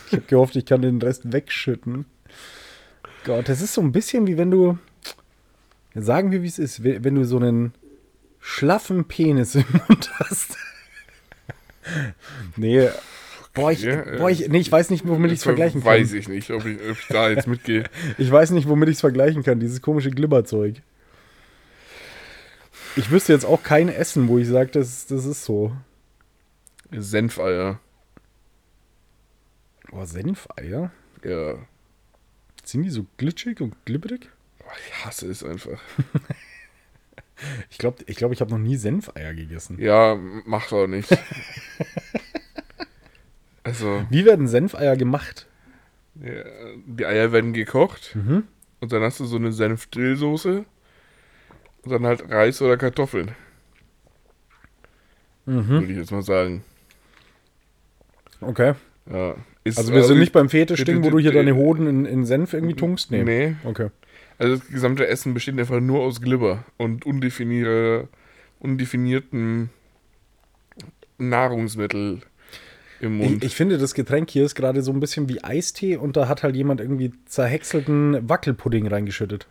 ich 0.07 0.13
habe 0.13 0.23
gehofft, 0.27 0.55
ich 0.55 0.65
kann 0.65 0.81
den 0.81 1.01
Rest 1.01 1.31
wegschütten. 1.31 2.05
Gott, 3.23 3.49
das 3.49 3.61
ist 3.61 3.73
so 3.73 3.81
ein 3.81 3.91
bisschen 3.91 4.27
wie 4.27 4.37
wenn 4.37 4.51
du, 4.51 4.77
sagen 5.95 6.31
wir 6.31 6.43
wie 6.43 6.47
es 6.47 6.59
ist, 6.59 6.83
wenn 6.83 7.15
du 7.15 7.25
so 7.25 7.37
einen 7.37 7.73
schlaffen 8.39 9.05
Penis 9.05 9.55
im 9.55 9.65
Mund 9.87 10.11
hast. 10.19 10.57
nee, 12.55 12.87
boah, 13.53 13.71
ich, 13.71 13.81
Ja, 13.81 14.03
boah, 14.17 14.29
ich, 14.29 14.47
nee, 14.47 14.59
ich 14.59 14.71
weiß 14.71 14.91
nicht, 14.91 15.07
womit 15.07 15.31
ich 15.31 15.39
es 15.39 15.43
vergleichen 15.43 15.81
kann. 15.81 15.91
Weiß 15.91 16.13
ich 16.13 16.27
nicht, 16.27 16.51
ob 16.51 16.65
ich, 16.65 16.77
ob 16.81 16.97
ich 16.99 17.07
da 17.07 17.29
jetzt 17.29 17.47
mitgehe. 17.47 17.85
Ich 18.17 18.31
weiß 18.31 18.51
nicht, 18.51 18.69
womit 18.69 18.89
ich 18.89 18.95
es 18.95 19.01
vergleichen 19.01 19.43
kann, 19.43 19.59
dieses 19.59 19.81
komische 19.81 20.11
Glibberzeug. 20.11 20.75
Ich 22.95 23.11
wüsste 23.11 23.33
jetzt 23.33 23.45
auch 23.45 23.63
kein 23.63 23.89
Essen, 23.89 24.27
wo 24.27 24.37
ich 24.37 24.47
sage, 24.47 24.69
das, 24.71 25.07
das 25.07 25.25
ist 25.25 25.43
so. 25.43 25.75
Senfeier. 26.91 27.79
Boah, 29.95 30.05
Senfeier? 30.05 30.91
Ja. 31.23 31.55
Sind 32.65 32.83
die 32.83 32.89
so 32.89 33.05
glitschig 33.15 33.61
und 33.61 33.73
glibberig? 33.85 34.29
Boah, 34.59 34.73
Ich 34.89 35.05
hasse 35.05 35.29
es 35.29 35.41
einfach. 35.41 35.79
Ich 37.69 37.77
glaube, 37.77 38.03
ich, 38.07 38.17
glaub, 38.17 38.33
ich 38.33 38.41
habe 38.41 38.51
noch 38.51 38.57
nie 38.57 38.75
Senfeier 38.75 39.33
gegessen. 39.33 39.79
Ja, 39.79 40.17
mach 40.45 40.67
doch 40.67 40.85
nicht. 40.87 41.09
also, 43.63 44.05
Wie 44.09 44.25
werden 44.25 44.47
Senfeier 44.49 44.97
gemacht? 44.97 45.47
ja, 46.15 46.43
die 46.85 47.05
Eier 47.05 47.31
werden 47.31 47.53
gekocht 47.53 48.15
Mhm. 48.15 48.43
und 48.79 48.91
dann 48.91 49.01
hast 49.01 49.19
du 49.19 49.25
so 49.25 49.35
eine 49.37 49.51
Senfdillsoße 49.51 50.65
und 51.83 51.91
dann 51.91 52.05
halt 52.05 52.29
Reis 52.29 52.61
oder 52.61 52.77
Kartoffeln, 52.77 53.31
Mhm. 55.45 55.67
würde 55.69 55.87
ich 55.91 55.97
jetzt 55.97 56.11
mal 56.11 56.21
sagen. 56.21 56.63
Okay. 58.41 58.75
Ja. 59.11 59.35
Ist, 59.65 59.77
Also 59.79 59.93
wir 59.93 60.03
sind 60.03 60.19
nicht 60.19 60.31
beim 60.31 60.47
Fetischding, 60.47 61.03
wo 61.03 61.09
du 61.09 61.19
hier 61.19 61.31
deine 61.33 61.55
Hoden 61.55 61.87
in, 61.87 62.05
in 62.05 62.25
Senf 62.25 62.53
irgendwie 62.53 62.75
tunkst? 62.75 63.11
Nee. 63.11 63.23
Nee. 63.23 63.55
Okay. 63.65 63.89
Also 64.37 64.55
das 64.57 64.67
gesamte 64.67 65.07
Essen 65.07 65.33
besteht 65.33 65.59
einfach 65.59 65.79
nur 65.81 66.01
aus 66.01 66.21
Glibber 66.21 66.63
und 66.77 67.05
undefinier 67.05 68.07
undefinierten 68.59 69.69
Nahrungsmittel 71.17 72.21
im 73.01 73.21
Ich, 73.21 73.29
Mund. 73.29 73.43
ich 73.43 73.55
finde, 73.55 73.77
das 73.77 73.93
Getränk 73.93 74.29
hier 74.29 74.45
ist 74.45 74.55
gerade 74.55 74.81
so 74.81 74.91
ein 74.91 74.99
bisschen 74.99 75.27
wie 75.29 75.43
Eistee 75.43 75.97
und 75.97 76.15
da 76.15 76.27
hat 76.27 76.43
halt 76.43 76.55
jemand 76.55 76.79
irgendwie 76.79 77.11
zerhäckselten 77.25 78.27
Wackelpudding 78.29 78.87
reingeschüttet. 78.87 79.47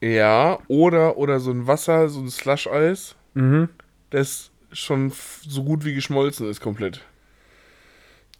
ja, 0.00 0.58
oder, 0.68 1.16
oder 1.16 1.40
so 1.40 1.50
ein 1.50 1.66
Wasser, 1.66 2.08
so 2.08 2.20
ein 2.20 2.28
Slush-Eis, 2.30 3.14
Mhm. 3.34 3.68
das 4.10 4.50
schon 4.72 5.12
so 5.46 5.64
gut 5.64 5.84
wie 5.84 5.94
geschmolzen 5.94 6.48
ist 6.48 6.60
komplett. 6.60 7.02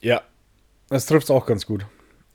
Ja. 0.06 0.22
Das 0.88 1.06
trifft 1.06 1.24
es 1.24 1.30
auch 1.32 1.46
ganz 1.46 1.66
gut. 1.66 1.84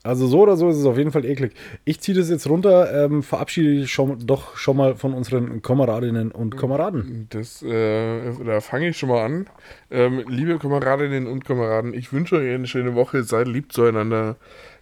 Also 0.02 0.26
so 0.26 0.40
oder 0.40 0.56
so 0.56 0.68
ist 0.68 0.76
es 0.76 0.84
auf 0.84 0.98
jeden 0.98 1.10
Fall 1.10 1.24
eklig. 1.24 1.54
Ich 1.84 2.00
ziehe 2.00 2.18
das 2.18 2.28
jetzt 2.28 2.46
runter, 2.48 3.04
ähm, 3.04 3.22
verabschiede 3.22 3.72
dich 3.76 3.90
schon, 3.90 4.26
doch 4.26 4.56
schon 4.56 4.76
mal 4.76 4.94
von 4.96 5.14
unseren 5.14 5.62
Kameradinnen 5.62 6.32
und 6.32 6.58
Kameraden. 6.58 7.28
Das, 7.30 7.62
äh, 7.62 8.32
da 8.44 8.60
fange 8.60 8.88
ich 8.88 8.98
schon 8.98 9.08
mal 9.08 9.24
an. 9.24 9.46
Ähm, 9.90 10.22
liebe 10.28 10.58
Kameradinnen 10.58 11.26
und 11.26 11.46
Kameraden, 11.46 11.94
ich 11.94 12.12
wünsche 12.12 12.36
euch 12.36 12.52
eine 12.52 12.66
schöne 12.66 12.94
Woche, 12.94 13.22
seid 13.22 13.48
lieb 13.48 13.72
zueinander, 13.72 14.36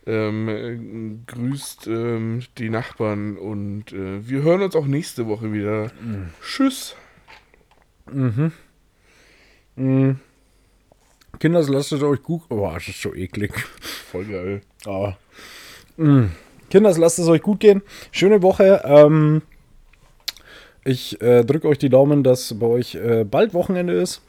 ähm, 0.07 0.49
äh, 0.49 1.33
grüßt 1.33 1.87
ähm, 1.87 2.41
die 2.59 2.71
Nachbarn 2.71 3.37
und 3.37 3.93
äh, 3.93 4.27
wir 4.27 4.43
hören 4.43 4.63
uns 4.63 4.75
auch 4.75 4.87
nächste 4.87 5.29
Woche 5.29 5.53
wieder. 5.53 5.93
Tschüss. 6.43 6.97
Mhm. 8.11 8.53
Mhm. 9.77 10.17
Kinders, 11.41 11.71
lasst 11.71 11.91
es 11.93 12.03
euch 12.03 12.23
gut. 12.23 12.43
Oh, 12.51 12.71
das 12.73 12.87
ist 12.87 13.01
so 13.01 13.15
eklig. 13.15 13.53
Voll 14.13 14.27
geil. 14.27 14.61
Aber. 14.85 15.17
Mhm. 15.97 16.33
Kinders, 16.69 16.99
lasst 16.99 17.19
es 17.19 17.29
euch 17.29 17.41
gut 17.41 17.61
gehen. 17.61 17.81
Schöne 18.13 18.43
Woche. 18.43 18.83
Ähm, 18.85 19.41
ich 20.85 21.21
äh, 21.23 21.43
drücke 21.43 21.67
euch 21.67 21.79
die 21.79 21.89
Daumen, 21.89 22.23
dass 22.23 22.59
bei 22.59 22.67
euch 22.67 22.95
äh, 22.95 23.25
bald 23.25 23.55
Wochenende 23.55 23.95
ist. 23.95 24.21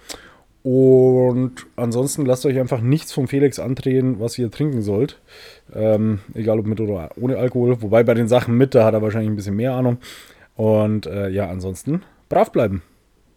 Und 0.64 1.66
ansonsten 1.76 2.26
lasst 2.26 2.46
euch 2.46 2.58
einfach 2.58 2.80
nichts 2.80 3.12
vom 3.12 3.28
Felix 3.28 3.60
andrehen, 3.60 4.22
was 4.22 4.38
ihr 4.38 4.50
trinken 4.50 4.82
sollt. 4.82 5.20
Ähm, 5.74 6.20
egal 6.34 6.60
ob 6.60 6.66
mit 6.66 6.80
oder 6.80 7.10
ohne 7.20 7.38
Alkohol. 7.38 7.82
Wobei 7.82 8.04
bei 8.04 8.14
den 8.14 8.30
Sachen 8.30 8.56
mit, 8.56 8.74
da 8.74 8.86
hat 8.86 8.94
er 8.94 9.02
wahrscheinlich 9.02 9.32
ein 9.32 9.36
bisschen 9.36 9.58
mehr 9.58 9.74
Ahnung. 9.74 9.98
Und 10.56 11.08
äh, 11.08 11.28
ja, 11.28 11.50
ansonsten 11.50 12.04
brav 12.30 12.54
bleiben. 12.54 12.84